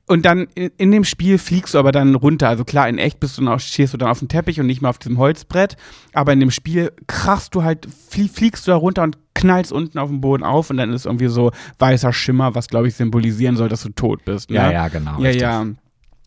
[0.06, 2.50] Und dann in, in dem Spiel fliegst du aber dann runter.
[2.50, 4.82] Also klar, in echt bist du noch, stehst du dann auf dem Teppich und nicht
[4.82, 5.78] mehr auf diesem Holzbrett.
[6.14, 9.98] Aber in dem Spiel krachst du halt, flie, fliegst du da runter und knallst unten
[10.00, 13.56] auf dem Boden auf und dann ist irgendwie so weißer Schimmer, was glaube ich symbolisieren
[13.56, 14.50] soll, dass du tot bist.
[14.50, 14.58] Ne?
[14.58, 15.20] Ja, ja, genau.
[15.20, 15.42] Ja, richtig.
[15.42, 15.66] ja.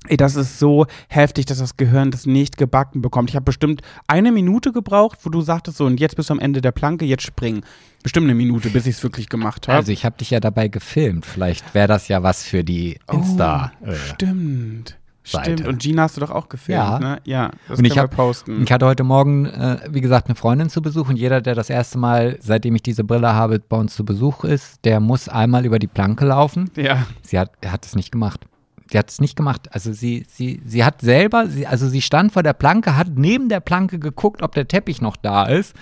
[0.08, 3.30] Ey, das ist so heftig, dass das Gehirn das nicht gebacken bekommt.
[3.30, 6.40] Ich habe bestimmt eine Minute gebraucht, wo du sagtest so, und jetzt bist du am
[6.40, 7.62] Ende der Planke, jetzt spring.
[8.02, 9.78] Bestimmt eine Minute, bis ich es wirklich gemacht habe.
[9.78, 11.26] Also ich habe dich ja dabei gefilmt.
[11.26, 13.72] Vielleicht wäre das ja was für die Insta.
[13.84, 14.96] Oh, äh, stimmt.
[15.24, 15.54] Seite.
[15.54, 15.68] Stimmt.
[15.68, 16.98] Und Gina hast du doch auch gefilmt, Ja.
[17.00, 17.18] ne?
[17.24, 18.62] Ja, das Und ich hab- posten.
[18.62, 21.68] Ich hatte heute Morgen, äh, wie gesagt, eine Freundin zu Besuch und jeder, der das
[21.68, 25.66] erste Mal, seitdem ich diese Brille habe, bei uns zu Besuch ist, der muss einmal
[25.66, 26.70] über die Planke laufen.
[26.76, 27.06] ja.
[27.22, 28.46] Sie hat, hat es nicht gemacht.
[28.90, 29.68] Sie hat es nicht gemacht.
[29.72, 33.48] Also sie, sie, sie hat selber, sie, also sie stand vor der Planke, hat neben
[33.48, 35.74] der Planke geguckt, ob der Teppich noch da ist.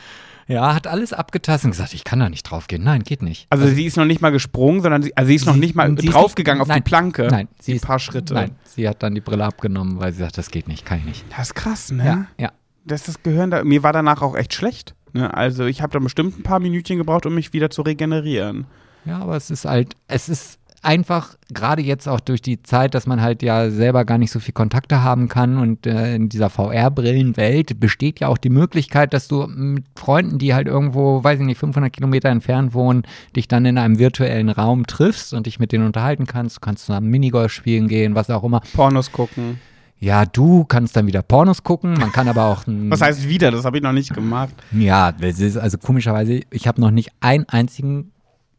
[0.46, 2.84] Ja, hat alles abgetastet und gesagt, ich kann da nicht drauf gehen.
[2.84, 3.46] Nein, geht nicht.
[3.48, 5.74] Also, sie ist noch nicht mal gesprungen, sondern sie, also sie ist noch Sie- nicht
[5.74, 7.28] mal ist draufgegangen auf nein, die Planke.
[7.30, 8.34] Nein, sie die ist, paar Schritte.
[8.34, 11.04] Nein, sie hat dann die Brille abgenommen, weil sie sagt, das geht nicht, kann ich
[11.06, 11.24] nicht.
[11.30, 12.04] Das ist krass, ne?
[12.04, 12.52] Ja, ja.
[12.84, 14.94] Das, das Gehirn, da, mir war danach auch echt schlecht.
[15.14, 15.32] Ne?
[15.32, 18.66] Also ich habe da bestimmt ein paar Minütchen gebraucht, um mich wieder zu regenerieren.
[19.06, 23.06] Ja, aber es ist halt, es ist einfach, gerade jetzt auch durch die Zeit, dass
[23.06, 26.50] man halt ja selber gar nicht so viel Kontakte haben kann und äh, in dieser
[26.50, 31.46] VR-Brillenwelt besteht ja auch die Möglichkeit, dass du mit Freunden, die halt irgendwo, weiß ich
[31.46, 33.02] nicht, 500 Kilometer entfernt wohnen,
[33.34, 36.56] dich dann in einem virtuellen Raum triffst und dich mit denen unterhalten kannst.
[36.56, 38.60] Du kannst zusammen Minigolf spielen gehen, was auch immer.
[38.74, 39.60] Pornos gucken.
[40.00, 43.50] Ja, du kannst dann wieder Pornos gucken, man kann aber auch Was heißt wieder?
[43.50, 44.54] Das habe ich noch nicht gemacht.
[44.72, 48.12] Ja, das ist also komischerweise, ich habe noch nicht einen einzigen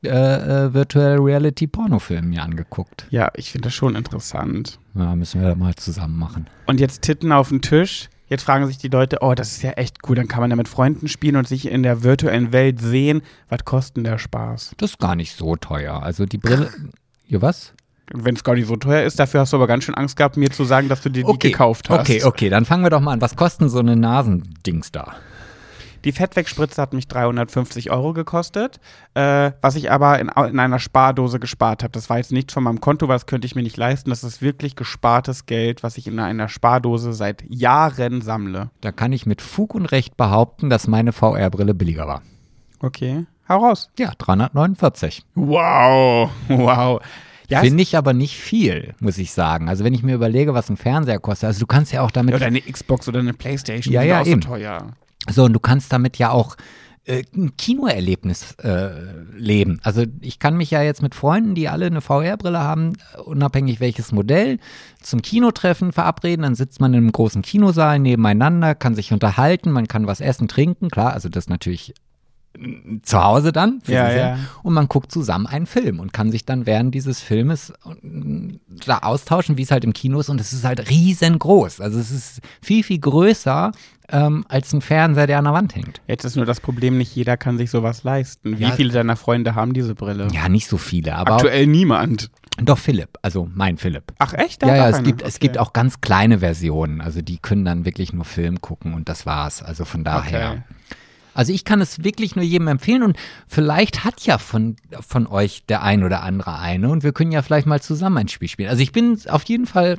[0.06, 3.08] äh, äh, Virtual Reality Pornofilm mir angeguckt.
[3.10, 4.80] Ja, ich finde das schon interessant.
[4.94, 6.48] Ja, müssen wir mal zusammen machen.
[6.66, 8.10] Und jetzt Titten auf den Tisch.
[8.28, 10.16] Jetzt fragen sich die Leute, oh, das ist ja echt cool.
[10.16, 13.22] Dann kann man da mit Freunden spielen und sich in der virtuellen Welt sehen.
[13.50, 14.74] Was kostet denn der Spaß?
[14.78, 16.02] Das ist gar nicht so teuer.
[16.02, 16.70] Also die Brille.
[17.28, 17.74] Ja, was?
[18.14, 20.38] Wenn es gar nicht so teuer ist, dafür hast du aber ganz schön Angst gehabt,
[20.38, 22.02] mir zu sagen, dass du dir die gekauft hast.
[22.02, 23.22] Okay, okay, dann fangen wir doch mal an.
[23.22, 25.16] Was kosten so eine Nasendings da?
[26.06, 28.80] Die Fettwegspritze hat mich 350 Euro gekostet,
[29.16, 31.92] äh, was ich aber in, in einer Spardose gespart habe.
[31.92, 34.12] Das war jetzt nicht von meinem Konto, weil das könnte ich mir nicht leisten.
[34.12, 38.70] Das ist wirklich gespartes Geld, was ich in einer Spardose seit Jahren sammle.
[38.82, 42.22] Da kann ich mit Fug und Recht behaupten, dass meine VR-Brille billiger war.
[42.80, 43.90] Okay, hau raus.
[43.98, 45.24] Ja, 349.
[45.34, 47.02] Wow, wow.
[47.48, 49.70] Ja, Finde ich aber nicht viel, muss ich sagen.
[49.70, 52.34] Also wenn ich mir überlege, was ein Fernseher kostet, also du kannst ja auch damit
[52.36, 54.42] oder eine Xbox oder eine Playstation, Ja, ja, eben.
[54.42, 54.94] so teuer.
[55.30, 56.56] So, und du kannst damit ja auch
[57.06, 58.90] äh, ein Kinoerlebnis äh,
[59.38, 59.80] leben.
[59.84, 63.80] Also ich kann mich ja jetzt mit Freunden, die alle eine VR-Brille haben, äh, unabhängig
[63.80, 64.58] welches Modell,
[65.04, 66.42] zum Kinotreffen verabreden.
[66.42, 70.48] Dann sitzt man in einem großen Kinosaal nebeneinander, kann sich unterhalten, man kann was essen,
[70.48, 70.90] trinken.
[70.90, 71.94] Klar, also das natürlich
[72.58, 73.82] äh, zu Hause dann.
[73.82, 74.40] für Ja, ja.
[74.64, 79.00] Und man guckt zusammen einen Film und kann sich dann während dieses Filmes äh, da
[79.00, 80.30] austauschen, wie es halt im Kino ist.
[80.30, 81.82] Und es ist halt riesengroß.
[81.82, 83.74] Also es ist viel, viel größer
[84.10, 86.02] ähm, als ein Fernseher, der an der Wand hängt.
[86.08, 88.58] Jetzt ist nur das Problem, nicht jeder kann sich sowas leisten.
[88.60, 88.72] Wie Ja.
[88.72, 90.28] viele deiner Freunde haben diese Brille?
[90.32, 92.30] Ja, nicht so viele, aber Aktuell niemand.
[92.62, 94.14] doch Philipp, also mein Philipp.
[94.20, 94.62] Ach echt?
[94.62, 95.40] Der Ja, ja, es gibt, es Okay.
[95.48, 99.26] gibt auch ganz kleine Versionen, also die können dann wirklich nur Film gucken und das
[99.26, 99.62] war's.
[99.64, 100.52] Also von daher.
[100.52, 100.62] Okay.
[101.34, 105.66] Also ich kann es wirklich nur jedem empfehlen und vielleicht hat ja von, von euch
[105.68, 108.70] der ein oder andere eine und wir können ja vielleicht mal zusammen ein Spiel spielen.
[108.70, 109.98] Also ich bin auf jeden Fall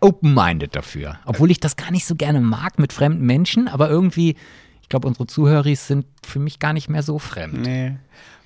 [0.00, 4.36] open-minded dafür, obwohl ich das gar nicht so gerne mag mit fremden Menschen, aber irgendwie,
[4.82, 7.60] ich glaube, unsere Zuhörer sind für mich gar nicht mehr so fremd.
[7.62, 7.96] Nee.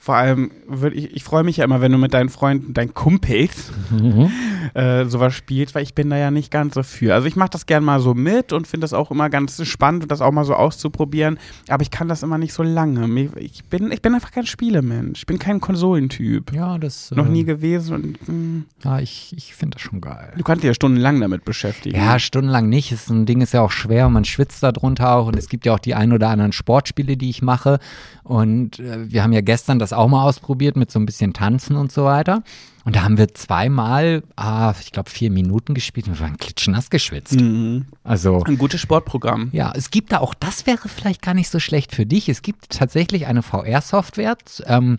[0.04, 0.50] Vor allem,
[0.92, 4.30] ich, ich freue mich ja immer, wenn du mit deinen Freunden, deinen Kumpels, Mhm.
[4.74, 7.14] äh, sowas spielst, weil ich bin da ja nicht ganz so für.
[7.14, 10.10] Also ich mache das gern mal so mit und finde das auch immer ganz spannend,
[10.10, 11.38] das auch mal so auszuprobieren.
[11.68, 13.30] Aber ich kann das immer nicht so lange.
[13.36, 15.20] Ich bin, ich bin einfach kein Spielemensch.
[15.20, 16.52] Ich bin kein Konsolentyp.
[16.52, 17.10] Ja, das.
[17.12, 20.32] Noch äh, nie gewesen und mh, Ja, ich, ich finde das schon geil.
[20.36, 21.96] du kannst dich ja stundenlang damit beschäftigen.
[21.96, 22.92] Ja, stundenlang nicht.
[22.92, 25.28] Das ein Ding ist ja auch schwer und man schwitzt da drunter auch.
[25.28, 27.78] Und es gibt ja auch die ein oder anderen Sportspiele, die ich mache.
[28.22, 31.76] Und äh, wir haben ja gestern das auch mal ausprobiert mit so ein bisschen Tanzen
[31.76, 32.42] und so weiter.
[32.84, 36.90] Und da haben wir zweimal, ah, ich glaube, vier Minuten gespielt und wir waren klitschnass
[36.90, 37.40] geschwitzt.
[37.40, 37.86] Mhm.
[38.02, 38.42] Also.
[38.44, 39.48] Ein gutes Sportprogramm.
[39.52, 42.28] Ja, es gibt da auch, das wäre vielleicht gar nicht so schlecht für dich.
[42.28, 44.36] Es gibt tatsächlich eine VR-Software.
[44.66, 44.98] Ähm,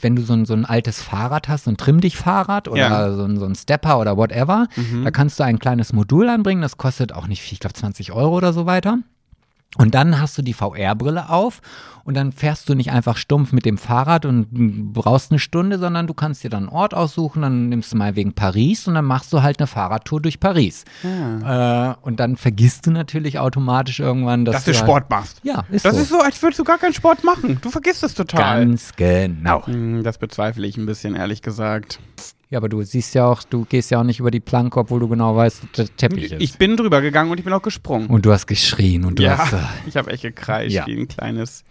[0.00, 3.12] wenn du so ein, so ein altes Fahrrad hast, so ein Trimm-Dich-Fahrrad oder Ja.
[3.14, 5.04] so, ein, so ein Stepper oder whatever, Mhm.
[5.04, 6.60] da kannst du ein kleines Modul anbringen.
[6.62, 8.98] Das kostet auch nicht viel, ich glaube 20 Euro oder so weiter.
[9.76, 11.60] Und dann hast du die VR-Brille auf
[12.04, 16.06] und dann fährst du nicht einfach stumpf mit dem Fahrrad und brauchst eine Stunde, sondern
[16.06, 19.04] du kannst dir dann einen Ort aussuchen, dann nimmst du mal wegen Paris und dann
[19.04, 20.84] machst du halt eine Fahrradtour durch Paris.
[21.02, 25.40] Äh, und dann vergisst du natürlich automatisch irgendwann, dass, Dass du halt- Sport machst.
[25.42, 26.02] Ja, ist Das so.
[26.02, 27.58] ist so, als würdest du gar keinen Sport machen.
[27.60, 28.60] Du vergisst es total.
[28.60, 29.66] Ganz genau.
[29.66, 31.98] Hm, Das bezweifle ich ein bisschen, ehrlich gesagt.
[32.50, 35.00] Ja, aber du siehst ja auch, du gehst ja auch nicht über die Planke, obwohl
[35.00, 36.40] du genau weißt, dass der Teppich ist.
[36.42, 38.06] Ich bin drüber gegangen und ich bin auch gesprungen.
[38.08, 39.52] und du hast geschrien und du ja, hast.
[39.54, 40.86] Äh, ich habe echt gekreischt, Ja.
[40.86, 41.64] wie ein kleines,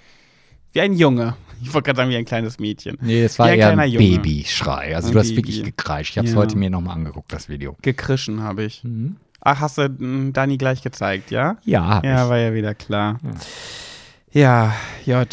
[0.73, 1.35] wie ein Junge.
[1.61, 2.97] Ich wollte gerade sagen, wie ein kleines Mädchen.
[3.01, 4.17] nee, es war Wie ein eher ein Junge.
[4.19, 4.95] Babyschrei.
[4.95, 5.37] Also Ein du hast Baby.
[5.37, 6.11] wirklich gekreischt.
[6.11, 6.39] Ich habe es Ja.
[6.39, 7.77] heute mir nochmal angeguckt, das Video.
[7.81, 8.83] Gekrischen habe ich.
[8.83, 9.15] Mhm.
[9.39, 11.57] Ach, hast du mm, Dani gleich gezeigt, ja?
[11.63, 12.29] Ja, Ja, ich.
[12.29, 13.19] war ja wieder klar.
[14.31, 14.73] Ja,
[15.05, 15.27] J.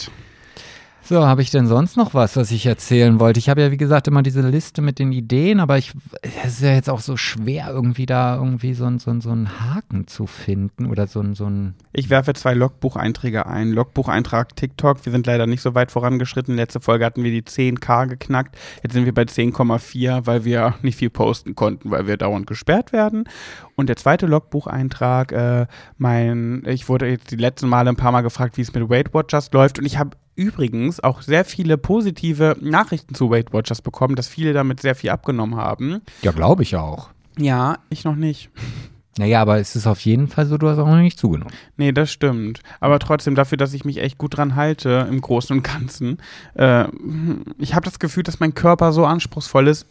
[1.10, 3.40] So, habe ich denn sonst noch was, was ich erzählen wollte?
[3.40, 5.90] Ich habe ja, wie gesagt, immer diese Liste mit den Ideen, aber ich,
[6.22, 10.06] es ist ja jetzt auch so schwer, irgendwie da irgendwie so, so, so einen Haken
[10.06, 11.74] zu finden oder so, ein- so ein.
[11.92, 13.72] Ich werfe zwei Logbucheinträge ein.
[13.72, 15.04] Logbucheintrag TikTok.
[15.04, 16.54] Wir sind leider nicht so weit vorangeschritten.
[16.54, 18.56] Letzte Folge hatten wir die 10k geknackt.
[18.84, 22.92] Jetzt sind wir bei 10,4, weil wir nicht viel posten konnten, weil wir dauernd gesperrt
[22.92, 23.24] werden.
[23.74, 25.66] Und der zweite Logbucheintrag, äh,
[25.98, 29.12] mein, ich wurde jetzt die letzten Male ein paar Mal gefragt, wie es mit Weight
[29.12, 29.80] Watchers läuft.
[29.80, 30.10] Und ich habe
[30.40, 35.10] übrigens auch sehr viele positive Nachrichten zu Weight Watchers bekommen, dass viele damit sehr viel
[35.10, 36.00] abgenommen haben.
[36.22, 37.10] Ja, glaube ich auch.
[37.36, 38.50] Ja, ich noch nicht.
[39.18, 41.52] Naja, aber es ist auf jeden Fall so, du hast auch noch nicht zugenommen.
[41.76, 42.60] Nee, das stimmt.
[42.80, 46.18] Aber trotzdem dafür, dass ich mich echt gut dran halte im Großen und Ganzen.
[46.54, 46.86] Äh,
[47.58, 49.84] ich habe das Gefühl, dass mein Körper so anspruchsvoll ist.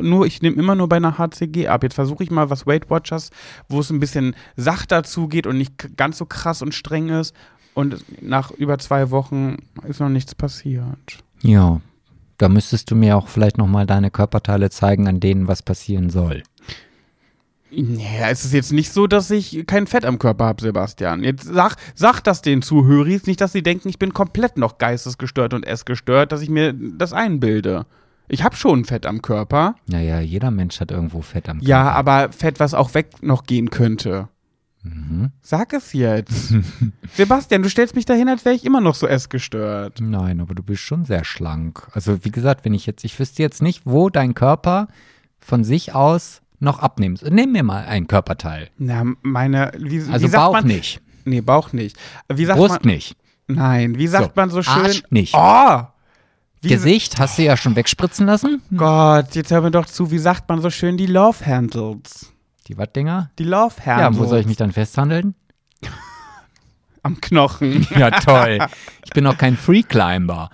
[0.00, 1.82] Nur, ich nehme immer nur bei einer HCG ab.
[1.82, 3.30] Jetzt versuche ich mal was Weight Watchers,
[3.68, 7.34] wo es ein bisschen sachter zugeht und nicht ganz so krass und streng ist.
[7.74, 9.56] Und nach über zwei Wochen
[9.88, 11.22] ist noch nichts passiert.
[11.42, 11.80] Ja.
[12.38, 16.42] Da müsstest du mir auch vielleicht nochmal deine Körperteile zeigen, an denen was passieren soll.
[17.70, 21.24] Ja, es ist jetzt nicht so, dass ich kein Fett am Körper habe, Sebastian.
[21.24, 25.54] Jetzt sag, sag das den Zuhöris, nicht, dass sie denken, ich bin komplett noch geistesgestört
[25.54, 27.86] und essgestört, dass ich mir das einbilde.
[28.28, 29.76] Ich habe schon Fett am Körper.
[29.86, 31.68] Naja, jeder Mensch hat irgendwo Fett am Körper.
[31.68, 34.28] Ja, aber Fett, was auch weg noch gehen könnte.
[34.82, 35.30] Mhm.
[35.42, 36.54] Sag es jetzt.
[37.14, 39.98] Sebastian, du stellst mich dahin, als wäre ich immer noch so essgestört.
[40.00, 41.86] Nein, aber du bist schon sehr schlank.
[41.92, 44.88] Also wie gesagt, wenn ich jetzt, ich wüsste jetzt nicht, wo dein Körper
[45.38, 47.22] von sich aus noch abnimmt.
[47.30, 48.70] Nimm mir mal ein Körperteil.
[48.78, 50.66] Na, meine, wie, Also wie sagt Bauch man?
[50.66, 51.96] nicht, Nee, Bauch nicht.
[52.28, 52.94] Wie sagt Brust man?
[52.94, 53.16] nicht,
[53.48, 54.72] Nein, wie sagt So, man so schön?
[54.84, 55.34] Arsch nicht.
[55.36, 55.82] Oh!
[56.60, 58.62] Wie, Gesicht hast du ja schon wegspritzen lassen.
[58.76, 62.32] Gott, jetzt hör mir doch zu, wie sagt man so schön die Love Handles?
[62.68, 63.30] Die Wattdinger.
[63.38, 65.34] Die Love Ja, wo soll ich mich dann festhandeln?
[67.02, 67.86] Am Knochen.
[67.96, 68.58] Ja, toll.
[69.04, 70.48] Ich bin noch kein Free Climber.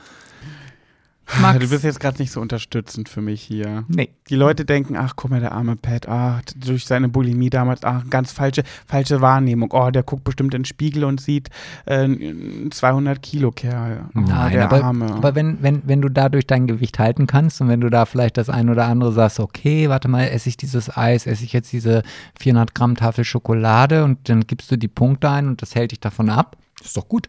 [1.40, 1.59] Max.
[1.59, 3.84] Du bist jetzt gerade nicht so unterstützend für mich hier.
[3.88, 4.10] Nee.
[4.28, 8.09] Die Leute denken, ach, guck mal, der arme Pat, ach, durch seine Bulimie damals, ach,
[8.09, 9.70] ganz falsche, falsche Wahrnehmung.
[9.72, 11.50] Oh, der guckt bestimmt in den Spiegel und sieht
[11.86, 14.06] äh, einen 200 Kilo Kerl.
[14.14, 15.12] Oh, Nein, der aber, Arme.
[15.12, 18.36] aber wenn, wenn, wenn du dadurch dein Gewicht halten kannst und wenn du da vielleicht
[18.36, 21.72] das ein oder andere sagst, okay, warte mal, esse ich dieses Eis, esse ich jetzt
[21.72, 22.02] diese
[22.40, 26.00] 400 Gramm Tafel Schokolade und dann gibst du die Punkte ein und das hält dich
[26.00, 27.28] davon ab, ist doch gut.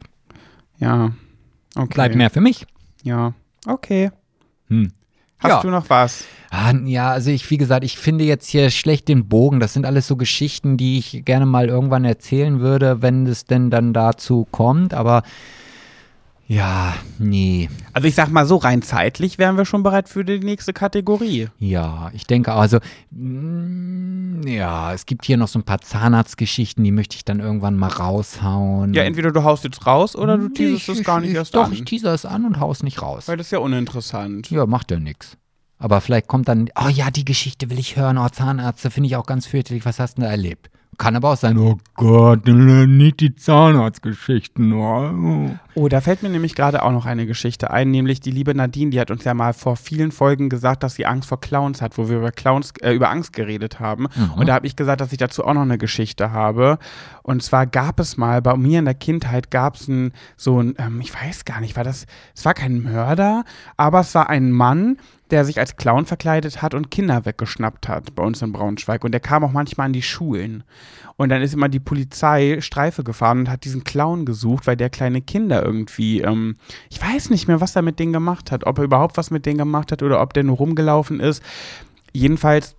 [0.79, 1.11] ja,
[1.75, 1.93] okay.
[1.93, 2.65] Bleibt mehr für mich.
[3.03, 3.33] Ja,
[3.67, 4.11] okay.
[4.67, 4.91] Hm.
[5.39, 5.61] Hast Ja.
[5.61, 6.25] du noch was?
[6.51, 9.59] Ah, ja, also ich, wie gesagt, ich finde jetzt hier schlecht den Bogen.
[9.59, 13.69] Das sind alles so Geschichten, die ich gerne mal irgendwann erzählen würde, wenn es denn
[13.69, 14.93] dann dazu kommt.
[14.93, 15.23] Aber
[16.51, 17.69] ja, nee.
[17.93, 21.47] Also ich sag mal so, rein zeitlich wären wir schon bereit für die nächste Kategorie.
[21.59, 22.79] Ja, ich denke also,
[23.11, 27.77] mm, ja, es gibt hier noch so ein paar Zahnarztgeschichten, die möchte ich dann irgendwann
[27.77, 28.93] mal raushauen.
[28.93, 31.53] Ja, entweder du haust jetzt raus oder du teaserst ich- es gar ich- nicht erst
[31.55, 31.73] Doch, an.
[31.73, 33.27] ich teaser es an und hau's nicht raus.
[33.27, 34.49] Weil das ist ja uninteressant.
[34.49, 35.37] Ja, macht ja nix.
[35.77, 39.15] Aber vielleicht kommt dann, oh ja, die Geschichte will ich hören, oh, Zahnärzte finde ich
[39.15, 40.69] auch ganz fürchterlich, was hast du denn da erlebt?
[40.99, 44.73] Kann aber auch sein, oh Gott, nicht die Zahnarztgeschichten.
[44.73, 45.49] Oh.
[45.73, 48.91] Oh, da fällt mir nämlich gerade auch noch eine Geschichte ein, nämlich die liebe Nadine,
[48.91, 51.97] die hat uns ja mal vor vielen Folgen gesagt, dass sie Angst vor Clowns hat,
[51.97, 54.07] wo wir über Clowns, äh, über Angst geredet haben.
[54.35, 56.79] Und da habe ich gesagt, dass ich dazu auch noch eine Geschichte habe.
[57.23, 60.75] Und zwar gab es mal, bei mir in der Kindheit gab es ein, so ein,
[60.77, 63.45] ähm, ich weiß gar nicht, war das, es war kein Mörder,
[63.77, 64.97] aber es war ein Mann,
[65.31, 69.03] der sich als Clown verkleidet hat und Kinder weggeschnappt hat bei uns in Braunschweig.
[69.03, 70.63] Und der kam auch manchmal an die Schulen.
[71.17, 74.89] Und dann ist immer die Polizei Streife gefahren und hat diesen Clown gesucht, weil der
[74.89, 76.55] kleine Kinder irgendwie, ähm,
[76.89, 79.45] ich weiß nicht mehr, was er mit denen gemacht hat, ob er überhaupt was mit
[79.45, 81.43] denen gemacht hat oder ob der nur rumgelaufen ist.
[82.13, 82.75] Jedenfalls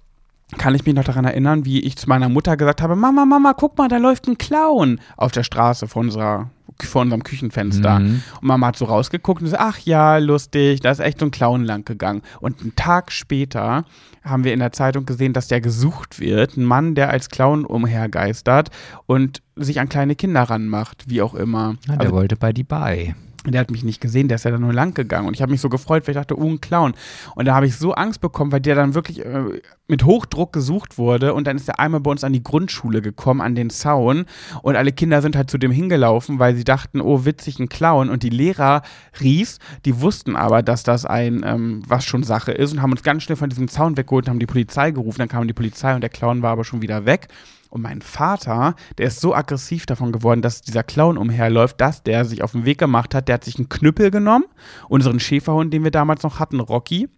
[0.59, 3.55] kann ich mich noch daran erinnern, wie ich zu meiner Mutter gesagt habe, Mama, Mama,
[3.55, 6.51] guck mal, da läuft ein Clown auf der Straße vor, unserer,
[6.85, 8.01] vor unserem Küchenfenster.
[8.01, 8.23] Mhm.
[8.41, 11.31] Und Mama hat so rausgeguckt und so, ach ja, lustig, da ist echt so ein
[11.31, 12.23] Clown lang gegangen.
[12.41, 13.85] Und einen Tag später
[14.23, 16.57] haben wir in der Zeitung gesehen, dass der gesucht wird.
[16.57, 18.71] Ein Mann, der als Clown umhergeistert
[19.07, 21.77] und sich an kleine Kinder ranmacht, wie auch immer.
[21.87, 23.15] Ja, der also, wollte bei die bei.
[23.47, 25.27] Der hat mich nicht gesehen, der ist ja dann nur lang gegangen.
[25.27, 26.93] Und ich habe mich so gefreut, weil ich dachte, oh, ein Clown.
[27.35, 30.99] Und da habe ich so Angst bekommen, weil der dann wirklich äh, mit Hochdruck gesucht
[30.99, 31.33] wurde.
[31.33, 34.27] Und dann ist er einmal bei uns an die Grundschule gekommen, an den Zaun.
[34.63, 38.11] Und alle Kinder sind halt zu dem hingelaufen, weil sie dachten, oh, witzig, ein Clown.
[38.11, 38.83] Und die Lehrer
[39.21, 43.03] Ries, die wussten aber, dass das ein, ähm, was schon Sache ist und haben uns
[43.03, 45.19] ganz schnell von diesem Zaun weggeholt und haben die Polizei gerufen.
[45.19, 47.29] Dann kam die Polizei und der Clown war aber schon wieder weg.
[47.71, 52.25] Und mein Vater, der ist so aggressiv davon geworden, dass dieser Clown umherläuft, dass der
[52.25, 53.29] sich auf den Weg gemacht hat.
[53.29, 54.45] Der hat sich einen Knüppel genommen,
[54.89, 57.09] unseren Schäferhund, den wir damals noch hatten, Rocky,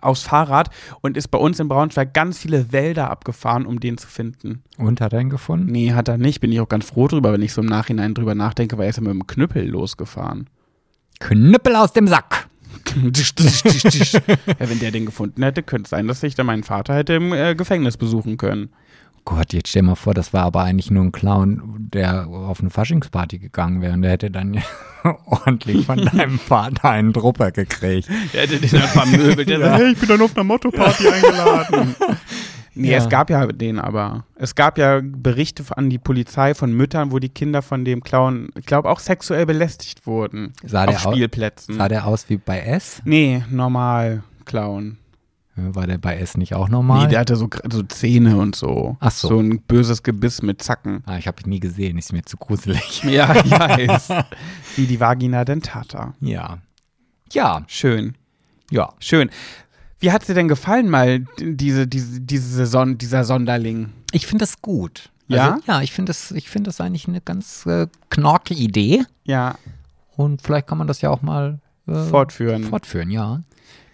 [0.00, 4.06] aufs Fahrrad und ist bei uns in Braunschweig ganz viele Wälder abgefahren, um den zu
[4.06, 4.62] finden.
[4.78, 5.72] Und hat er ihn gefunden?
[5.72, 6.40] Nee, hat er nicht.
[6.40, 8.90] Bin ich auch ganz froh drüber, wenn ich so im Nachhinein drüber nachdenke, weil er
[8.90, 10.48] ist ja mit dem Knüppel losgefahren.
[11.18, 12.46] Knüppel aus dem Sack.
[14.46, 17.14] Ja, wenn der den gefunden hätte, könnte es sein, dass ich dann meinen Vater hätte
[17.14, 18.70] im äh, Gefängnis besuchen können.
[19.30, 21.62] Gott, jetzt stell mal vor, das war aber eigentlich nur ein Clown,
[21.92, 24.60] der auf eine Faschingsparty gegangen wäre und der hätte dann
[25.24, 28.08] ordentlich von deinem Vater einen Drupper gekriegt.
[28.34, 29.48] Der hätte den dann vermöbelt.
[29.48, 31.94] Der sagt, hey, ich bin dann auf einer Motto-Party eingeladen.
[32.74, 32.98] Nee, Ja.
[32.98, 34.24] es gab ja den aber.
[34.36, 38.50] Es gab ja Berichte an die Polizei von Müttern, wo die Kinder von dem Clown,
[38.58, 40.52] ich glaube, auch sexuell belästigt wurden.
[40.64, 41.76] Sah auf Spielplätzen.
[41.76, 43.00] sah der aus wie bei S?
[43.04, 44.98] nee, normal Clown.
[45.74, 47.04] War der bei S nicht auch normal?
[47.04, 48.96] Nee, der hatte so, so Zähne und so.
[49.00, 49.28] Ach so.
[49.28, 51.02] So ein böses Gebiss mit Zacken.
[51.06, 53.02] ah, ich habe ihn nie gesehen, ist mir zu gruselig.
[53.04, 54.08] Ja, ich weiß.
[54.76, 56.14] Wie die Vagina dentata.
[56.20, 56.58] Ja.
[57.32, 58.14] Ja, Schön.
[58.70, 58.90] ja.
[58.98, 59.30] Schön.
[60.00, 63.90] Wie hat dir denn gefallen mal diese, diese, diese Son dieser Sonderling?
[64.12, 65.10] Ich finde das gut.
[65.28, 65.52] Ja?
[65.52, 69.04] Also, ja, ich finde das, ich finde das eigentlich eine ganz äh, knorke Idee.
[69.24, 69.56] Ja,
[70.16, 72.64] Und vielleicht kann man das ja auch mal äh, fortführen.
[72.64, 73.40] fortführen, ja.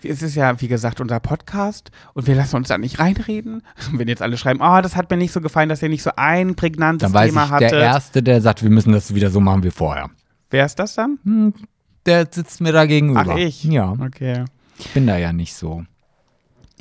[0.02, 3.62] Es ist ja, wie gesagt, unser Podcast und wir lassen uns da nicht reinreden.
[3.92, 6.10] Wenn jetzt alle schreiben, oh, das hat mir nicht so gefallen, dass ihr nicht so
[6.16, 7.70] ein prägnantes Dann Thema ich, hattet.
[7.72, 10.10] der Erste, der sagt, wir müssen das wieder so machen wie vorher.
[10.50, 11.18] Wer ist das dann?
[11.24, 11.54] Hm,
[12.04, 13.24] der sitzt mir da gegenüber.
[13.28, 13.64] Ach, ich?
[13.64, 14.44] Ja, Okay.
[14.78, 15.82] ich bin da ja nicht so.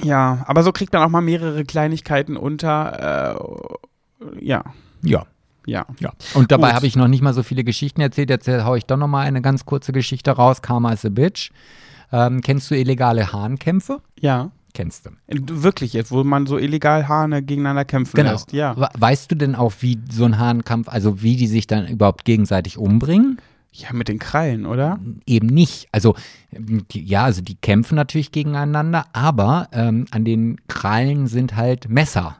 [0.03, 3.37] Ja, aber so kriegt man auch mal mehrere Kleinigkeiten unter.
[4.21, 4.63] Äh, ja,
[5.01, 5.25] Ja.
[5.65, 5.85] ja.
[5.99, 6.11] Ja.
[6.33, 8.29] Und dabei habe ich noch nicht mal so viele Geschichten erzählt.
[8.29, 10.61] Jetzt haue ich doch noch mal eine ganz kurze Geschichte raus.
[10.61, 11.49] Karma is a Bitch.
[12.11, 14.01] Ähm, kennst du illegale Hahnkämpfe?
[14.19, 14.51] Ja.
[14.73, 15.11] Kennst du.
[15.63, 18.31] Wirklich jetzt, wo man so illegal Hahne gegeneinander kämpfen Genau.
[18.33, 18.51] lässt.
[18.51, 18.75] Ja.
[18.75, 22.25] We- Weißt du denn auch, wie so ein Hahnkampf, also wie die sich dann überhaupt
[22.25, 23.37] gegenseitig umbringen?
[23.71, 24.99] Ja, mit den Krallen, oder?
[25.25, 25.87] Eben nicht.
[25.93, 26.15] Also
[26.51, 32.35] die, ja, also die kämpfen natürlich gegeneinander, aber ähm, an den Krallen sind halt Messer.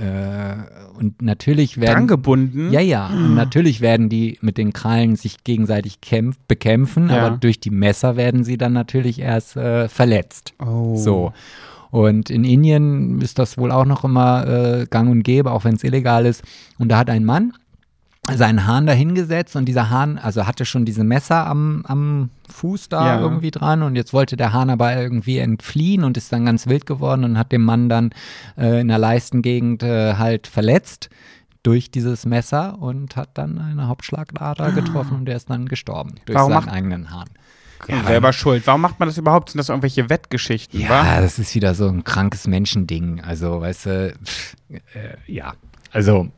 [0.00, 2.72] Äh, und natürlich werden Drangebunden.
[2.72, 3.08] Ja, ja.
[3.08, 7.26] Und natürlich werden die mit den Krallen sich gegenseitig kämpf bekämpfen, Ja.
[7.26, 10.54] aber durch die Messer werden sie dann natürlich erst äh, verletzt.
[10.64, 10.96] Oh.
[10.96, 11.32] So.
[11.90, 15.76] Und in Indien ist das wohl auch noch immer äh, gang und gäbe, auch wenn
[15.76, 16.42] es illegal ist.
[16.78, 17.52] Und da hat ein Mann
[18.34, 22.88] seinen Hahn da hingesetzt und dieser Hahn, also hatte schon diese Messer am, am Fuß
[22.88, 23.20] da Ja.
[23.20, 26.86] irgendwie dran und jetzt wollte der Hahn aber irgendwie entfliehen und ist dann ganz wild
[26.86, 28.10] geworden und hat den Mann dann
[28.58, 31.08] äh, in der Leistengegend äh, halt verletzt
[31.62, 36.36] durch dieses Messer und hat dann eine Hauptschlagader getroffen und der ist dann gestorben durch
[36.38, 37.28] Warum seinen eigenen Hahn.
[38.06, 38.66] Selber schuld.
[38.66, 39.50] Warum macht man das überhaupt?
[39.50, 41.20] Sind das irgendwelche Wettgeschichten, Ja, wa?
[41.20, 43.20] das ist wieder so ein krankes Menschending.
[43.20, 44.78] Also, weißt du, pff, äh,
[45.26, 45.54] ja,
[45.92, 46.28] also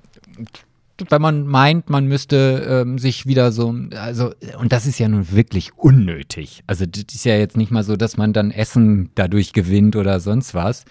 [1.11, 5.31] wenn man meint, man müsste ähm, sich wieder so, also, und das ist ja nun
[5.33, 6.63] wirklich unnötig.
[6.67, 10.21] Also, das ist ja jetzt nicht mal so, dass man dann Essen dadurch gewinnt oder
[10.21, 10.85] sonst was.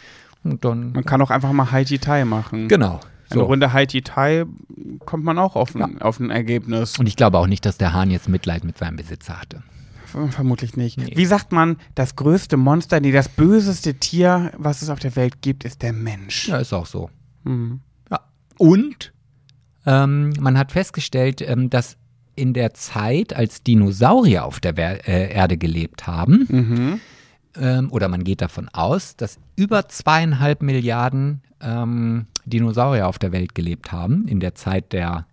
[0.43, 2.67] Und dann, Man kann auch einfach mal Haiti Thai machen.
[2.67, 2.99] genau.
[3.29, 3.45] Eine So.
[3.45, 4.45] Runde Haiti Thai
[5.05, 6.97] kommt man auch auf ein, auf ein Ergebnis.
[6.97, 9.63] Und ich glaube auch nicht, dass der Hahn jetzt Mitleid mit seinem Besitzer hatte.
[10.29, 10.97] Vermutlich nicht.
[10.97, 11.11] Nee.
[11.13, 15.41] Wie sagt man, das größte Monster, nee, das böseste Tier, was es auf der Welt
[15.41, 16.47] gibt, ist der Mensch.
[16.47, 17.09] Ja, ist auch so.
[17.43, 17.81] Mhm.
[18.09, 18.21] Ja.
[18.57, 19.11] Und
[19.87, 21.97] ähm, man hat festgestellt, ähm, dass
[22.35, 26.99] in der Zeit, als Dinosaurier auf der Wer äh, Erde gelebt haben, Mhm.
[27.59, 33.55] ähm, oder man geht davon aus, dass über zweieinhalb Milliarden ähm, Dinosaurier auf der Welt
[33.55, 35.25] gelebt haben, in der Zeit der,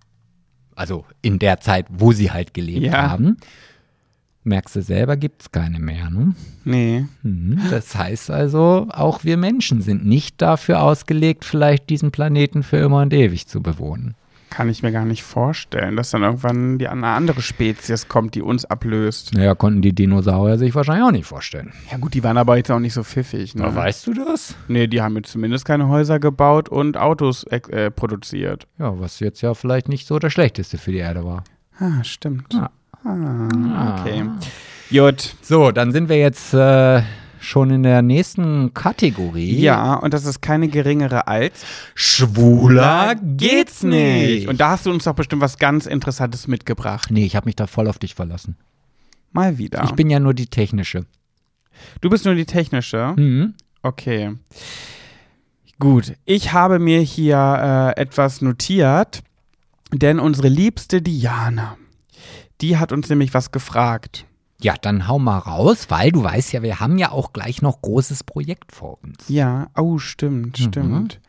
[0.75, 3.11] also in der Zeit, wo sie halt gelebt Ja.
[3.11, 3.37] haben.
[4.47, 6.11] Merkst du selber, gibt es keine mehr.
[6.11, 6.35] Ne?
[6.65, 7.07] Nee.
[7.23, 7.61] Mhm.
[7.71, 13.01] Das heißt also, auch wir Menschen sind nicht dafür ausgelegt, vielleicht diesen Planeten für immer
[13.03, 14.15] und ewig zu bewohnen.
[14.55, 18.43] Kann ich mir gar nicht vorstellen, dass dann irgendwann die, eine andere Spezies kommt, die
[18.43, 19.35] uns ablöst.
[19.35, 21.73] Naja, konnten die Dinosaurier sich wahrscheinlich auch nicht vorstellen.
[21.91, 23.57] Ja gut, die waren aber jetzt auch nicht so pfiffig.
[23.57, 23.75] Ne?
[23.75, 24.55] weißt du das?
[24.69, 28.69] Nee, die haben jetzt zumindest keine Häuser gebaut und Autos äh, produziert.
[28.79, 31.43] Ja, was jetzt ja vielleicht nicht so das Schlechteste für die Erde war.
[31.81, 32.55] Ah, stimmt.
[32.55, 32.71] Ja.
[33.05, 34.25] Ah, okay.
[34.89, 35.35] Gut.
[35.43, 37.03] So, dann sind wir jetzt äh,
[37.45, 39.59] schon in der nächsten Kategorie.
[39.61, 41.65] Ja, und das ist keine geringere als
[41.95, 43.15] Schwuler
[44.49, 47.11] Und da hast du uns doch bestimmt was ganz Interessantes mitgebracht.
[47.11, 48.57] Nee, ich habe mich da voll auf dich verlassen.
[49.33, 49.85] Mal wieder.
[49.85, 51.07] Ich bin ja nur die technische.
[52.01, 53.15] du bist nur die technische.
[53.17, 53.55] Mhm.
[53.83, 54.33] Okay.
[55.79, 59.23] Gut, ich habe mir hier äh, etwas notiert,
[59.93, 61.77] denn unsere liebste Diana,
[62.61, 64.25] die hat uns nämlich was gefragt.
[64.61, 67.83] Ja, dann hau mal raus, weil du weißt ja, wir haben ja auch gleich noch
[67.83, 69.29] großes Projekt vor uns.
[69.29, 70.65] Ja, oh, stimmt, Mhm.
[70.65, 71.21] stimmt.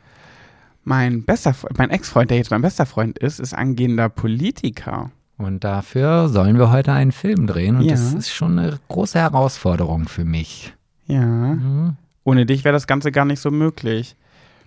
[0.84, 5.10] Mein bester, mein Ex-Freund, der jetzt mein bester Freund ist, ist angehender Politiker.
[5.38, 7.78] Und dafür sollen wir heute einen Film drehen.
[7.78, 7.92] Und Ja.
[7.92, 10.74] das ist schon eine große Herausforderung für mich.
[11.08, 11.26] Ja.
[11.26, 11.96] Mhm.
[12.24, 14.16] Ohne dich wäre das Ganze gar nicht so möglich.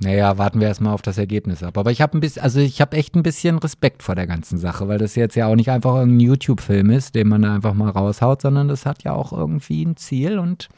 [0.00, 1.76] Naja, warten wir erstmal auf das Ergebnis ab.
[1.76, 4.56] Aber ich habe ein bisschen, also ich habe echt ein bisschen Respekt vor der ganzen
[4.58, 7.74] Sache, weil das jetzt ja auch nicht einfach irgendein YouTube-Film ist, den man da einfach
[7.74, 10.68] mal raushaut, sondern das hat ja auch irgendwie ein Ziel und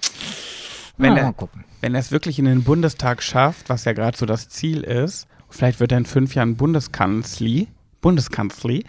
[0.97, 1.65] Wenn na, er- mal gucken.
[1.83, 5.27] Wenn er es wirklich in den Bundestag schafft, was ja gerade so das Ziel ist,
[5.51, 7.69] vielleicht wird er in fünf Jahren Bundeskanzli,
[8.01, 8.85] Bundeskanzli,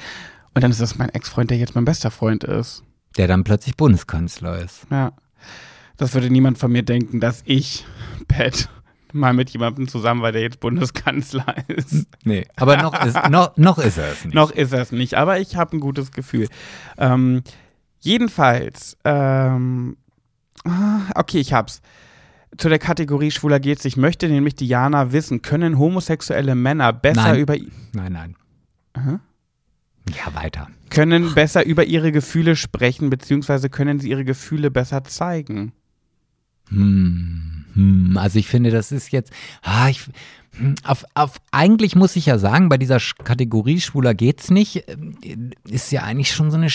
[0.53, 2.83] und dann ist das mein Ex-Freund, der jetzt mein bester Freund ist.
[3.17, 4.85] Der dann plötzlich Bundeskanzler ist.
[4.89, 5.11] Ja.
[5.97, 7.85] Das würde niemand von mir denken, dass ich,
[8.27, 8.67] Pat,
[9.13, 12.07] mal mit jemandem zusammen war, der jetzt Bundeskanzler ist.
[12.23, 14.33] Nee, aber noch ist, noch, noch ist er es nicht.
[14.33, 16.47] Noch ist er es nicht, aber ich habe ein gutes Gefühl.
[16.97, 17.43] Ähm,
[17.99, 19.97] jedenfalls, ähm,
[20.65, 21.81] ah, okay, ich hab's.
[22.57, 23.85] Zu der Kategorie Schwuler geht's.
[23.85, 27.39] Ich möchte nämlich Diana wissen, können homosexuelle Männer besser Nein.
[27.39, 27.55] über
[27.93, 28.35] Nein, nein.
[28.93, 29.19] Aha.
[30.09, 30.67] Ja, weiter.
[30.89, 35.71] können besser über ihre Gefühle sprechen, beziehungsweise können sie ihre Gefühle besser zeigen?
[36.69, 39.31] Hm, hm, also ich finde, das ist jetzt,
[39.61, 40.01] ah, ich,
[40.57, 45.51] hm, auf, auf, eigentlich muss ich ja sagen, bei dieser Kategorie Schwuler geht's nicht, ähm,
[45.67, 46.69] ist ja eigentlich schon so eine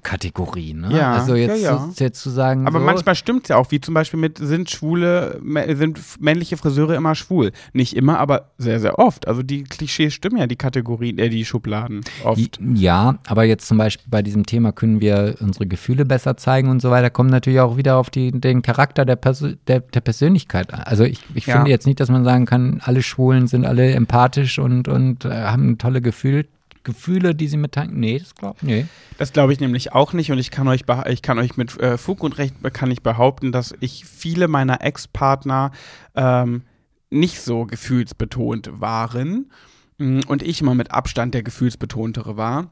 [0.00, 0.96] Schubladenkategorie, ne?
[0.96, 1.90] Ja, also jetzt, ja, ja.
[1.90, 4.70] Zu, jetzt zu sagen, Aber so, manchmal stimmt's ja auch, wie zum Beispiel mit, sind
[4.70, 5.40] schwule,
[5.76, 7.52] sind männliche Friseure immer schwul?
[7.72, 9.28] Nicht immer, aber sehr, sehr oft.
[9.28, 12.58] Also die Klischees stimmen ja, die Kategorien, äh, die Schubladen oft.
[12.74, 16.80] Ja, aber jetzt zum Beispiel bei diesem Thema können wir unsere Gefühle besser zeigen und
[16.80, 20.72] so weiter, kommt natürlich auch wieder auf die, den Charakter der, Perso der, der Persönlichkeit
[20.72, 20.80] an.
[20.80, 21.56] Also ich, ich Ja.
[21.56, 25.30] finde jetzt nicht, dass man sagen kann, alle Schwulen sind alle empathisch und, und äh,
[25.30, 26.46] haben tolle Gefühl,
[26.82, 27.98] Gefühle, die sie mitteilen.
[27.98, 28.86] Nee, das glaube nee.
[29.18, 31.98] Das glaube ich nämlich auch nicht und ich kann euch, ich kann euch mit äh,
[31.98, 35.72] Fug und Recht kann ich behaupten, dass ich viele meiner Ex-Partner
[36.14, 36.62] ähm,
[37.10, 39.50] nicht so gefühlsbetont waren
[39.98, 42.70] mm, und ich immer mit Abstand der gefühlsbetontere war.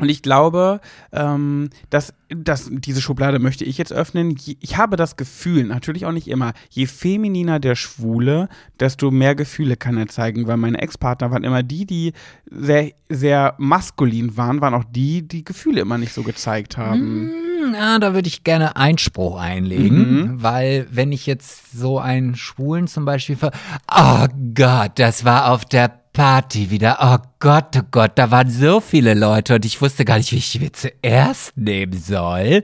[0.00, 0.80] Und ich glaube,
[1.12, 4.36] ähm, dass, dass diese Schublade möchte ich jetzt öffnen.
[4.60, 8.48] Ich habe das Gefühl, natürlich auch nicht immer, je femininer der Schwule,
[8.80, 12.12] desto mehr Gefühle kann er zeigen, weil meine Ex-Partner waren immer die, die
[12.50, 17.30] sehr, sehr maskulin waren, waren auch die, die Gefühle immer nicht so gezeigt haben.
[17.30, 22.88] Hm, Ja, da würde ich gerne Einspruch einlegen, weil wenn ich jetzt so einen Schwulen
[22.88, 23.52] zum Beispiel ver
[23.90, 26.98] Oh Gott, das war auf der Party wieder.
[27.02, 30.36] Oh Gott, oh Gott, da waren so viele Leute und ich wusste gar nicht, wie
[30.36, 32.62] ich mir zuerst nehmen soll.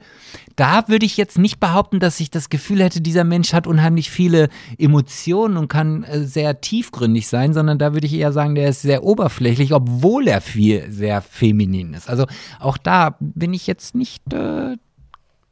[0.55, 4.10] Da würde ich jetzt nicht behaupten, dass ich das Gefühl hätte, dieser Mensch hat unheimlich
[4.10, 8.68] viele Emotionen und kann äh, sehr tiefgründig sein, sondern da würde ich eher sagen, der
[8.68, 12.09] ist sehr oberflächlich, obwohl er viel sehr feminin ist.
[12.09, 12.27] Also
[12.60, 14.77] auch da bin ich jetzt nicht äh,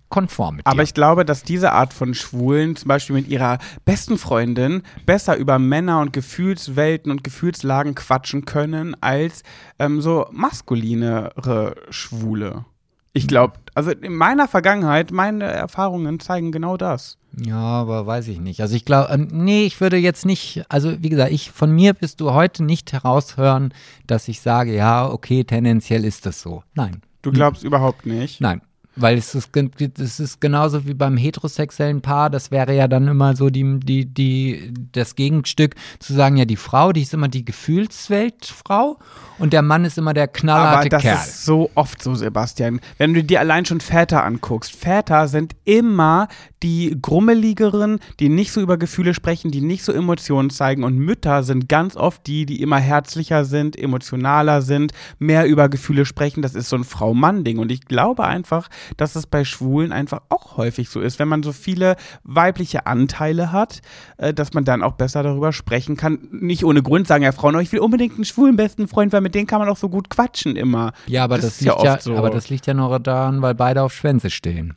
[0.09, 0.83] konform mit Aber dir.
[0.85, 5.59] ich glaube, dass diese Art von Schwulen zum Beispiel mit ihrer besten Freundin besser über
[5.59, 9.43] Männer und Gefühlswelten und Gefühlslagen quatschen können als
[9.79, 12.65] ähm, so maskulinere Schwule.
[13.13, 17.19] Ich glaube, also in meiner Vergangenheit, meine Erfahrungen zeigen genau das.
[17.37, 18.61] Ja, aber weiß ich nicht.
[18.61, 21.95] Also ich glaube, ähm, nee, ich würde jetzt nicht, also wie gesagt, ich von mir
[22.01, 23.75] wirst du heute nicht heraushören,
[24.07, 26.63] dass ich sage, ja, okay, tendenziell ist das so.
[26.75, 27.03] Nein.
[27.23, 28.41] Du glaubst überhaupt nicht.
[28.41, 28.61] Nein.
[29.01, 29.51] Weil es ist,
[29.99, 34.07] es ist genauso wie beim heterosexuellen Paar, das wäre ja dann immer so die, die,
[34.07, 38.99] die, das Gegenstück zu sagen, ja, die Frau, die ist immer die Gefühlsweltfrau
[39.39, 41.17] und der Mann ist immer der Aber knallharte das Kerl.
[41.17, 42.81] ist so oft so, Sebastian.
[42.99, 46.29] Wenn du dir allein schon Väter anguckst, Väter sind immer
[46.63, 50.85] die grummeligeren, die nicht so über Gefühle sprechen, die nicht so Emotionen zeigen.
[50.85, 56.05] Und Mütter sind ganz oft die, die immer herzlicher sind, emotionaler sind, mehr über Gefühle
[56.05, 56.43] sprechen.
[56.43, 57.59] Das ist so ein Frau-Mann-Ding.
[57.59, 61.43] Und ich glaube einfach, dass es bei Schwulen einfach auch häufig so ist, wenn man
[61.43, 63.81] so viele weibliche Anteile hat,
[64.17, 66.19] äh, dass man dann auch besser darüber sprechen kann.
[66.31, 69.35] Nicht ohne Grund sagen ja Frauen, ich will unbedingt einen schwulen besten Freund, weil mit
[69.35, 70.93] denen kann man auch so gut quatschen immer.
[71.07, 72.17] ja, aber das, ja liegt ja, oft so.
[72.17, 74.75] aber das liegt ja nur daran, weil beide auf Schwänze stehen.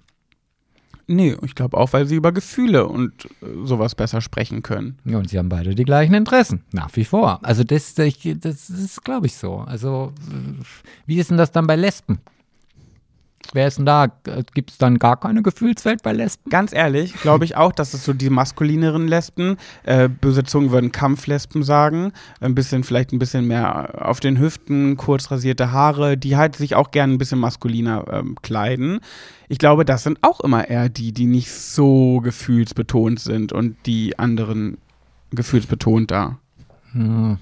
[1.08, 4.98] Nee, ich glaube auch, weil sie über Gefühle und äh, sowas besser sprechen können.
[5.06, 7.40] Ja, und sie haben beide die gleichen Interessen, nach wie vor.
[7.44, 9.58] Also das, ich- das ist, glaube ich, so.
[9.58, 10.14] Also
[11.06, 12.20] wie ist denn das dann bei Lesben?
[13.54, 14.08] Wer ist denn da?
[14.54, 16.50] Gibt es dann gar keine Gefühlswelt bei Lesben?
[16.50, 20.92] Ganz ehrlich, glaube ich auch, dass es so die maskulineren Lesben, äh, böse Zungen würden
[20.92, 26.38] Kampflesben sagen, ein bisschen, vielleicht ein bisschen mehr auf den Hüften, kurz rasierte Haare, die
[26.38, 29.00] halt sich auch gerne ein bisschen maskuliner ähm, kleiden.
[29.50, 34.18] Ich glaube, das sind auch immer eher die, die nicht so gefühlsbetont sind und die
[34.18, 34.78] anderen
[35.32, 36.38] gefühlsbetont da.
[36.94, 37.38] Hm.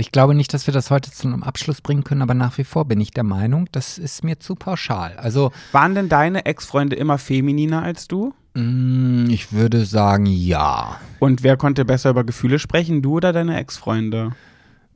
[0.00, 2.64] Ich glaube nicht, dass wir das heute zu einem Abschluss bringen können, aber nach wie
[2.64, 5.14] vor bin ich der Meinung, das ist mir zu pauschal.
[5.18, 8.32] Also Waren denn deine Ex-Freunde immer femininer als du?
[8.54, 10.98] mh, ich würde sagen, ja.
[11.18, 14.32] Und wer konnte besser über Gefühle sprechen, du oder deine Ex-Freunde?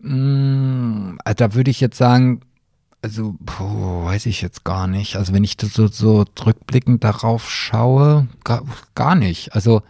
[0.01, 2.41] Mm, also da würde ich jetzt sagen,
[3.03, 5.17] also puh, weiß ich jetzt gar nicht.
[5.17, 8.63] Also wenn ich das so, so rückblickend darauf schaue, gar,
[8.95, 9.55] gar nicht.
[9.55, 9.83] Also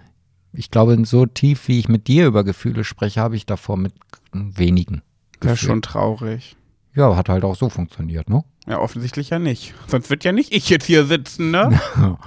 [0.57, 3.93] Ich glaube, so tief, wie ich mit dir über Gefühle spreche, habe ich davor mit
[4.35, 5.03] wenigen.
[5.41, 5.57] Wäre Gefühlen.
[5.57, 6.57] schon traurig.
[6.95, 8.45] Ja, hat halt auch so funktioniert, ne?
[8.67, 9.75] Ja, offensichtlich ja nicht.
[9.89, 11.79] Sonst wird ja nicht ich jetzt hier sitzen, ne?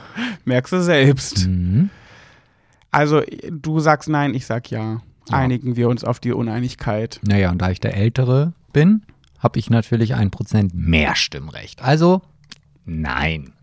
[0.46, 1.48] Merkst du selbst.
[1.48, 1.90] Mhm.
[2.92, 5.02] Also, du sagst nein, ich sag ja.
[5.30, 5.38] Ja.
[5.38, 7.20] Einigen wir uns auf die Uneinigkeit.
[7.24, 9.04] Naja, und da ich der Ältere bin,
[9.40, 11.82] habe ich natürlich ein Prozent mehr Stimmrecht.
[11.82, 12.22] Also,
[12.86, 13.54] nein.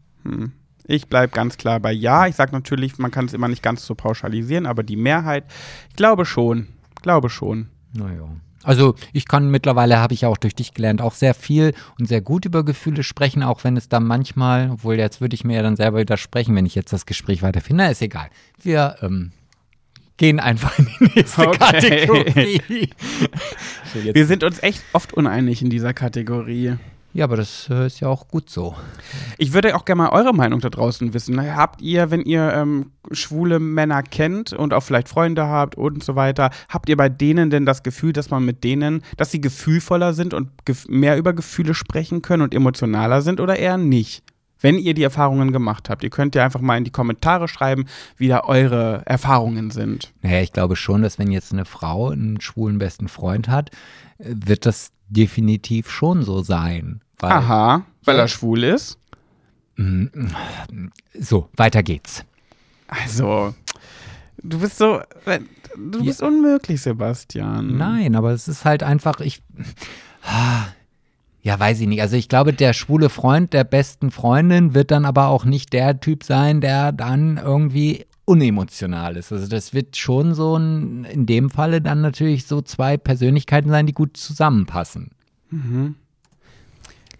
[0.87, 2.27] Ich bleib ganz klar bei ja.
[2.27, 5.45] Ich sag natürlich, man kann es immer nicht ganz so pauschalisieren, aber die Mehrheit,
[5.89, 6.69] ich glaube schon.
[7.01, 7.69] Glaube schon.
[7.95, 8.29] Naja.
[8.63, 12.23] Also ich kann mittlerweile, habe ich auch durch dich gelernt, auch sehr viel und sehr
[12.23, 15.63] gut über Gefühle sprechen, auch wenn es dann manchmal, obwohl jetzt würde ich mir ja
[15.63, 17.85] dann selber widersprechen, wenn ich jetzt das Gespräch weiterfinde.
[17.85, 18.29] Na, ist egal.
[18.63, 19.33] Wir ähm,
[20.17, 21.59] gehen einfach in die nächste Okay.
[21.59, 22.91] Kategorie.
[24.13, 26.77] Wir sind uns echt oft uneinig in dieser Kategorie.
[27.15, 28.75] Ja, aber das äh, ist ja auch gut so.
[29.39, 31.41] Ich würde auch gerne mal eure Meinung da draußen wissen.
[31.57, 36.17] Habt ihr, wenn ihr ähm, schwule Männer kennt und auch vielleicht Freunde habt und so
[36.17, 40.13] weiter, habt ihr bei denen denn das Gefühl, dass man mit denen, dass sie gefühlvoller
[40.13, 44.25] sind und gef mehr über Gefühle sprechen können und emotionaler sind oder eher nicht?
[44.59, 47.85] Wenn ihr die Erfahrungen gemacht habt, ihr könnt ja einfach mal in die Kommentare schreiben,
[48.17, 50.13] wie da eure Erfahrungen sind.
[50.23, 53.71] Naja, ich glaube schon, dass wenn jetzt eine Frau einen schwulen besten Freund hat,
[54.19, 57.04] äh, wird das definitiv schon so sein.
[57.25, 58.99] Weil, Aha, weil er schwul ist.
[61.19, 62.25] So, weiter geht's.
[62.87, 63.55] Also,
[64.43, 65.01] du bist so,
[65.77, 67.77] du bist unmöglich, Sebastian.
[67.77, 69.43] Nein, aber es ist halt einfach, ich.
[71.43, 72.01] Ja, weiß ich nicht.
[72.01, 76.01] Also ich glaube, der schwule Freund der besten Freundin wird dann aber auch nicht der
[76.01, 79.31] Typ sein, der dann irgendwie unemotional ist.
[79.31, 83.87] Also das wird schon so ein, in dem Falle dann natürlich so zwei Persönlichkeiten sein,
[83.87, 85.11] die gut zusammenpassen.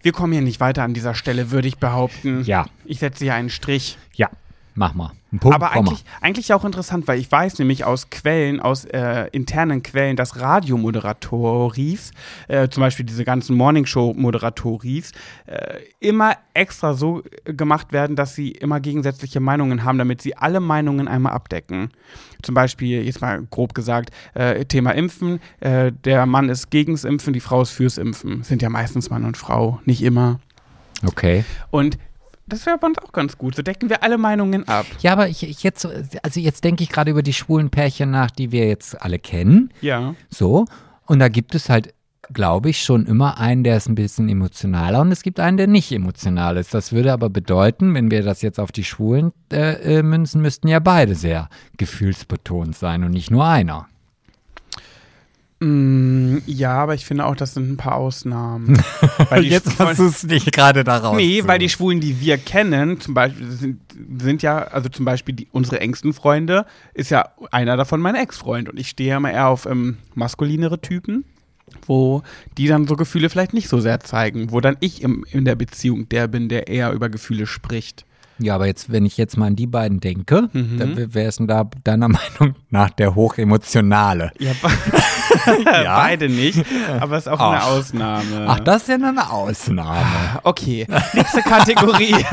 [0.05, 2.43] Wir kommen hier nicht weiter an dieser Stelle, würde ich behaupten.
[2.43, 2.67] Ja.
[2.85, 3.97] Ich setze hier einen Strich.
[4.13, 4.29] Ja,
[4.75, 5.13] mach mal.
[5.39, 9.83] Punkt, Aber eigentlich, eigentlich auch interessant, weil ich weiß nämlich aus Quellen, aus äh, internen
[9.83, 12.11] Quellen, dass Radiomoderatoris,
[12.47, 15.11] äh, zum Beispiel diese ganzen Morningshow-Moderatoris,
[15.45, 20.59] äh, immer extra so gemacht werden, dass sie immer gegensätzliche Meinungen haben, damit sie alle
[20.59, 21.89] Meinungen einmal abdecken.
[22.41, 27.33] Zum Beispiel, jetzt mal grob gesagt, äh, Thema Impfen, äh, der Mann ist gegens Impfen,
[27.33, 28.43] die Frau ist fürs Impfen.
[28.43, 30.39] Sind ja meistens Mann und Frau, nicht immer.
[31.05, 31.43] Okay.
[31.71, 31.97] Und
[32.47, 33.55] das wäre bei uns auch ganz gut.
[33.55, 34.85] So decken wir alle Meinungen ab.
[35.01, 35.91] Ja, aber ich, ich jetzt, so-
[36.23, 39.71] also jetzt denke ich gerade über die schwulen Pärchen nach, die wir jetzt alle kennen.
[39.81, 40.15] Ja.
[40.29, 40.65] So.
[41.05, 41.93] Und da gibt es halt,
[42.33, 45.67] glaube ich, schon immer einen, der ist ein bisschen emotionaler und es gibt einen, der
[45.67, 46.73] nicht emotional ist.
[46.73, 50.67] Das würde aber bedeuten, wenn wir das jetzt auf die Schwulen äh, äh, münzen, müssten
[50.67, 53.87] ja beide sehr gefühlsbetont sein und nicht nur einer.
[55.59, 58.77] Mm, ja, aber ich finde auch, das sind ein paar Ausnahmen.
[59.29, 61.15] weil die Schwulen- du es nicht gerade daraus.
[61.15, 63.79] Nee, weil die Schwulen, die wir kennen, zum Beispiel sind,
[64.21, 68.67] sind ja, also zum Beispiel die, unsere engsten Freunde, ist ja einer davon mein Ex-Freund.
[68.69, 71.23] Und ich stehe ja immer eher auf ähm, maskulinere Typen,
[71.87, 72.21] wo
[72.57, 75.55] die dann so Gefühle vielleicht nicht so sehr zeigen, wo dann ich im, in der
[75.55, 78.05] Beziehung der bin, der eher über Gefühle spricht.
[78.37, 80.77] Ja, aber jetzt, wenn ich jetzt mal an die beiden denke, Mhm.
[80.77, 82.09] dann wer ist denn da deiner
[82.39, 84.33] Meinung nach der hochemotionale?
[84.39, 84.51] Ja,
[85.65, 86.63] beide nicht,
[86.99, 87.67] aber es ist auch eine Ach.
[87.67, 88.45] Ausnahme.
[88.47, 90.39] Ach, das ist ja nur eine Ausnahme.
[90.43, 92.15] Okay, nächste Kategorie.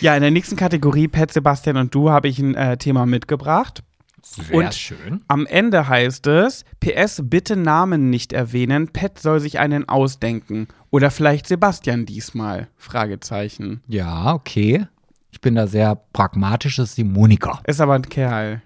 [0.00, 3.82] ja, in der nächsten Kategorie, Pet, Sebastian und du, habe ich ein äh, Thema mitgebracht.
[4.22, 5.22] Sehr Und- schön.
[5.28, 10.68] Am Ende heißt es, PS, bitte Namen nicht erwähnen, Pet soll sich einen ausdenken.
[10.90, 12.68] Oder vielleicht Sebastian diesmal?
[12.76, 13.82] Fragezeichen.
[13.86, 14.86] Ja, okay.
[15.30, 17.60] Ich bin da sehr pragmatisch, ist die Monika.
[17.66, 18.62] Ist aber ein Kerl.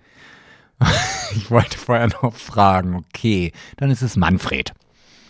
[1.36, 3.52] Ich wollte vorher noch fragen, okay.
[3.76, 4.72] Dann ist es Manfred.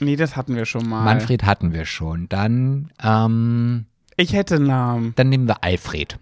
[0.00, 1.04] Nee, das hatten wir schon mal.
[1.04, 2.28] Manfred hatten wir schon.
[2.28, 5.12] Dann, ähm, Ich hätte einen Namen.
[5.16, 6.18] dann nehmen wir Alfred.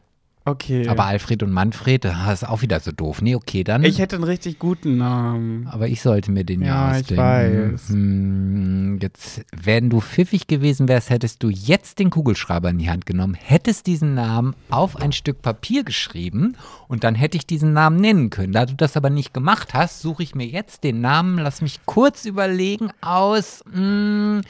[0.48, 0.86] Okay.
[0.86, 3.20] Aber Alfred und Manfred, das ist auch wieder so doof.
[3.20, 3.82] Nee, okay, dann.
[3.82, 5.66] ich hätte einen richtig guten Namen.
[5.66, 7.72] aber ich sollte mir den Ja, ja ich ausdenken.
[7.72, 7.88] weiß.
[7.88, 13.06] Hm, jetzt, wenn du pfiffig gewesen wärst, hättest du jetzt den Kugelschreiber in die Hand
[13.06, 16.56] genommen, hättest diesen Namen auf ein Stück Papier geschrieben
[16.86, 18.52] und dann hätte ich diesen Namen nennen können.
[18.52, 21.80] Da du das aber nicht gemacht hast, suche ich mir jetzt den Namen, lass mich
[21.86, 24.42] kurz überlegen, aus mh,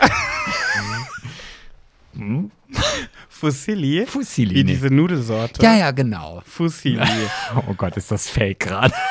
[2.12, 2.50] Fusilli.
[3.28, 4.06] Fusilli?
[4.06, 4.54] Fusilli.
[4.54, 5.62] Wie diese Nudelsorte.
[5.62, 6.42] Ja, ja, genau.
[6.44, 7.00] Fusilli.
[7.68, 8.94] Oh Gott, ist das fake gerade.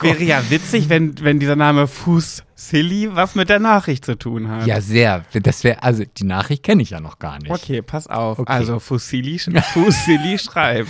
[0.00, 4.66] Wäre ja witzig, wenn, wenn dieser Name Fusilli was mit der Nachricht zu tun hat.
[4.66, 5.24] Ja, sehr.
[5.32, 7.50] Das wäre, also die Nachricht kenne ich ja noch gar nicht.
[7.50, 8.38] Okay, pass auf.
[8.38, 8.52] Okay.
[8.52, 10.88] Also Fusilli, Fusilli schreibt.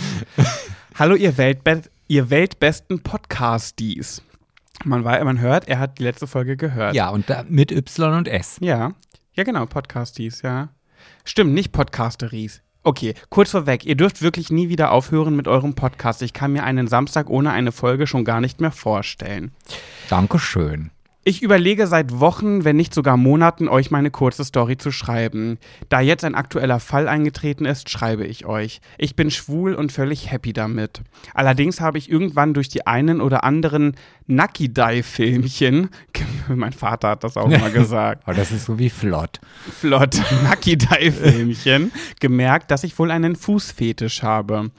[0.95, 4.21] Hallo ihr, Weltbe ihr weltbesten Podcasties.
[4.83, 6.95] Man, war, man hört, er hat die letzte Folge gehört.
[6.95, 8.57] Ja, und da mit Y und S.
[8.59, 8.93] Ja,
[9.33, 10.69] ja genau, Podcasties, ja.
[11.25, 12.61] Stimmt, nicht Podcasteries.
[12.83, 16.21] Okay, kurz vorweg, ihr dürft wirklich nie wieder aufhören mit eurem Podcast.
[16.21, 19.51] Ich kann mir einen Samstag ohne eine Folge schon gar nicht mehr vorstellen.
[20.09, 20.91] Dankeschön.
[21.25, 25.57] Ich überlege seit Wochen, wenn nicht sogar Monaten, euch meine kurze Story zu schreiben.
[25.87, 28.81] Da jetzt ein aktueller Fall eingetreten ist, schreibe ich euch.
[28.97, 31.01] Ich bin schwul und völlig happy damit.
[31.33, 33.95] Allerdings habe ich irgendwann durch die einen oder anderen
[34.27, 35.89] Nucky-Dye-Filmchen,
[36.49, 39.39] mein Vater hat das auch mal gesagt, Aber das ist so wie flott.
[39.79, 44.71] flott Nucky-Dye-Filmchen, gemerkt, dass ich wohl einen Fußfetisch habe.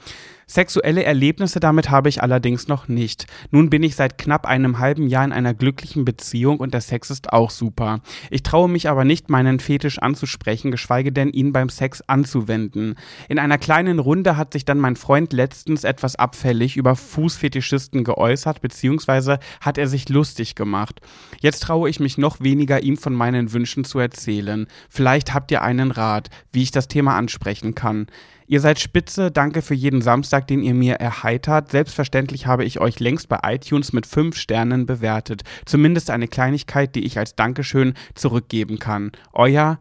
[0.47, 3.25] Sexuelle Erlebnisse damit habe ich allerdings noch nicht.
[3.49, 7.09] Nun bin ich seit knapp einem halben Jahr in einer glücklichen Beziehung und der Sex
[7.09, 8.01] ist auch super.
[8.29, 12.95] Ich traue mich aber nicht, meinen Fetisch anzusprechen, geschweige denn ihn beim Sex anzuwenden.
[13.27, 18.61] In einer kleinen Runde hat sich dann mein Freund letztens etwas abfällig über Fußfetischisten geäußert,
[18.61, 21.01] beziehungsweise hat er sich lustig gemacht.
[21.39, 24.67] Jetzt traue ich mich noch weniger, ihm von meinen Wünschen zu erzählen.
[24.89, 28.07] Vielleicht habt ihr einen Rat, wie ich das Thema ansprechen kann.
[28.47, 31.71] Ihr seid spitze, danke für jeden Samstag, den ihr mir erheitert.
[31.71, 35.43] Selbstverständlich habe ich euch längst bei iTunes mit 5 Sternen bewertet.
[35.65, 39.11] Zumindest eine Kleinigkeit, die ich als Dankeschön zurückgeben kann.
[39.33, 39.79] Euer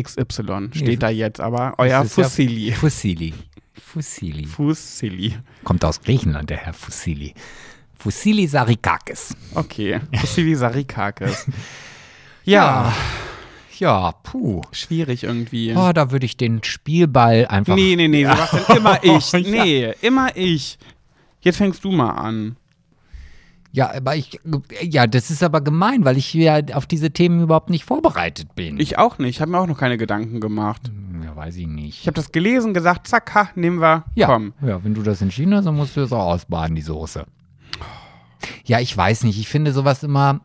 [0.00, 2.72] XY steht Nee, da jetzt, aber euer ist ja Fussili.
[2.72, 3.34] Fussili.
[3.74, 4.46] Fussili.
[4.46, 5.36] Fussili.
[5.64, 7.34] Kommt aus Griechenland, der Herr Fussili.
[7.98, 9.34] Fussili Sarikakis.
[9.54, 11.46] Okay, Fussili Sarikakis.
[12.44, 12.94] Ja, Ja,
[14.22, 14.62] puh.
[14.72, 15.74] schwierig irgendwie.
[15.76, 17.74] Oh, da würde ich den Spielball einfach.
[17.74, 19.32] Nee, nee, nee, Sebastian, immer ich.
[19.32, 19.40] Ja.
[19.40, 20.78] Nee, immer ich.
[21.40, 22.56] Jetzt fängst du mal an.
[23.72, 24.40] Ja, aber ich,
[24.80, 28.80] ja, das ist aber gemein, weil ich ja auf diese Themen überhaupt nicht vorbereitet bin.
[28.80, 29.36] Ich auch nicht.
[29.36, 30.90] Ich habe mir auch noch keine Gedanken gemacht.
[31.22, 32.00] ja, weiß ich nicht.
[32.00, 34.04] Ich habe das gelesen, gesagt, zack, ha, nehmen wir.
[34.14, 34.54] ja, Komm.
[34.66, 37.26] ja, wenn du das entschieden hast, dann musst du das auch ausbaden, die Soße.
[38.64, 39.38] Ja, ich weiß nicht.
[39.38, 40.40] Ich finde sowas immer,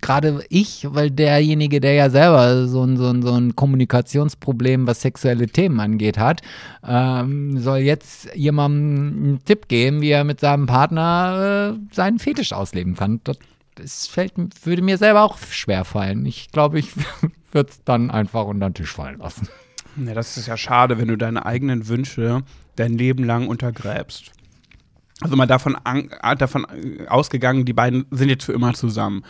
[0.00, 5.02] gerade ich, weil derjenige, der ja selber so ein, so ein, so ein Kommunikationsproblem, was
[5.02, 6.42] sexuelle Themen angeht, hat,
[6.86, 12.52] ähm, soll jetzt jemandem einen Tipp geben, wie er mit seinem Partner äh, seinen Fetisch
[12.52, 13.20] ausleben kann.
[13.24, 13.38] Das,
[13.74, 14.32] das fällt,
[14.64, 16.26] würde mir selber auch schwer fallen.
[16.26, 16.90] Ich glaube, ich
[17.52, 19.48] würde es dann einfach unter den Tisch fallen lassen.
[19.96, 22.42] Ja, das ist ja schade, wenn du deine eigenen Wünsche
[22.76, 24.32] dein Leben lang untergräbst.
[25.20, 29.24] Also mal davon, an, äh, davon äh, ausgegangen, die beiden sind jetzt für immer zusammen.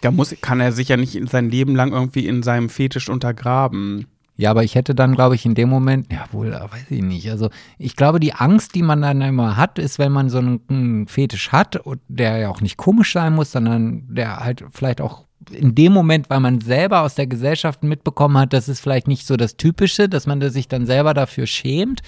[0.00, 3.08] Da muss, kann er sich ja nicht in sein Leben lang irgendwie in seinem Fetisch
[3.08, 4.06] untergraben.
[4.36, 7.02] Ja, aber ich hätte dann, glaube ich, in dem Moment, ja wohl, äh, weiß ich
[7.02, 7.28] nicht.
[7.30, 11.08] Also ich glaube, die Angst, die man dann immer hat, ist, wenn man so einen,
[11.08, 15.74] Fetisch hat, der ja auch nicht komisch sein muss, sondern der halt vielleicht auch in
[15.74, 19.36] dem Moment, weil man selber aus der Gesellschaft mitbekommen hat, das ist vielleicht nicht so
[19.36, 22.02] das Typische, dass man sich dann selber dafür schämt,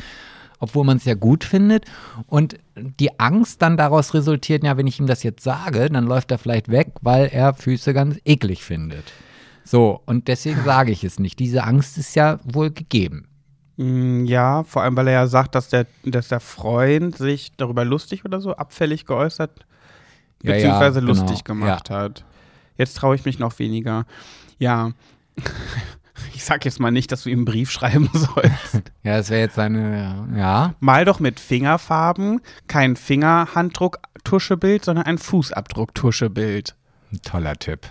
[0.60, 1.86] obwohl man es ja gut findet.
[2.26, 6.30] Und die Angst dann daraus resultiert, ja, wenn ich ihm das jetzt sage, dann läuft
[6.30, 9.04] er vielleicht weg, weil er Füße ganz eklig findet.
[9.64, 11.38] So, und deswegen sage ich es nicht.
[11.38, 13.26] Diese Angst ist ja wohl gegeben.
[13.76, 17.84] Mm, Ja, vor allem, weil er ja sagt, dass der, dass der Freund sich darüber
[17.84, 19.60] lustig oder so abfällig geäußert,
[20.42, 22.24] Ja, beziehungsweise ja, lustig genau, gemacht hat.
[22.76, 24.06] Jetzt traue ich mich noch weniger.
[24.58, 24.92] Ja.
[26.34, 28.90] Ich sag jetzt mal nicht, dass du ihm einen Brief schreiben sollst.
[29.02, 30.74] Ja, das wäre jetzt eine, ja.
[30.80, 36.74] Mal doch mit Fingerfarben kein Fingerhanddruck-Tuschebild, sondern ein Fußabdruck-Tuschebild.
[37.12, 37.86] Ein toller Tipp.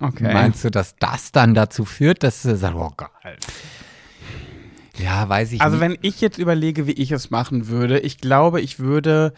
[0.00, 0.32] Okay.
[0.32, 3.36] Meinst du, dass das dann dazu führt, dass er sagt, oh geil.
[4.98, 5.80] Ja, weiß ich Also nicht.
[5.84, 9.32] wenn ich jetzt überlege, wie ich es machen würde, ich glaube, ich würde.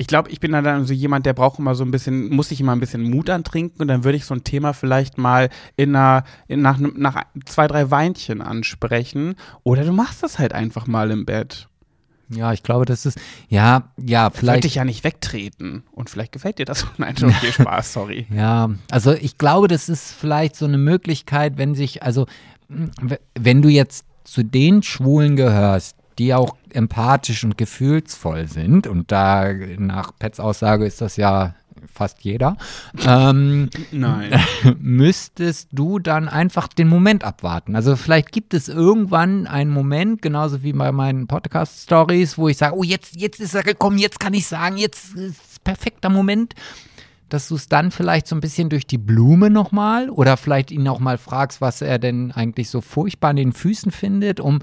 [0.00, 2.60] Ich glaube, ich bin dann so jemand, der braucht immer so ein bisschen, muss sich
[2.60, 5.94] immer ein bisschen Mut antrinken und dann würde ich so ein Thema vielleicht mal in
[5.94, 9.34] einer, in, nach, nach zwei, drei Weinchen ansprechen.
[9.64, 11.68] Oder du machst das halt einfach mal im Bett.
[12.30, 13.18] Ja, ich glaube, das ist,
[13.48, 14.64] ja, ja, Vielleicht vielleicht.
[14.64, 15.84] dich ja nicht wegtreten.
[15.92, 16.86] Und vielleicht gefällt dir das.
[16.98, 18.26] Nein, schon okay, Spaß, sorry.
[18.30, 22.26] Ja, also ich glaube, das ist vielleicht so eine Möglichkeit, wenn sich, also
[23.34, 29.52] wenn du jetzt zu den Schwulen gehörst, die auch empathisch und gefühlsvoll sind, und da
[29.52, 31.54] nach Pets Aussage ist das ja
[31.92, 32.56] fast jeder,
[33.06, 34.40] ähm, Nein.
[34.78, 37.76] müsstest du dann einfach den Moment abwarten.
[37.76, 42.76] Also vielleicht gibt es irgendwann einen Moment, genauso wie bei meinen Podcast-Stories, wo ich sage,
[42.76, 46.54] oh, jetzt, jetzt ist er gekommen, jetzt kann ich sagen, jetzt ist perfekter Moment,
[47.28, 50.88] dass du es dann vielleicht so ein bisschen durch die Blume nochmal oder vielleicht ihn
[50.88, 54.60] auch mal fragst, was er denn eigentlich so furchtbar an den Füßen findet, um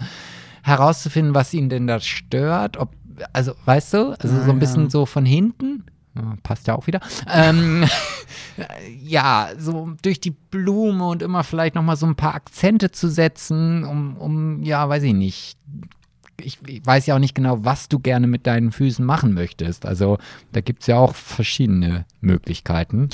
[0.66, 2.78] herauszufinden, was ihn denn da stört.
[2.78, 2.90] Ob,
[3.34, 5.86] also, weißt du, also so ein bisschen so von hinten.
[6.44, 7.02] Passt ja auch wieder.
[7.32, 7.86] Ähm,
[9.04, 13.84] ja, so durch die Blume und immer vielleicht nochmal so ein paar Akzente zu setzen,
[13.84, 15.58] um, um, ja, weiß ich nicht.
[16.42, 19.86] Ich, ich weiß ja auch nicht genau, was du gerne mit deinen Füßen machen möchtest.
[19.86, 20.18] Also
[20.52, 23.10] da gibt es ja auch verschiedene Möglichkeiten.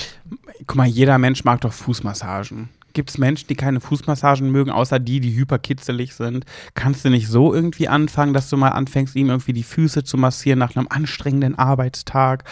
[0.68, 2.70] Guck mal, jeder Mensch mag doch Fußmassagen.
[2.94, 6.46] Gibt es Menschen, die keine Fußmassagen mögen, außer die, die hyperkitzelig sind?
[6.74, 10.18] Kannst du nicht so irgendwie anfangen, dass du mal anfängst, ihm irgendwie die Füße zu
[10.18, 12.44] massieren nach einem anstrengenden Arbeitstag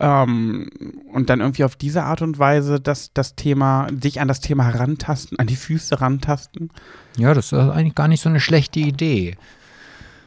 [0.00, 0.70] ähm,
[1.12, 4.64] und dann irgendwie auf diese Art und Weise das, das Thema, dich an das Thema
[4.64, 6.70] herantasten, an die Füße rantasten?
[7.16, 9.36] Ja, das ist eigentlich gar nicht so eine schlechte Idee.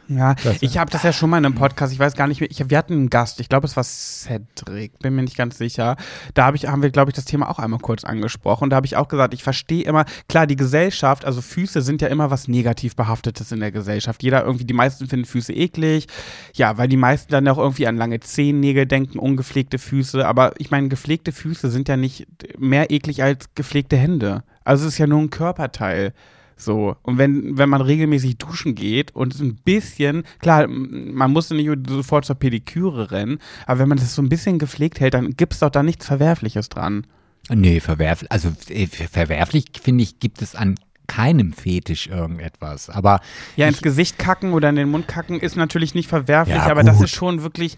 [0.08, 2.52] Ja, ich habe das ja schon mal in einem Podcast, ich weiß gar nicht mehr,
[2.52, 5.96] ich, wir hatten einen Gast, ich glaube, es war Cedric, bin mir nicht ganz sicher.
[6.34, 8.66] Da hab ich, haben wir, glaube ich, das Thema auch einmal kurz angesprochen.
[8.66, 12.02] Und da habe ich auch gesagt, ich verstehe immer, klar, die Gesellschaft, also Füße sind
[12.02, 14.24] ja immer was negativ behaftetes in der Gesellschaft.
[14.24, 16.08] Jeder irgendwie, die meisten finden Füße eklig,
[16.54, 20.28] ja, weil die meisten dann auch irgendwie an lange Zehennägel denken, ungepflegte Füße.
[20.28, 22.28] Aber ich meine, gepflegte Füße sind ja nicht
[22.58, 24.44] mehr eklig als gepflegte Hände.
[24.66, 26.14] Also es ist ja nur ein Körperteil.
[26.56, 26.96] So.
[27.02, 32.26] Und wenn, wenn man regelmäßig duschen geht und ein bisschen, klar, man muss nicht sofort
[32.26, 35.60] zur Pediküre rennen, aber wenn man das so ein bisschen gepflegt hält, dann gibt es
[35.60, 37.06] doch da nichts Verwerfliches dran.
[37.50, 40.76] Nee, verwerflich, also äh, verwerflich finde ich, gibt es an
[41.08, 42.90] keinem Fetisch irgendetwas.
[42.90, 43.20] Aber
[43.56, 46.84] ja, ins Gesicht kacken oder in den Mund kacken ist natürlich nicht verwerflich, Ja, aber
[46.84, 47.76] das ist schon wirklich.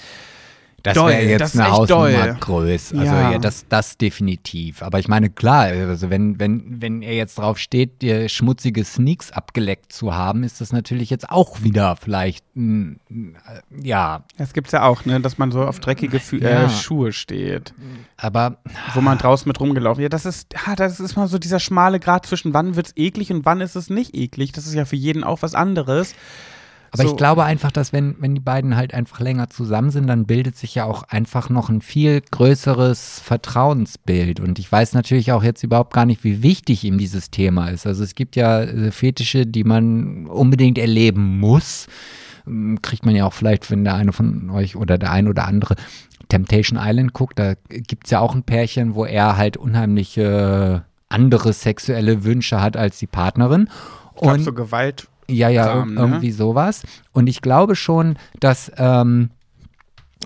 [0.85, 2.37] Das wäre jetzt das eine echt Hausnummer doll.
[2.39, 2.93] größ.
[2.93, 3.31] Also Ja.
[3.31, 4.81] ja, das, das definitiv.
[4.83, 9.31] Aber ich meine, klar, also wenn, wenn, wenn er jetzt drauf steht, dir schmutzige Sneaks
[9.31, 14.71] abgeleckt zu haben, ist das natürlich jetzt auch wieder vielleicht, mm, äh, ja, Das gibt's
[14.71, 16.65] ja auch, ne, dass man so auf dreckige Fü Ja.
[16.65, 17.73] äh, Schuhe steht,
[18.17, 18.57] aber
[18.93, 20.01] wo man draußen mit rumgelaufen.
[20.03, 23.31] Ja, das ist, ja, das ist mal so dieser schmale Grad zwischen wann wird's eklig
[23.31, 24.51] und wann ist es nicht eklig.
[24.51, 26.13] Das ist ja für jeden auch was anderes.
[26.95, 27.11] Aber So.
[27.11, 30.57] ich glaube einfach, dass wenn, wenn die beiden halt einfach länger zusammen sind, dann bildet
[30.57, 34.39] sich ja auch einfach noch ein viel größeres Vertrauensbild.
[34.39, 37.85] Und ich weiß natürlich auch jetzt überhaupt gar nicht, wie wichtig ihm dieses Thema ist.
[37.85, 41.87] Also es gibt ja äh, Fetische, die man unbedingt erleben muss.
[42.47, 45.45] Ähm, Kriegt man ja auch vielleicht, wenn der eine von euch oder der ein oder
[45.47, 45.75] andere
[46.29, 51.53] Temptation Island guckt, da gibt es ja auch ein Pärchen, wo er halt unheimliche andere
[51.53, 53.69] sexuelle Wünsche hat als die Partnerin.
[54.15, 55.07] Ich Und so Gewalt.
[55.27, 56.01] Ja, ja, Kram, ne?
[56.01, 56.83] irgendwie sowas.
[57.11, 59.29] Und ich glaube schon, dass ähm,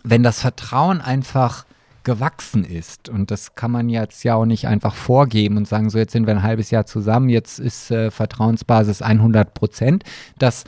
[0.03, 1.65] wenn das Vertrauen einfach
[2.03, 5.97] gewachsen ist, und das kann man jetzt ja auch nicht einfach vorgeben und sagen, so
[5.97, 10.03] jetzt sind wir ein halbes Jahr zusammen, jetzt ist äh, Vertrauensbasis 100 Prozent,
[10.37, 10.63] dass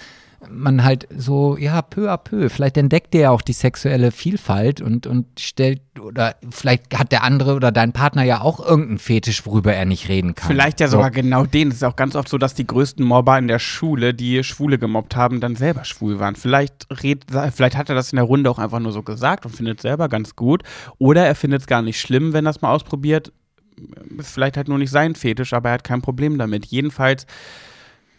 [0.50, 4.82] man halt so, ja, peu à peu, vielleicht entdeckt er ja auch die sexuelle Vielfalt
[4.82, 9.46] und, und stellt, oder vielleicht hat der andere oder dein Partner ja auch irgendeinen Fetisch,
[9.46, 10.48] worüber er nicht reden kann.
[10.48, 10.98] Vielleicht ja So.
[10.98, 11.70] sogar genau den.
[11.70, 14.80] Es ist auch ganz oft so, dass die größten Mobber in der Schule, die Schwule
[14.80, 16.36] gemobbt haben, dann selber schwul waren.
[16.36, 19.56] Vielleicht, red, vielleicht hat er das in der Runde auch einfach nur so gesagt und
[19.56, 20.64] findet es selber ganz gut.
[20.98, 23.32] Oder er findet es gar nicht schlimm, wenn er es mal ausprobiert.
[24.18, 26.66] Ist vielleicht halt nur nicht sein Fetisch, aber er hat kein Problem damit.
[26.66, 27.26] Jedenfalls,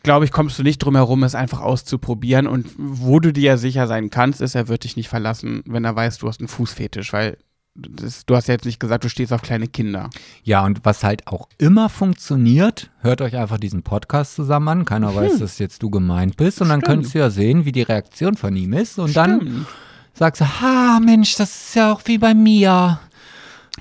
[0.02, 2.46] glaube ich, kommst du nicht drum herum, es einfach auszuprobieren.
[2.46, 5.84] Und wo du dir ja sicher sein kannst, ist, er wird dich nicht verlassen, wenn
[5.84, 7.36] er weiß, du hast einen Fußfetisch, weil
[7.74, 10.10] das, du hast ja jetzt nicht gesagt, du stehst auf kleine Kinder.
[10.42, 14.84] Ja, und was halt auch immer funktioniert, hört euch einfach diesen Podcast zusammen an.
[14.84, 16.60] Keiner weiß, dass jetzt du gemeint bist.
[16.60, 16.80] Und dann Hm.
[16.82, 16.86] Stimmt.
[16.94, 18.98] könntest du ja sehen, wie die Reaktion von ihm ist.
[18.98, 19.66] Und dann Stimmt.
[20.12, 23.00] sagst du, ha, Mensch, das ist ja auch wie bei mir.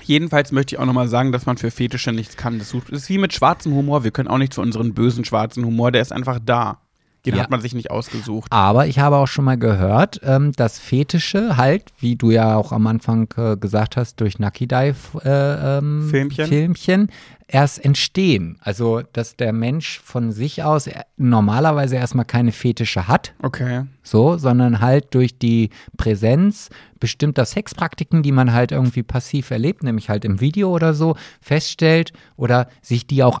[0.00, 2.58] Jedenfalls möchte ich auch nochmal sagen, dass man für Fetische nichts kann.
[2.58, 4.04] Das ist wie mit schwarzem Humor.
[4.04, 5.92] Wir können auch nicht für unseren bösen schwarzen Humor.
[5.92, 6.80] Der ist einfach da.
[7.24, 7.42] Den Ja.
[7.42, 8.50] hat man sich nicht ausgesucht.
[8.50, 12.72] Aber ich habe auch schon mal gehört, ähm, dass Fetische halt, wie du ja auch
[12.72, 14.94] am Anfang äh, gesagt hast, durch Dive
[15.24, 17.08] äh, ähm, Filmchen.
[17.46, 18.56] Erst entstehen.
[18.62, 23.34] Also, dass der Mensch von sich aus äh, normalerweise erstmal keine Fetische hat.
[23.42, 23.84] Okay.
[24.02, 30.08] so, sondern halt durch die Präsenz bestimmter Sexpraktiken, die man halt irgendwie passiv erlebt, nämlich
[30.08, 33.40] halt im Video oder so, feststellt oder sich die auch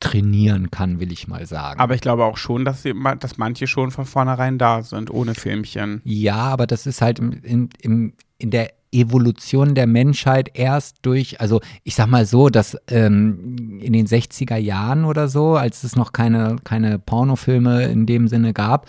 [0.00, 1.80] antrainieren kann, will ich mal sagen.
[1.80, 5.34] Aber ich glaube auch schon, dass, sie, dass manche schon von vornherein da sind, ohne
[5.34, 6.00] Filmchen.
[6.04, 11.40] ja, aber das ist halt im, in, im, in der Evolution der Menschheit erst durch,
[11.40, 15.96] also ich sag mal so, dass ähm, in den 60er Jahren oder so, als es
[15.96, 18.86] noch keine, keine Pornofilme in dem Sinne gab,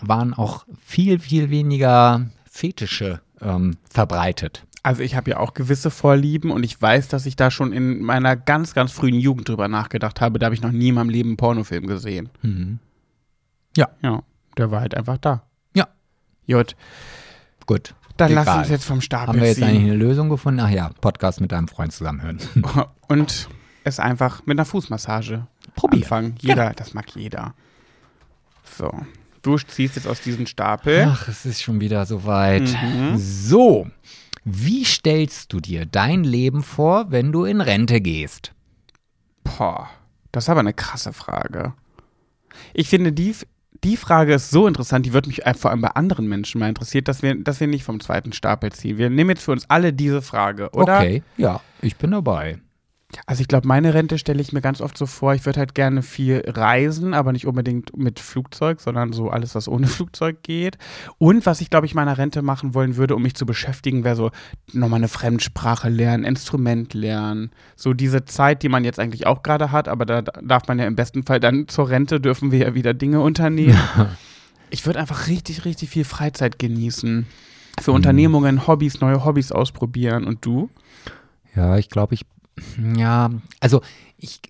[0.00, 4.64] waren auch viel, viel weniger Fetische ähm, verbreitet.
[4.84, 8.02] Also ich habe ja auch gewisse Vorlieben und ich weiß, dass ich da schon in
[8.02, 10.38] meiner ganz, ganz frühen Jugend drüber nachgedacht habe.
[10.40, 12.30] Da habe ich noch nie in meinem Leben einen Pornofilm gesehen.
[13.76, 13.88] Ja.
[14.02, 14.22] Ja,
[14.56, 15.44] der war halt einfach da.
[15.74, 15.86] Ja,
[16.48, 16.74] Gut,
[17.66, 17.94] gut.
[18.16, 18.58] dann lass Egal.
[18.58, 19.90] uns jetzt vom Stapel Haben wir jetzt eigentlich ziehen.
[19.90, 20.60] eine Lösung gefunden?
[20.60, 22.38] Ach ja, Podcast mit deinem Freund zusammenhören.
[23.08, 23.48] Und
[23.84, 25.46] es einfach mit einer Fußmassage
[25.76, 26.02] Probieren.
[26.02, 26.34] anfangen.
[26.40, 27.54] Jeder, das mag jeder.
[28.76, 28.92] So,
[29.42, 31.06] du ziehst jetzt aus diesem Stapel.
[31.08, 32.62] Ach, es ist schon wieder soweit.
[32.82, 33.16] Mhm.
[33.16, 33.88] So,
[34.44, 38.52] wie stellst du dir dein Leben vor, wenn du in Rente gehst?
[39.44, 39.88] Boah,
[40.32, 41.74] das ist aber eine krasse Frage.
[42.74, 43.34] Ich finde, die,
[43.84, 47.08] die Frage ist so interessant, die würde mich vor allem bei anderen Menschen mal interessiert,
[47.08, 48.98] dass wir, dass wir nicht vom zweiten Stapel ziehen.
[48.98, 50.98] Wir nehmen jetzt für uns alle diese Frage, oder?
[50.98, 52.58] Okay, ja, ich bin dabei.
[53.26, 55.74] Also ich glaube, meine Rente stelle ich mir ganz oft so vor, ich würde halt
[55.74, 60.78] gerne viel reisen, aber nicht unbedingt mit Flugzeug, sondern so alles, was ohne Flugzeug geht.
[61.18, 64.16] Und was ich, glaube ich, meiner Rente machen wollen würde, um mich zu beschäftigen, wäre
[64.16, 64.30] so
[64.72, 67.50] nochmal eine Fremdsprache lernen, Instrument lernen.
[67.76, 70.86] So diese Zeit, die man jetzt eigentlich auch gerade hat, aber da darf man ja
[70.86, 73.78] im besten Fall dann zur Rente dürfen wir ja wieder Dinge unternehmen.
[74.72, 77.26] Ich würde einfach richtig, richtig viel Freizeit genießen.
[77.78, 80.24] Für Unternehmungen, Hobbys, neue Hobbys ausprobieren.
[80.24, 80.70] Und du?
[81.54, 82.24] Ja, ich glaube, ich,
[82.96, 83.30] ja,
[83.60, 83.82] also
[84.18, 84.40] ich,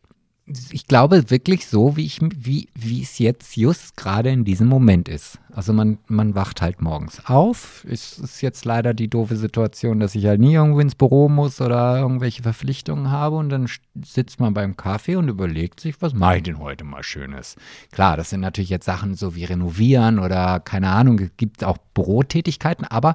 [0.71, 5.09] ich glaube wirklich so, wie ich, wie, wie es jetzt just gerade in diesem Moment
[5.09, 5.39] ist.
[5.53, 7.87] Also man, man wacht halt morgens auf.
[7.89, 11.61] Es ist jetzt leider die doofe Situation, dass ich halt nie irgendwo ins Büro muss
[11.61, 13.69] oder irgendwelche Verpflichtungen habe und dann
[14.05, 17.57] sitzt man beim Kaffee und überlegt sich, was mache ich denn heute mal Schönes?
[17.93, 21.79] Klar, das sind natürlich jetzt Sachen so wie renovieren oder keine Ahnung, es gibt auch
[21.95, 23.15] Bürotätigkeiten, aber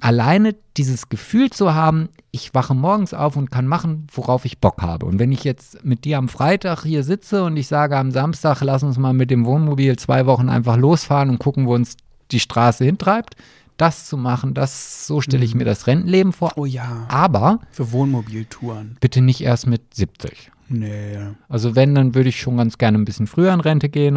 [0.00, 4.82] alleine dieses Gefühl zu haben, ich wache morgens auf und kann machen, worauf ich Bock
[4.82, 5.06] habe.
[5.06, 8.60] Und wenn ich jetzt mit dir am Freitag hier sitze und ich sage am Samstag,
[8.62, 11.96] lass uns mal mit dem Wohnmobil zwei Wochen einfach losfahren und gucken, wo uns
[12.30, 13.34] die Straße hintreibt,
[13.76, 16.52] das zu machen, das so stelle ich mir das Rentenleben vor.
[16.56, 17.06] Oh ja.
[17.08, 18.96] Aber Für Wohnmobiltouren.
[19.00, 20.50] bitte nicht erst mit 70.
[20.68, 21.18] Nee.
[21.48, 24.16] Also wenn, dann würde ich schon ganz gerne ein bisschen früher in Rente gehen.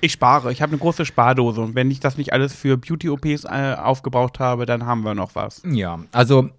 [0.00, 0.52] Ich spare.
[0.52, 1.60] Ich habe eine große Spardose.
[1.60, 5.34] Und wenn ich das nicht alles für Beauty-OPs äh, aufgebraucht habe, dann haben wir noch
[5.34, 5.62] was.
[5.64, 6.50] Ja, also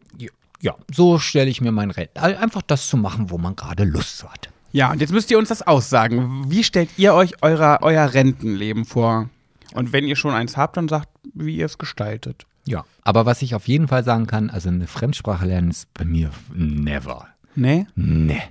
[0.61, 2.19] ja, so stelle ich mir mein Renten.
[2.19, 4.49] Einfach das zu machen, wo man gerade Lust hat.
[4.71, 6.45] Ja, und jetzt müsst ihr uns das aussagen.
[6.49, 9.29] Wie stellt ihr euch eurer, euer Rentenleben vor?
[9.73, 12.45] Und wenn ihr schon eins habt, dann sagt, wie ihr es gestaltet.
[12.65, 16.05] Ja, aber was ich auf jeden Fall sagen kann, also eine Fremdsprache lernen ist bei
[16.05, 17.27] mir never.
[17.55, 17.87] Nee?
[17.95, 18.43] Nee.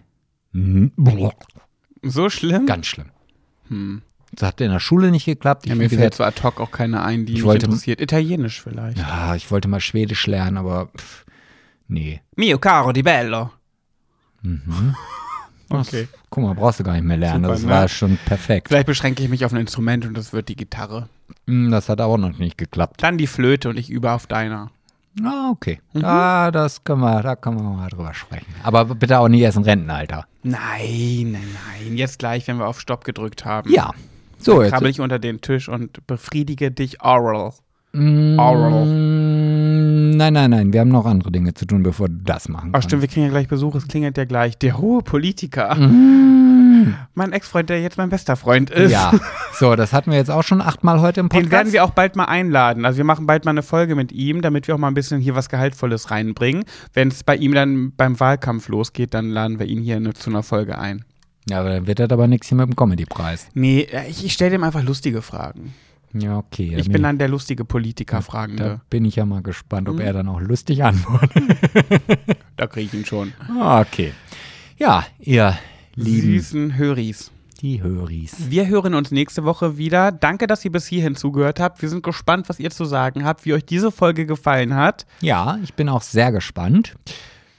[2.03, 2.67] So schlimm?
[2.67, 3.11] Ganz schlimm.
[4.33, 5.65] Das hat in der Schule nicht geklappt.
[5.67, 7.67] Ich, ja, mir fällt gesagt, so ad hoc auch keine ein, die Ich mich wollte-
[7.67, 8.01] interessiert.
[8.01, 8.99] Italienisch vielleicht.
[8.99, 11.25] ja, ich wollte mal Schwedisch lernen, aber pff,
[11.89, 12.21] nee.
[12.37, 13.51] Mio caro di bello.
[15.73, 16.09] Okay.
[16.31, 17.45] Guck mal, brauchst du gar nicht mehr lernen.
[17.45, 17.69] Super, das ne?
[17.71, 18.67] war schon perfekt.
[18.69, 21.09] Vielleicht beschränke ich mich auf ein Instrument und das wird die Gitarre.
[21.47, 23.01] Hm, Das hat auch noch nicht geklappt.
[23.05, 24.73] Dann die Flöte und ich übe auf deiner.
[25.25, 25.81] Ah, okay.
[25.93, 28.53] Da, das können wir, da können wir mal drüber sprechen.
[28.65, 30.27] Aber bitte auch nicht erst im Rentenalter.
[30.43, 31.97] Nein, nein, nein.
[31.97, 33.71] Jetzt gleich, wenn wir auf Stopp gedrückt haben.
[33.73, 33.93] Ja.
[34.43, 34.73] So, jetzt.
[34.73, 37.53] krabbel ich unter den Tisch und befriedige dich oral.
[37.93, 38.87] Mm, Oral.
[38.87, 40.73] Nein, nein, nein.
[40.73, 42.89] Wir haben noch andere Dinge zu tun, bevor du das machen Ach kannst.
[42.89, 43.75] stimmt, wir kriegen ja gleich Besuch.
[43.75, 44.57] Es klingelt ja gleich.
[44.59, 45.75] Der hohe Politiker.
[47.15, 48.91] Mein Ex-Freund, der jetzt mein bester Freund ist.
[48.91, 48.93] Mm.
[48.93, 49.13] Ja.
[49.53, 51.47] So, das hatten wir jetzt auch schon achtmal heute im Podcast.
[51.49, 52.85] Den werden wir auch bald mal einladen.
[52.85, 55.21] Also wir machen bald mal eine Folge mit ihm, damit wir auch mal ein bisschen
[55.21, 56.65] hier was Gehaltvolles reinbringen.
[56.95, 60.43] Wenn es bei ihm dann beim Wahlkampf losgeht, dann laden wir ihn hier zu einer
[60.45, 61.05] Folge ein.
[61.49, 63.49] Ja, aber dann wird das aber nichts hier mit dem Comedy-Preis.
[63.55, 65.75] Nee, ich, ich stelle dem einfach lustige Fragen.
[66.13, 66.75] Ja, okay.
[66.77, 68.63] Ich bin dann der lustige Politiker-Fragende.
[68.65, 69.95] Da bin ich ja mal gespannt, Hm?
[69.95, 71.43] ob er dann auch lustig antwortet.
[72.57, 73.33] Da kriege ich ihn schon.
[73.59, 74.13] Okay.
[74.77, 75.57] Ja, ihr
[75.95, 77.31] lieben Süßen Höris.
[77.63, 78.51] die Höris.
[78.51, 80.13] Wir hören uns nächste Woche wieder.
[80.13, 81.81] Danke, dass ihr bis hierhin zugehört habt.
[81.81, 85.07] Wir sind gespannt, was ihr zu sagen habt, wie euch diese Folge gefallen hat.
[85.23, 86.97] Ja, ich bin auch sehr gespannt.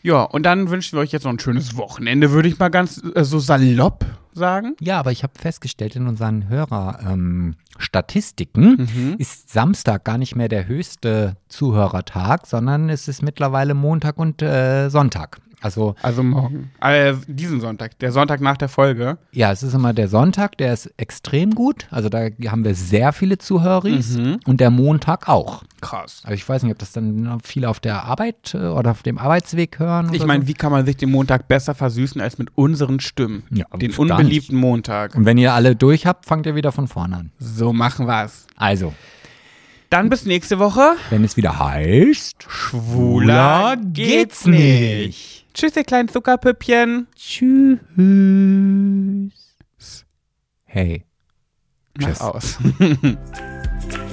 [0.03, 3.01] Ja, und dann wünschen wir euch jetzt noch ein schönes Wochenende, würde ich mal ganz
[3.15, 4.75] äh, so salopp sagen.
[4.79, 9.15] Ja, aber ich habe festgestellt, in unseren Hörer-Statistiken Mhm.
[9.17, 14.89] ist Samstag gar nicht mehr der höchste Zuhörertag, sondern es ist mittlerweile Montag und äh,
[14.89, 15.39] Sonntag.
[15.63, 16.71] Also Also morgen.
[16.81, 19.19] Äh, diesen Sonntag, der Sonntag nach der Folge.
[19.31, 21.85] ja, es ist immer der Sonntag, der ist extrem gut.
[21.91, 24.39] Also da haben wir sehr viele Zuhörer Mhm.
[24.47, 25.61] und der Montag auch.
[25.79, 26.21] Krass.
[26.23, 29.19] Also ich weiß nicht, ob das dann viele auf der Arbeit äh, oder auf dem
[29.19, 30.11] Arbeitsweg hören.
[30.13, 30.47] Ich meine, so.
[30.47, 33.43] wie kann man sich den Montag besser versüßen als mit unseren Stimmen?
[33.51, 35.15] Ja, den gar unbeliebten Montag.
[35.15, 37.31] Und wenn ihr alle durch habt, fangt ihr wieder von vorne an.
[37.39, 38.47] So machen wir's.
[38.55, 38.93] Also,
[39.89, 40.93] Dann bis nächste Woche.
[41.09, 45.45] wenn es wieder heißt, Schwuler geht's nicht.
[45.53, 47.07] Tschüss, ihr kleinen Zuckerpüppchen.
[47.15, 47.79] Tschüss.
[50.65, 51.03] Hey.
[51.99, 52.21] Mach Tschüss.
[52.21, 52.57] aus.